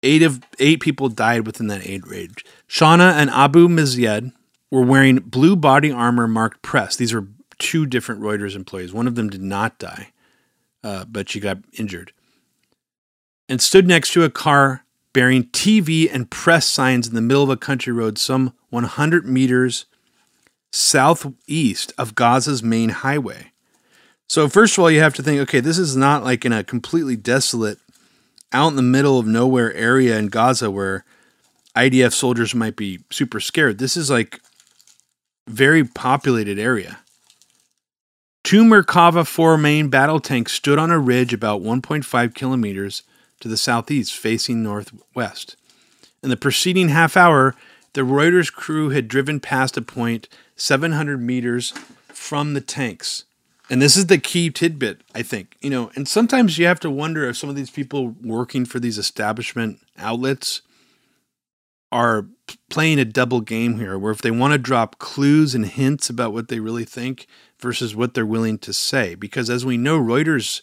Eight 0.03 0.23
of 0.23 0.43
eight 0.59 0.81
people 0.81 1.09
died 1.09 1.47
within 1.47 1.67
that 1.69 1.87
age 1.87 2.05
range. 2.07 2.45
Shana 2.69 3.13
and 3.13 3.31
Abu 3.31 3.69
Mizyed 3.69 4.33
were 4.71 4.83
wearing 4.83 5.17
blue 5.17 5.57
body 5.57 5.91
armor 5.91 6.29
marked 6.29 6.63
press. 6.63 6.97
These 6.97 7.15
were 7.15 7.27
two 7.59 7.87
different 7.87 8.21
Reuters 8.21 8.55
employees. 8.55 8.93
One 8.93 9.07
of 9.07 9.15
them 9.15 9.31
did 9.31 9.43
not 9.43 9.79
die, 9.79 10.11
uh, 10.85 11.05
but 11.07 11.29
she 11.29 11.41
got 11.41 11.59
injured. 11.73 12.13
And 13.49 13.61
stood 13.61 13.89
next 13.89 14.13
to 14.13 14.23
a 14.23 14.31
car 14.31 14.85
bearing 15.13 15.45
TV 15.45 16.09
and 16.13 16.31
press 16.31 16.67
signs 16.67 17.09
in 17.09 17.15
the 17.15 17.21
middle 17.21 17.43
of 17.43 17.51
a 17.51 17.57
country 17.57 17.93
road, 17.93 18.19
some 18.19 18.53
100 18.71 19.27
meters 19.27 19.87
southeast 20.73 21.93
of 21.97 22.15
Gaza's 22.15 22.63
main 22.63 22.91
highway. 22.91 23.53
So, 24.29 24.49
first 24.49 24.77
of 24.77 24.83
all, 24.83 24.91
you 24.91 25.01
have 25.01 25.15
to 25.15 25.23
think 25.23 25.41
okay, 25.41 25.61
this 25.61 25.79
is 25.79 25.97
not 25.97 26.25
like 26.25 26.45
in 26.45 26.53
a 26.53 26.65
completely 26.65 27.17
desolate, 27.17 27.79
out 28.53 28.69
in 28.69 28.77
the 28.77 28.83
middle 28.83 29.19
of 29.19 29.27
nowhere 29.27 29.73
area 29.75 30.19
in 30.19 30.29
Gaza 30.29 30.71
where 30.71 31.05
IDF 31.77 32.13
soldiers 32.13 32.55
might 32.55 32.77
be 32.77 33.01
super 33.11 33.41
scared. 33.41 33.79
This 33.79 33.97
is 33.97 34.11
like 34.11 34.41
very 35.47 35.85
populated 35.85 36.59
area. 36.59 36.99
Two 38.45 38.63
Merkava 38.63 39.27
4 39.27 39.57
main 39.57 39.89
battle 39.89 40.21
tanks 40.21 40.53
stood 40.53 40.79
on 40.79 40.91
a 40.91 40.99
ridge 40.99 41.33
about 41.33 41.63
1.5 41.63 42.35
kilometers 42.35 43.03
to 43.41 43.49
the 43.49 43.57
southeast, 43.57 44.13
facing 44.15 44.63
northwest. 44.63 45.57
In 46.23 46.29
the 46.29 46.37
preceding 46.37 46.91
half 46.91 47.17
hour, 47.17 47.55
the 47.95 48.03
Reuters 48.03 48.53
crew 48.53 48.91
had 48.91 49.09
driven 49.09 49.41
past 49.41 49.79
a 49.79 49.83
point 49.83 50.29
700 50.57 51.23
meters 51.23 51.73
from 52.09 52.53
the 52.53 52.61
tanks. 52.61 53.25
And 53.71 53.81
this 53.81 53.97
is 53.97 54.09
the 54.09 54.19
key 54.19 54.51
tidbit, 54.51 55.01
I 55.15 55.23
think. 55.23 55.57
You 55.63 55.71
know, 55.71 55.91
and 55.97 56.07
sometimes 56.07 56.59
you 56.59 56.67
have 56.67 56.81
to 56.81 56.91
wonder 56.91 57.27
if 57.27 57.39
some 57.39 57.49
of 57.49 57.57
these 57.57 57.71
people 57.71 58.15
working 58.23 58.67
for 58.67 58.79
these 58.79 58.99
establishment 58.99 59.81
outlets 59.97 60.61
are 61.91 62.27
playing 62.69 62.99
a 62.99 63.07
double 63.07 63.41
game 63.41 63.79
here, 63.79 63.99
where 63.99 64.13
if 64.13 64.21
they 64.21 64.31
want 64.31 64.53
to 64.53 64.59
drop 64.59 64.99
clues 64.99 65.55
and 65.55 65.65
hints 65.65 66.11
about 66.11 66.35
what 66.35 66.49
they 66.49 66.61
really 66.61 66.85
think 66.85 67.27
versus 67.61 67.95
what 67.95 68.15
they're 68.15 68.27
willing 68.27 68.59
to 68.59 68.73
say. 68.73 69.15
Because 69.15 69.49
as 69.51 69.65
we 69.65 69.77
know, 69.77 69.99
Reuters 69.99 70.63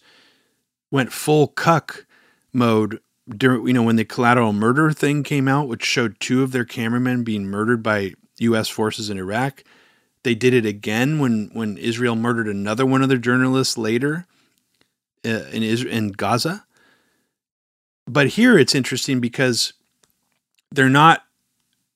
went 0.90 1.14
full 1.14 1.48
cuck 1.48 2.06
mode 2.54 3.00
during, 3.30 3.68
you 3.68 3.74
know, 3.74 3.84
when 3.84 3.96
the 3.96 4.06
collateral 4.06 4.54
murder 4.54 4.92
thing 4.92 5.24
came 5.24 5.48
out, 5.48 5.68
which 5.68 5.84
showed 5.84 6.20
two 6.20 6.44
of 6.44 6.52
their 6.52 6.66
cameramen 6.66 7.24
being 7.24 7.46
murdered 7.46 7.82
by 7.82 8.14
U.S. 8.40 8.68
forces 8.68 9.10
in 9.10 9.18
Iraq. 9.18 9.64
They 10.24 10.36
did 10.36 10.54
it 10.54 10.66
again 10.66 11.20
when 11.20 11.50
when 11.54 11.78
Israel 11.78 12.16
murdered 12.16 12.48
another 12.48 12.86
one 12.86 13.02
of 13.02 13.10
their 13.10 13.18
journalists 13.18 13.78
later 13.78 14.28
uh, 15.26 15.46
in 15.52 15.64
Israel, 15.64 15.94
in 15.94 16.12
Gaza. 16.12 16.66
But 18.08 18.28
here 18.28 18.58
it's 18.58 18.76
interesting 18.76 19.20
because 19.20 19.74
they're 20.72 20.90
not 20.90 21.24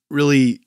really 0.09 0.61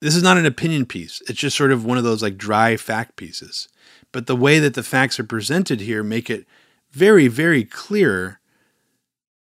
this 0.00 0.14
is 0.14 0.22
not 0.22 0.38
an 0.38 0.46
opinion 0.46 0.86
piece. 0.86 1.22
It's 1.28 1.38
just 1.38 1.56
sort 1.56 1.72
of 1.72 1.84
one 1.84 1.98
of 1.98 2.04
those 2.04 2.22
like 2.22 2.38
dry 2.38 2.76
fact 2.76 3.16
pieces. 3.16 3.68
But 4.12 4.26
the 4.26 4.36
way 4.36 4.58
that 4.58 4.74
the 4.74 4.82
facts 4.82 5.18
are 5.18 5.24
presented 5.24 5.80
here 5.80 6.02
make 6.02 6.30
it 6.30 6.46
very 6.90 7.28
very 7.28 7.64
clear 7.64 8.40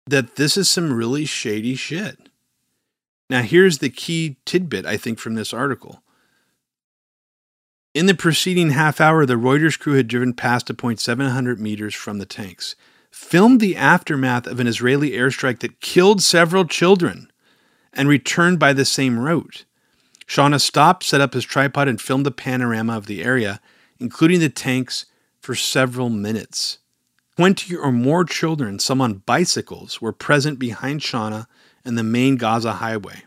that 0.06 0.36
this 0.36 0.56
is 0.56 0.70
some 0.70 0.92
really 0.92 1.24
shady 1.24 1.74
shit. 1.74 2.28
Now 3.28 3.42
here's 3.42 3.78
the 3.78 3.90
key 3.90 4.36
tidbit 4.44 4.86
I 4.86 4.96
think 4.96 5.18
from 5.18 5.34
this 5.34 5.52
article. 5.52 6.02
In 7.92 8.06
the 8.06 8.14
preceding 8.14 8.70
half 8.70 9.00
hour, 9.00 9.24
the 9.24 9.34
Reuters 9.34 9.78
crew 9.78 9.94
had 9.94 10.06
driven 10.06 10.34
past 10.34 10.68
a 10.68 10.74
point 10.74 11.00
700 11.00 11.58
meters 11.58 11.94
from 11.94 12.18
the 12.18 12.26
tanks, 12.26 12.76
filmed 13.10 13.58
the 13.58 13.74
aftermath 13.74 14.46
of 14.46 14.60
an 14.60 14.66
Israeli 14.66 15.12
airstrike 15.12 15.60
that 15.60 15.80
killed 15.80 16.22
several 16.22 16.66
children, 16.66 17.32
and 17.94 18.06
returned 18.06 18.58
by 18.58 18.74
the 18.74 18.84
same 18.84 19.18
route. 19.18 19.64
Shauna 20.26 20.60
stopped, 20.60 21.04
set 21.04 21.20
up 21.20 21.34
his 21.34 21.44
tripod, 21.44 21.88
and 21.88 22.00
filmed 22.00 22.26
the 22.26 22.30
panorama 22.30 22.96
of 22.96 23.06
the 23.06 23.22
area, 23.22 23.60
including 23.98 24.40
the 24.40 24.48
tanks, 24.48 25.06
for 25.40 25.54
several 25.54 26.10
minutes. 26.10 26.78
Twenty 27.36 27.76
or 27.76 27.92
more 27.92 28.24
children, 28.24 28.78
some 28.78 29.00
on 29.00 29.22
bicycles, 29.26 30.00
were 30.00 30.12
present 30.12 30.58
behind 30.58 31.00
Shauna 31.00 31.46
and 31.84 31.96
the 31.96 32.02
main 32.02 32.36
Gaza 32.36 32.74
highway. 32.74 33.24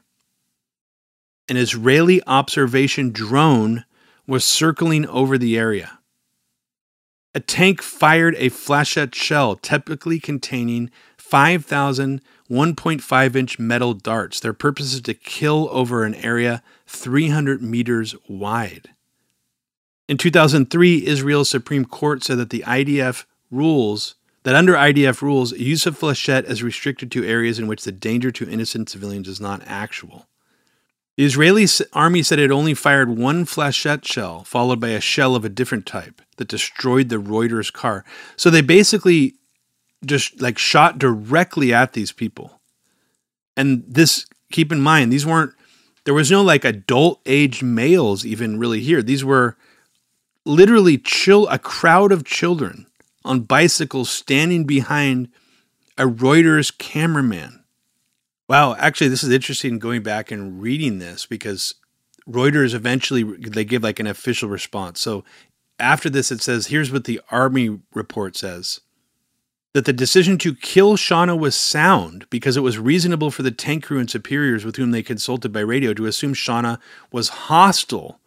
An 1.48 1.56
Israeli 1.56 2.22
observation 2.28 3.12
drone 3.12 3.86
was 4.28 4.44
circling 4.44 5.08
over 5.08 5.38
the 5.38 5.58
area. 5.58 6.00
A 7.34 7.40
tank 7.40 7.82
fired 7.82 8.36
a 8.36 8.50
flechette 8.50 9.16
shell, 9.16 9.56
typically 9.56 10.20
containing 10.20 10.92
5,000 11.18 12.22
1.5 12.50 13.36
inch 13.36 13.60
metal 13.60 13.94
darts. 13.94 14.40
Their 14.40 14.54
purpose 14.54 14.94
is 14.94 15.02
to 15.02 15.14
kill 15.14 15.70
over 15.72 16.04
an 16.04 16.16
area 16.16 16.64
300 16.90 17.62
meters 17.62 18.16
wide. 18.28 18.90
In 20.08 20.18
2003, 20.18 21.06
Israel's 21.06 21.50
Supreme 21.50 21.86
Court 21.86 22.24
said 22.24 22.38
that 22.40 22.50
the 22.50 22.64
IDF 22.66 23.26
rules 23.52 24.16
that 24.44 24.56
under 24.56 24.74
IDF 24.74 25.22
rules, 25.22 25.52
use 25.52 25.86
of 25.86 26.00
flechette 26.00 26.50
is 26.50 26.64
restricted 26.64 27.12
to 27.12 27.26
areas 27.26 27.60
in 27.60 27.68
which 27.68 27.84
the 27.84 27.92
danger 27.92 28.32
to 28.32 28.50
innocent 28.50 28.90
civilians 28.90 29.28
is 29.28 29.42
not 29.42 29.62
actual. 29.66 30.28
The 31.18 31.26
Israeli 31.26 31.68
army 31.92 32.24
said 32.24 32.40
it 32.40 32.50
only 32.50 32.74
fired 32.74 33.10
one 33.10 33.46
flechette 33.46 34.06
shell, 34.06 34.46
followed 34.46 34.80
by 34.80 34.90
a 34.90 35.02
shell 35.02 35.36
of 35.36 35.44
a 35.44 35.50
different 35.50 35.86
type 35.86 36.22
that 36.38 36.48
destroyed 36.48 37.10
the 37.10 37.18
Reuters 37.18 37.72
car. 37.72 38.06
So 38.38 38.50
they 38.50 38.62
basically 38.62 39.36
just 40.06 40.42
like 40.42 40.58
shot 40.58 40.98
directly 40.98 41.74
at 41.74 41.92
these 41.92 42.14
people. 42.14 42.62
And 43.58 43.84
this, 43.86 44.26
keep 44.50 44.72
in 44.72 44.80
mind, 44.80 45.12
these 45.12 45.26
weren't, 45.26 45.54
there 46.10 46.16
was 46.16 46.32
no 46.32 46.42
like 46.42 46.66
adult 46.66 47.22
age 47.28 47.62
males 47.62 48.26
even 48.26 48.58
really 48.58 48.80
here. 48.80 49.04
These 49.04 49.24
were 49.24 49.56
literally 50.44 50.98
chill, 50.98 51.48
a 51.50 51.60
crowd 51.60 52.12
of 52.12 52.24
children 52.24 52.88
on 53.24 53.42
bicycles 53.42 54.10
standing 54.10 54.66
behind 54.66 55.30
a 56.00 56.06
Reuters 56.06 56.76
cameraman 56.76 57.60
Wow, 58.48 58.74
actually, 58.80 59.10
this 59.10 59.24
is 59.24 59.30
interesting 59.30 59.78
going 59.78 60.02
back 60.02 60.32
and 60.32 60.60
reading 60.60 60.98
this 60.98 61.28
because 61.28 61.76
Reuters 62.28 62.74
eventually 62.74 63.22
they 63.22 63.64
give 63.64 63.84
like 63.84 64.00
an 64.00 64.08
official 64.08 64.50
response. 64.50 65.00
So 65.00 65.24
after 65.78 66.10
this, 66.10 66.32
it 66.32 66.42
says, 66.42 66.66
"Here's 66.66 66.92
what 66.92 67.04
the 67.04 67.22
Army 67.30 67.82
report 67.94 68.36
says." 68.36 68.82
That 69.74 69.86
the 69.86 69.94
decision 69.94 70.38
to 70.40 70.56
kill 70.56 70.98
Shauna 70.98 71.38
was 71.38 71.56
sound 71.56 72.26
because 72.30 72.58
it 72.58 72.62
was 72.62 72.80
reasonable 72.80 73.30
for 73.30 73.44
the 73.44 73.52
tank 73.52 73.84
crew 73.84 74.00
and 74.00 74.10
superiors 74.10 74.66
with 74.66 74.78
whom 74.78 74.92
they 74.92 75.04
consulted 75.04 75.52
by 75.52 75.60
radio 75.60 75.94
to 75.94 76.08
assume 76.08 76.34
Shauna 76.34 76.80
was 77.12 77.30
hostile 77.30 78.20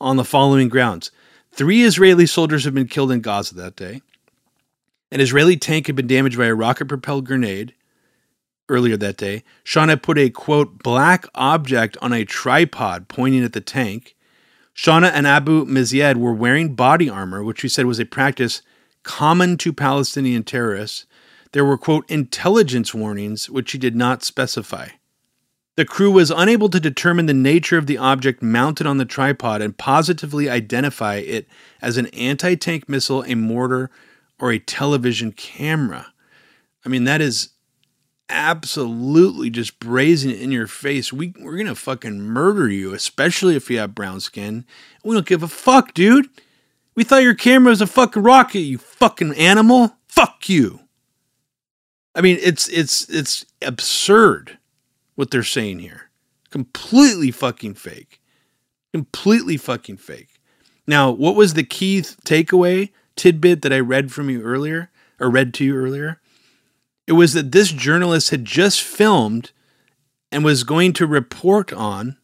on 0.00 0.16
the 0.16 0.24
following 0.24 0.68
grounds. 0.68 1.10
Three 1.52 1.82
Israeli 1.82 2.26
soldiers 2.26 2.64
had 2.64 2.74
been 2.74 2.88
killed 2.88 3.12
in 3.12 3.20
Gaza 3.20 3.54
that 3.56 3.76
day. 3.76 4.00
An 5.12 5.20
Israeli 5.20 5.56
tank 5.56 5.86
had 5.86 5.96
been 5.96 6.06
damaged 6.06 6.38
by 6.38 6.46
a 6.46 6.54
rocket 6.54 6.86
propelled 6.86 7.26
grenade 7.26 7.74
earlier 8.68 8.96
that 8.96 9.16
day, 9.16 9.44
Shauna 9.64 10.00
put 10.00 10.18
a 10.18 10.30
quote 10.30 10.82
black 10.82 11.26
object 11.34 11.96
on 12.00 12.12
a 12.12 12.24
tripod 12.24 13.08
pointing 13.08 13.44
at 13.44 13.52
the 13.52 13.60
tank. 13.60 14.16
Shauna 14.74 15.10
and 15.12 15.26
Abu 15.26 15.64
Mizyed 15.64 16.16
were 16.16 16.32
wearing 16.32 16.74
body 16.74 17.08
armor, 17.08 17.42
which 17.42 17.60
she 17.60 17.68
said 17.68 17.86
was 17.86 17.98
a 17.98 18.04
practice 18.04 18.62
common 19.06 19.56
to 19.56 19.72
Palestinian 19.72 20.42
terrorists. 20.42 21.06
There 21.52 21.64
were 21.64 21.78
quote 21.78 22.10
intelligence 22.10 22.92
warnings, 22.92 23.48
which 23.48 23.72
he 23.72 23.78
did 23.78 23.96
not 23.96 24.24
specify. 24.24 24.88
The 25.76 25.84
crew 25.84 26.10
was 26.10 26.30
unable 26.30 26.68
to 26.70 26.80
determine 26.80 27.26
the 27.26 27.34
nature 27.34 27.78
of 27.78 27.86
the 27.86 27.98
object 27.98 28.42
mounted 28.42 28.86
on 28.86 28.98
the 28.98 29.04
tripod 29.04 29.62
and 29.62 29.76
positively 29.76 30.50
identify 30.50 31.16
it 31.16 31.46
as 31.80 31.96
an 31.96 32.06
anti 32.08 32.56
tank 32.56 32.88
missile, 32.88 33.22
a 33.24 33.34
mortar, 33.34 33.90
or 34.40 34.50
a 34.50 34.58
television 34.58 35.32
camera. 35.32 36.12
I 36.84 36.88
mean, 36.88 37.04
that 37.04 37.20
is 37.20 37.50
absolutely 38.28 39.50
just 39.50 39.78
brazen 39.78 40.32
in 40.32 40.50
your 40.50 40.66
face. 40.66 41.12
We 41.12 41.32
we're 41.40 41.58
gonna 41.58 41.74
fucking 41.74 42.20
murder 42.20 42.68
you, 42.68 42.92
especially 42.92 43.54
if 43.54 43.70
you 43.70 43.78
have 43.78 43.94
brown 43.94 44.20
skin. 44.20 44.64
We 45.04 45.14
don't 45.14 45.26
give 45.26 45.42
a 45.42 45.48
fuck, 45.48 45.94
dude. 45.94 46.28
We 46.96 47.04
thought 47.04 47.22
your 47.22 47.34
camera 47.34 47.70
was 47.70 47.82
a 47.82 47.86
fucking 47.86 48.22
rocket, 48.22 48.60
you 48.60 48.78
fucking 48.78 49.34
animal. 49.34 49.96
Fuck 50.08 50.48
you. 50.48 50.80
I 52.14 52.22
mean, 52.22 52.38
it's 52.40 52.68
it's 52.68 53.08
it's 53.10 53.44
absurd 53.60 54.58
what 55.14 55.30
they're 55.30 55.42
saying 55.42 55.80
here. 55.80 56.10
Completely 56.50 57.30
fucking 57.30 57.74
fake. 57.74 58.20
Completely 58.94 59.58
fucking 59.58 59.98
fake. 59.98 60.40
Now, 60.86 61.10
what 61.10 61.36
was 61.36 61.52
the 61.52 61.64
key 61.64 62.00
takeaway 62.00 62.92
tidbit 63.14 63.60
that 63.62 63.72
I 63.72 63.80
read 63.80 64.10
from 64.10 64.30
you 64.30 64.42
earlier 64.42 64.90
or 65.20 65.28
read 65.28 65.52
to 65.54 65.64
you 65.64 65.76
earlier? 65.76 66.20
It 67.06 67.12
was 67.12 67.34
that 67.34 67.52
this 67.52 67.70
journalist 67.70 68.30
had 68.30 68.46
just 68.46 68.82
filmed 68.82 69.52
and 70.32 70.44
was 70.44 70.64
going 70.64 70.94
to 70.94 71.06
report 71.06 71.72
on 71.72 72.16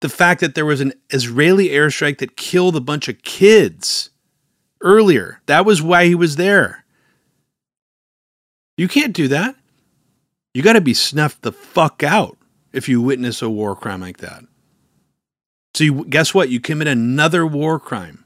the 0.00 0.08
fact 0.08 0.40
that 0.40 0.54
there 0.54 0.66
was 0.66 0.80
an 0.80 0.92
Israeli 1.10 1.68
airstrike 1.68 2.18
that 2.18 2.36
killed 2.36 2.76
a 2.76 2.80
bunch 2.80 3.08
of 3.08 3.22
kids 3.22 4.10
earlier. 4.82 5.40
That 5.46 5.64
was 5.64 5.82
why 5.82 6.06
he 6.06 6.14
was 6.14 6.36
there. 6.36 6.84
You 8.76 8.88
can't 8.88 9.14
do 9.14 9.28
that. 9.28 9.56
You 10.54 10.62
got 10.62 10.74
to 10.74 10.80
be 10.80 10.94
snuffed 10.94 11.42
the 11.42 11.52
fuck 11.52 12.02
out 12.02 12.38
if 12.72 12.88
you 12.88 13.00
witness 13.02 13.42
a 13.42 13.50
war 13.50 13.76
crime 13.76 14.00
like 14.02 14.18
that. 14.18 14.44
So, 15.74 15.84
you, 15.84 16.04
guess 16.06 16.34
what? 16.34 16.48
You 16.50 16.60
commit 16.60 16.88
another 16.88 17.46
war 17.46 17.78
crime. 17.80 18.24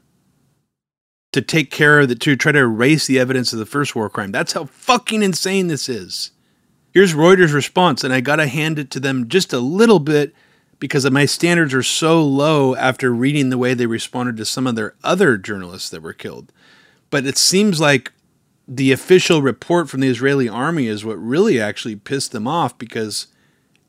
to 1.33 1.41
take 1.41 1.71
care 1.71 2.01
of 2.01 2.09
the 2.09 2.15
to 2.15 2.35
try 2.35 2.51
to 2.51 2.59
erase 2.59 3.07
the 3.07 3.19
evidence 3.19 3.53
of 3.53 3.59
the 3.59 3.65
first 3.65 3.95
war 3.95 4.09
crime. 4.09 4.31
That's 4.31 4.53
how 4.53 4.65
fucking 4.65 5.23
insane 5.23 5.67
this 5.67 5.87
is. 5.89 6.31
Here's 6.93 7.13
Reuters' 7.13 7.53
response, 7.53 8.03
and 8.03 8.13
I 8.13 8.21
gotta 8.21 8.47
hand 8.47 8.79
it 8.79 8.91
to 8.91 8.99
them 8.99 9.29
just 9.29 9.53
a 9.53 9.59
little 9.59 9.99
bit 9.99 10.33
because 10.81 11.09
my 11.11 11.25
standards 11.25 11.75
are 11.75 11.83
so 11.83 12.25
low 12.25 12.75
after 12.75 13.13
reading 13.13 13.51
the 13.51 13.57
way 13.57 13.75
they 13.75 13.85
responded 13.85 14.35
to 14.35 14.43
some 14.43 14.65
of 14.65 14.75
their 14.75 14.95
other 15.03 15.37
journalists 15.37 15.89
that 15.91 16.01
were 16.01 16.11
killed. 16.11 16.51
But 17.11 17.27
it 17.27 17.37
seems 17.37 17.79
like 17.79 18.11
the 18.67 18.91
official 18.91 19.43
report 19.43 19.89
from 19.89 19.99
the 19.99 20.07
Israeli 20.07 20.49
army 20.49 20.87
is 20.87 21.05
what 21.05 21.21
really 21.21 21.61
actually 21.61 21.95
pissed 21.97 22.31
them 22.31 22.47
off 22.47 22.79
because 22.79 23.27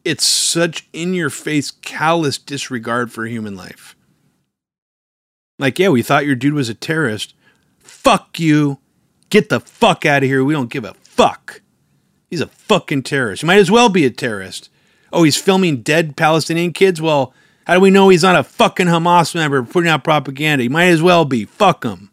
it's 0.04 0.26
such 0.26 0.86
in 0.92 1.14
your 1.14 1.30
face, 1.30 1.70
callous 1.70 2.36
disregard 2.36 3.10
for 3.10 3.24
human 3.24 3.56
life. 3.56 3.96
Like, 5.58 5.78
yeah, 5.78 5.88
we 5.88 6.02
thought 6.02 6.26
your 6.26 6.34
dude 6.34 6.52
was 6.52 6.68
a 6.68 6.74
terrorist. 6.74 7.32
Fuck 7.78 8.38
you. 8.38 8.80
Get 9.30 9.48
the 9.48 9.60
fuck 9.60 10.04
out 10.04 10.24
of 10.24 10.28
here. 10.28 10.44
We 10.44 10.52
don't 10.52 10.70
give 10.70 10.84
a 10.84 10.92
fuck. 10.94 11.62
He's 12.28 12.42
a 12.42 12.48
fucking 12.48 13.04
terrorist. 13.04 13.40
He 13.40 13.46
might 13.46 13.60
as 13.60 13.70
well 13.70 13.88
be 13.88 14.04
a 14.04 14.10
terrorist. 14.10 14.68
Oh, 15.12 15.24
he's 15.24 15.36
filming 15.36 15.82
dead 15.82 16.16
Palestinian 16.16 16.72
kids? 16.72 17.00
Well, 17.00 17.34
how 17.66 17.74
do 17.74 17.80
we 17.80 17.90
know 17.90 18.08
he's 18.08 18.22
not 18.22 18.36
a 18.36 18.42
fucking 18.42 18.86
Hamas 18.86 19.34
member 19.34 19.62
putting 19.62 19.90
out 19.90 20.04
propaganda? 20.04 20.62
He 20.62 20.68
might 20.68 20.86
as 20.86 21.02
well 21.02 21.24
be. 21.24 21.44
Fuck 21.44 21.84
him. 21.84 22.10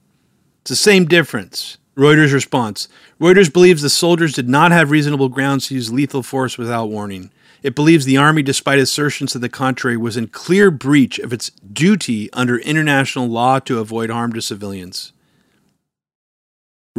It's 0.62 0.70
the 0.70 0.76
same 0.76 1.06
difference. 1.06 1.78
Reuters 1.98 2.34
response 2.34 2.88
Reuters 3.20 3.52
believes 3.52 3.82
the 3.82 3.90
soldiers 3.90 4.34
did 4.34 4.48
not 4.48 4.72
have 4.72 4.90
reasonable 4.92 5.28
grounds 5.28 5.68
to 5.68 5.76
use 5.76 5.92
lethal 5.92 6.24
force 6.24 6.58
without 6.58 6.90
warning. 6.90 7.32
It 7.62 7.76
believes 7.76 8.06
the 8.06 8.16
Army, 8.16 8.42
despite 8.42 8.80
assertions 8.80 9.34
to 9.34 9.40
the 9.40 9.50
contrary, 9.50 9.98
was 9.98 10.16
in 10.16 10.28
clear 10.28 10.72
breach 10.72 11.20
of 11.20 11.34
its 11.34 11.50
duty 11.50 12.32
under 12.32 12.58
international 12.60 13.28
law 13.28 13.60
to 13.60 13.80
avoid 13.80 14.10
harm 14.10 14.32
to 14.34 14.42
civilians. 14.42 15.12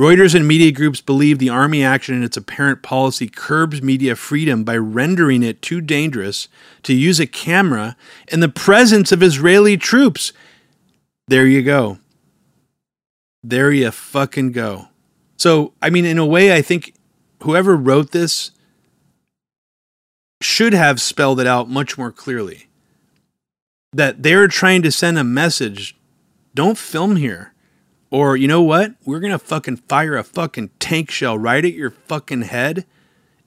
Reuters 0.00 0.34
and 0.34 0.48
media 0.48 0.72
groups 0.72 1.02
believe 1.02 1.38
the 1.38 1.50
Army 1.50 1.84
action 1.84 2.14
and 2.14 2.24
its 2.24 2.38
apparent 2.38 2.82
policy 2.82 3.28
curbs 3.28 3.82
media 3.82 4.16
freedom 4.16 4.64
by 4.64 4.74
rendering 4.74 5.42
it 5.42 5.60
too 5.60 5.82
dangerous 5.82 6.48
to 6.84 6.94
use 6.94 7.20
a 7.20 7.26
camera 7.26 7.98
in 8.28 8.40
the 8.40 8.48
presence 8.48 9.12
of 9.12 9.22
Israeli 9.22 9.76
troops. 9.76 10.32
There 11.28 11.46
you 11.46 11.62
go. 11.62 11.98
There 13.42 13.70
you 13.70 13.90
fucking 13.90 14.52
go. 14.52 14.88
So, 15.36 15.74
I 15.82 15.90
mean, 15.90 16.06
in 16.06 16.16
a 16.16 16.24
way, 16.24 16.54
I 16.54 16.62
think 16.62 16.94
whoever 17.42 17.76
wrote 17.76 18.12
this 18.12 18.52
should 20.40 20.72
have 20.72 20.98
spelled 20.98 21.40
it 21.40 21.46
out 21.46 21.68
much 21.68 21.98
more 21.98 22.10
clearly. 22.10 22.68
That 23.92 24.22
they're 24.22 24.48
trying 24.48 24.80
to 24.80 24.90
send 24.90 25.18
a 25.18 25.24
message 25.24 25.94
don't 26.54 26.78
film 26.78 27.16
here. 27.16 27.49
Or, 28.10 28.36
you 28.36 28.48
know 28.48 28.62
what? 28.62 28.94
We're 29.04 29.20
going 29.20 29.32
to 29.32 29.38
fucking 29.38 29.76
fire 29.76 30.16
a 30.16 30.24
fucking 30.24 30.70
tank 30.80 31.10
shell 31.10 31.38
right 31.38 31.64
at 31.64 31.74
your 31.74 31.90
fucking 31.90 32.42
head 32.42 32.84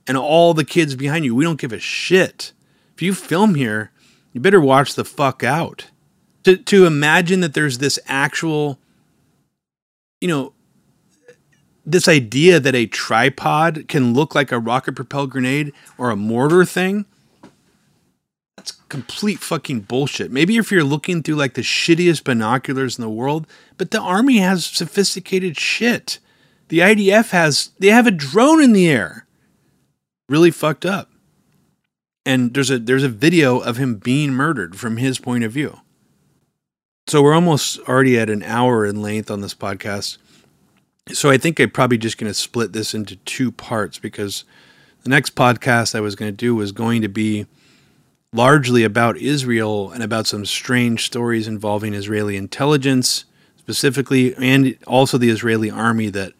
and 0.07 0.17
all 0.17 0.53
the 0.53 0.63
kids 0.63 0.95
behind 0.95 1.25
you. 1.25 1.35
We 1.35 1.43
don't 1.43 1.59
give 1.59 1.73
a 1.73 1.79
shit. 1.79 2.53
If 2.95 3.01
you 3.01 3.13
film 3.13 3.55
here, 3.55 3.91
you 4.31 4.39
better 4.39 4.61
watch 4.61 4.95
the 4.95 5.05
fuck 5.05 5.43
out. 5.43 5.87
To, 6.43 6.57
to 6.57 6.85
imagine 6.85 7.39
that 7.41 7.53
there's 7.53 7.77
this 7.77 7.99
actual, 8.05 8.79
you 10.19 10.27
know, 10.27 10.53
this 11.85 12.07
idea 12.07 12.59
that 12.59 12.75
a 12.75 12.85
tripod 12.85 13.87
can 13.87 14.13
look 14.13 14.35
like 14.35 14.51
a 14.51 14.59
rocket 14.59 14.93
propelled 14.93 15.31
grenade 15.31 15.73
or 15.97 16.09
a 16.09 16.15
mortar 16.15 16.63
thing 16.65 17.05
that's 18.57 18.71
complete 18.89 19.39
fucking 19.39 19.81
bullshit. 19.81 20.31
Maybe 20.31 20.57
if 20.57 20.71
you're 20.71 20.83
looking 20.83 21.23
through 21.23 21.35
like 21.35 21.55
the 21.55 21.61
shittiest 21.61 22.23
binoculars 22.23 22.97
in 22.97 23.01
the 23.01 23.09
world 23.09 23.47
but 23.77 23.91
the 23.91 23.99
army 23.99 24.37
has 24.37 24.65
sophisticated 24.65 25.57
shit. 25.57 26.19
The 26.69 26.79
idf 26.79 27.31
has 27.31 27.71
they 27.79 27.87
have 27.87 28.07
a 28.07 28.11
drone 28.11 28.61
in 28.61 28.73
the 28.73 28.87
air. 28.87 29.27
Really 30.29 30.51
fucked 30.51 30.85
up. 30.85 31.11
And 32.25 32.53
there's 32.53 32.71
a 32.71 32.79
there's 32.79 33.03
a 33.03 33.09
video 33.09 33.59
of 33.59 33.77
him 33.77 33.95
being 33.95 34.31
murdered 34.31 34.77
from 34.77 34.97
his 34.97 35.19
point 35.19 35.43
of 35.43 35.51
view. 35.51 35.81
So 37.07 37.21
we're 37.21 37.33
almost 37.33 37.79
already 37.79 38.17
at 38.17 38.29
an 38.29 38.43
hour 38.43 38.85
in 38.85 39.01
length 39.01 39.29
on 39.29 39.41
this 39.41 39.53
podcast. 39.53 40.17
So 41.11 41.29
I 41.29 41.37
think 41.37 41.59
I'm 41.59 41.69
probably 41.69 41.97
just 41.97 42.17
going 42.17 42.29
to 42.29 42.33
split 42.33 42.71
this 42.71 42.93
into 42.93 43.17
two 43.17 43.51
parts 43.51 43.99
because 43.99 44.45
the 45.03 45.09
next 45.09 45.35
podcast 45.35 45.95
I 45.95 45.99
was 45.99 46.15
going 46.15 46.31
to 46.31 46.37
do 46.37 46.55
was 46.55 46.71
going 46.71 47.01
to 47.01 47.09
be 47.09 47.45
largely 48.33 48.83
about 48.83 49.15
Israel 49.17 49.91
and 49.91 50.03
about 50.03 50.25
some 50.25 50.45
strange 50.45 51.05
stories 51.05 51.47
involving 51.47 51.93
Israeli 51.93 52.35
intelligence 52.35 53.25
specifically 53.57 54.35
and 54.35 54.77
also 54.87 55.17
the 55.17 55.29
Israeli 55.29 55.69
army 55.69 56.09
that 56.09 56.33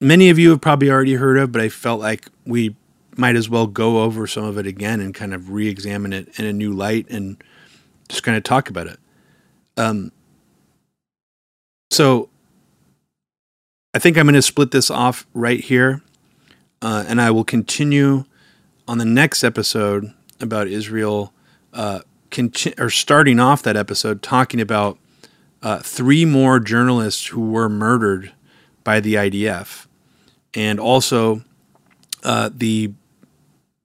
many 0.00 0.28
of 0.28 0.38
you 0.38 0.50
have 0.50 0.60
probably 0.60 0.90
already 0.90 1.14
heard 1.14 1.38
of, 1.38 1.52
but 1.52 1.62
I 1.62 1.68
felt 1.68 2.00
like 2.00 2.26
we 2.44 2.74
might 3.16 3.36
as 3.36 3.48
well 3.48 3.66
go 3.66 4.02
over 4.02 4.26
some 4.26 4.44
of 4.44 4.58
it 4.58 4.66
again 4.66 5.00
and 5.00 5.14
kind 5.14 5.32
of 5.32 5.50
re-examine 5.50 6.12
it 6.12 6.38
in 6.38 6.44
a 6.44 6.52
new 6.52 6.72
light 6.72 7.08
and 7.08 7.42
just 8.08 8.22
kind 8.22 8.36
of 8.36 8.42
talk 8.42 8.68
about 8.68 8.86
it. 8.86 8.98
Um, 9.76 10.12
so 11.90 12.28
I 13.94 13.98
think 13.98 14.18
I'm 14.18 14.26
going 14.26 14.34
to 14.34 14.42
split 14.42 14.72
this 14.72 14.90
off 14.90 15.26
right 15.32 15.60
here, 15.60 16.02
uh, 16.82 17.04
and 17.08 17.20
I 17.20 17.30
will 17.30 17.44
continue 17.44 18.24
on 18.86 18.98
the 18.98 19.04
next 19.06 19.42
episode 19.42 20.12
about 20.40 20.68
Israel. 20.68 21.32
Uh, 21.72 22.00
conti- 22.30 22.74
or 22.78 22.90
starting 22.90 23.40
off 23.40 23.62
that 23.62 23.76
episode 23.76 24.22
talking 24.22 24.60
about 24.60 24.98
uh, 25.62 25.78
three 25.78 26.24
more 26.24 26.60
journalists 26.60 27.26
who 27.28 27.40
were 27.40 27.68
murdered 27.68 28.32
by 28.84 29.00
the 29.00 29.14
IDF, 29.14 29.86
and 30.54 30.78
also 30.78 31.42
uh, 32.22 32.50
the 32.54 32.92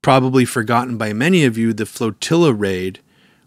probably 0.00 0.44
forgotten 0.44 0.96
by 0.96 1.12
many 1.12 1.44
of 1.44 1.56
you 1.56 1.72
the 1.72 1.86
flotilla 1.86 2.52
raid, 2.52 3.00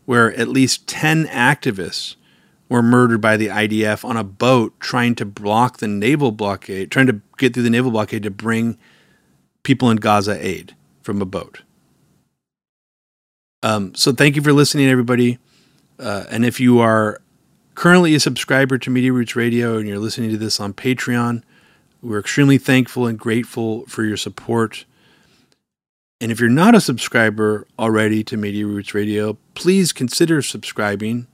where 0.05 0.33
at 0.33 0.47
least 0.47 0.87
ten 0.87 1.25
activists 1.27 2.15
were 2.67 2.81
murdered 2.81 3.21
by 3.21 3.37
the 3.37 3.47
IDF 3.47 4.03
on 4.03 4.17
a 4.17 4.23
boat 4.23 4.77
trying 4.79 5.13
to 5.15 5.25
block 5.25 5.77
the 5.77 5.87
naval 5.87 6.31
blockade, 6.31 6.89
trying 6.89 7.07
to 7.07 7.21
get 7.37 7.53
through 7.53 7.63
the 7.63 7.69
naval 7.69 7.91
blockade 7.91 8.23
to 8.23 8.31
bring 8.31 8.77
people 9.63 9.89
in 9.89 9.97
Gaza 9.97 10.43
aid 10.45 10.75
from 11.01 11.21
a 11.21 11.25
boat. 11.25 11.61
Um, 13.65 13.95
so 13.95 14.11
thank 14.11 14.35
you 14.35 14.43
for 14.43 14.53
listening, 14.53 14.87
everybody. 14.87 15.39
Uh, 15.97 16.25
and 16.29 16.45
if 16.45 16.59
you 16.59 16.77
are 16.77 17.19
currently 17.73 18.13
a 18.13 18.19
subscriber 18.19 18.77
to 18.77 18.91
Media 18.91 19.11
Roots 19.11 19.35
Radio 19.35 19.79
and 19.79 19.87
you're 19.87 19.97
listening 19.97 20.29
to 20.29 20.37
this 20.37 20.59
on 20.59 20.71
Patreon, 20.71 21.41
we're 21.99 22.19
extremely 22.19 22.59
thankful 22.59 23.07
and 23.07 23.17
grateful 23.17 23.87
for 23.87 24.03
your 24.03 24.17
support. 24.17 24.85
And 26.21 26.31
if 26.31 26.39
you're 26.39 26.47
not 26.47 26.75
a 26.75 26.79
subscriber 26.79 27.65
already 27.79 28.23
to 28.25 28.37
Media 28.37 28.67
Roots 28.67 28.93
Radio, 28.93 29.35
please 29.55 29.91
consider 29.91 30.43
subscribing 30.43 31.25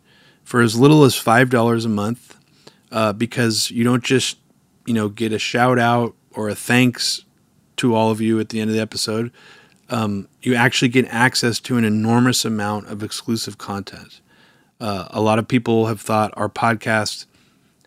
for 0.46 0.62
as 0.62 0.80
little 0.80 1.04
as 1.04 1.16
$5 1.16 1.86
a 1.86 1.90
month 1.90 2.38
uh, 2.94 3.12
because 3.12 3.72
you 3.72 3.84
don't 3.84 4.06
just, 4.06 4.38
you 4.86 4.94
know, 4.94 5.10
get 5.10 5.34
a 5.34 5.40
shout 5.40 5.78
out 5.78 6.16
or 6.32 6.48
a 6.48 6.56
thanks 6.56 7.26
to 7.76 7.94
all 7.94 8.10
of 8.10 8.22
you 8.22 8.40
at 8.40 8.48
the 8.48 8.62
end 8.62 8.70
of 8.70 8.74
the 8.74 8.82
episode. 8.82 9.34
Um, 9.92 10.30
you 10.42 10.56
actually 10.56 10.88
get 10.88 11.06
access 11.10 11.60
to 11.60 11.78
an 11.78 11.84
enormous 11.84 12.46
amount 12.46 12.88
of 12.88 13.04
exclusive 13.04 13.58
content. 13.58 14.22
Uh, 14.80 15.08
a 15.12 15.22
lot 15.22 15.38
of 15.38 15.48
people 15.48 15.88
have 15.88 16.02
thought 16.02 16.34
our 16.36 16.50
podcast 16.50 17.26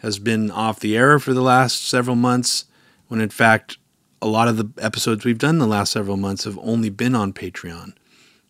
has 0.00 0.18
been 0.18 0.50
off 0.50 0.78
the 0.78 0.96
air 0.96 1.18
for 1.18 1.32
the 1.32 1.42
last 1.42 1.88
several 1.88 2.14
months, 2.14 2.66
when 3.08 3.20
in 3.20 3.30
fact, 3.30 3.78
a 4.20 4.28
lot 4.28 4.48
of 4.48 4.58
the 4.58 4.68
episodes 4.82 5.24
we've 5.24 5.38
done 5.38 5.58
the 5.58 5.66
last 5.66 5.92
several 5.92 6.16
months 6.16 6.44
have 6.44 6.58
only 6.58 6.90
been 6.90 7.14
on 7.14 7.32
Patreon. 7.32 7.94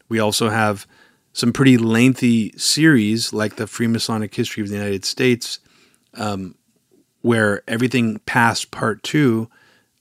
We 0.08 0.18
also 0.18 0.50
have 0.50 0.86
some 1.32 1.52
pretty 1.52 1.78
lengthy 1.78 2.52
series 2.56 3.32
like 3.32 3.56
the 3.56 3.64
Freemasonic 3.64 4.34
History 4.34 4.62
of 4.62 4.68
the 4.68 4.76
United 4.76 5.04
States, 5.04 5.60
um, 6.14 6.56
where 7.22 7.62
everything 7.66 8.18
past 8.26 8.70
part 8.70 9.02
two 9.02 9.48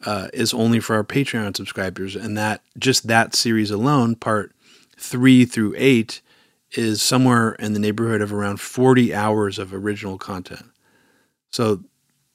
uh, 0.05 0.27
is 0.33 0.53
only 0.53 0.79
for 0.79 0.95
our 0.95 1.03
Patreon 1.03 1.55
subscribers, 1.55 2.15
and 2.15 2.37
that 2.37 2.61
just 2.77 3.07
that 3.07 3.35
series 3.35 3.71
alone, 3.71 4.15
part 4.15 4.53
three 4.97 5.45
through 5.45 5.73
eight, 5.77 6.21
is 6.71 7.01
somewhere 7.01 7.53
in 7.53 7.73
the 7.73 7.79
neighborhood 7.79 8.21
of 8.21 8.33
around 8.33 8.59
40 8.59 9.13
hours 9.13 9.59
of 9.59 9.73
original 9.73 10.17
content. 10.17 10.65
So 11.51 11.83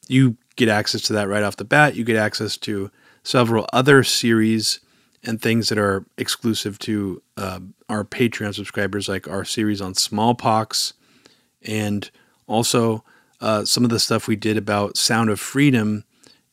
you 0.07 0.37
get 0.57 0.69
access 0.69 1.03
to 1.03 1.13
that 1.15 1.29
right 1.29 1.43
off 1.43 1.57
the 1.57 1.65
bat. 1.65 1.97
You 1.97 2.05
get 2.05 2.17
access 2.17 2.57
to 2.59 2.91
several 3.23 3.67
other 3.73 4.03
series 4.03 4.81
and 5.25 5.43
things 5.43 5.69
that 5.69 5.79
are 5.79 6.05
exclusive 6.17 6.79
to 6.79 7.23
uh, 7.37 7.61
our 7.89 8.05
Patreon 8.05 8.55
subscribers, 8.55 9.09
like 9.09 9.27
our 9.29 9.45
series 9.45 9.81
on 9.81 9.95
smallpox, 9.95 10.95
and 11.63 12.11
also 12.47 13.05
uh, 13.41 13.65
some 13.65 13.85
of 13.85 13.91
the 13.91 13.99
stuff 13.99 14.29
we 14.29 14.37
did 14.37 14.57
about 14.57 14.97
Sound 14.97 15.31
of 15.31 15.41
Freedom 15.41 16.05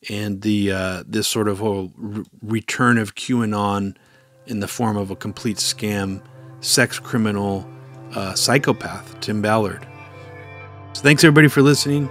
and 0.08 0.42
the 0.42 0.72
uh, 0.72 1.02
this 1.06 1.26
sort 1.28 1.48
of 1.48 1.58
whole 1.58 1.92
re- 1.96 2.24
return 2.42 2.98
of 2.98 3.14
QAnon 3.14 3.96
in 4.46 4.60
the 4.60 4.68
form 4.68 4.96
of 4.96 5.10
a 5.10 5.16
complete 5.16 5.56
scam, 5.56 6.22
sex 6.60 6.98
criminal, 6.98 7.68
uh, 8.14 8.34
psychopath, 8.34 9.18
Tim 9.20 9.42
Ballard. 9.42 9.86
So 10.92 11.02
thanks 11.02 11.24
everybody 11.24 11.48
for 11.48 11.62
listening. 11.62 12.08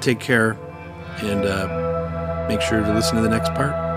Take 0.00 0.20
care. 0.20 0.56
and 1.22 1.44
uh, 1.44 2.46
make 2.48 2.60
sure 2.62 2.80
to 2.80 2.94
listen 2.94 3.16
to 3.16 3.22
the 3.22 3.28
next 3.28 3.50
part. 3.54 3.89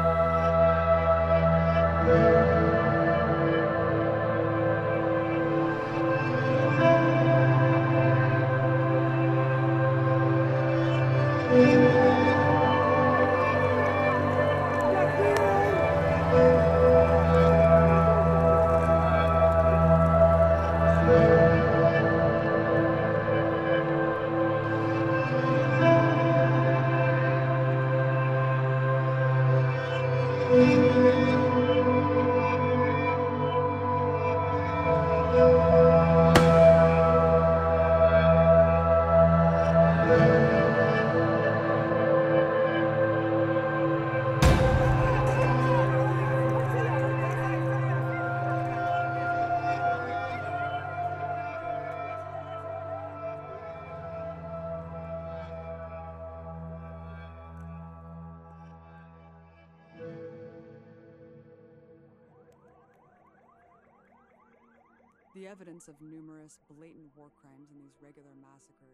The 68.53 68.92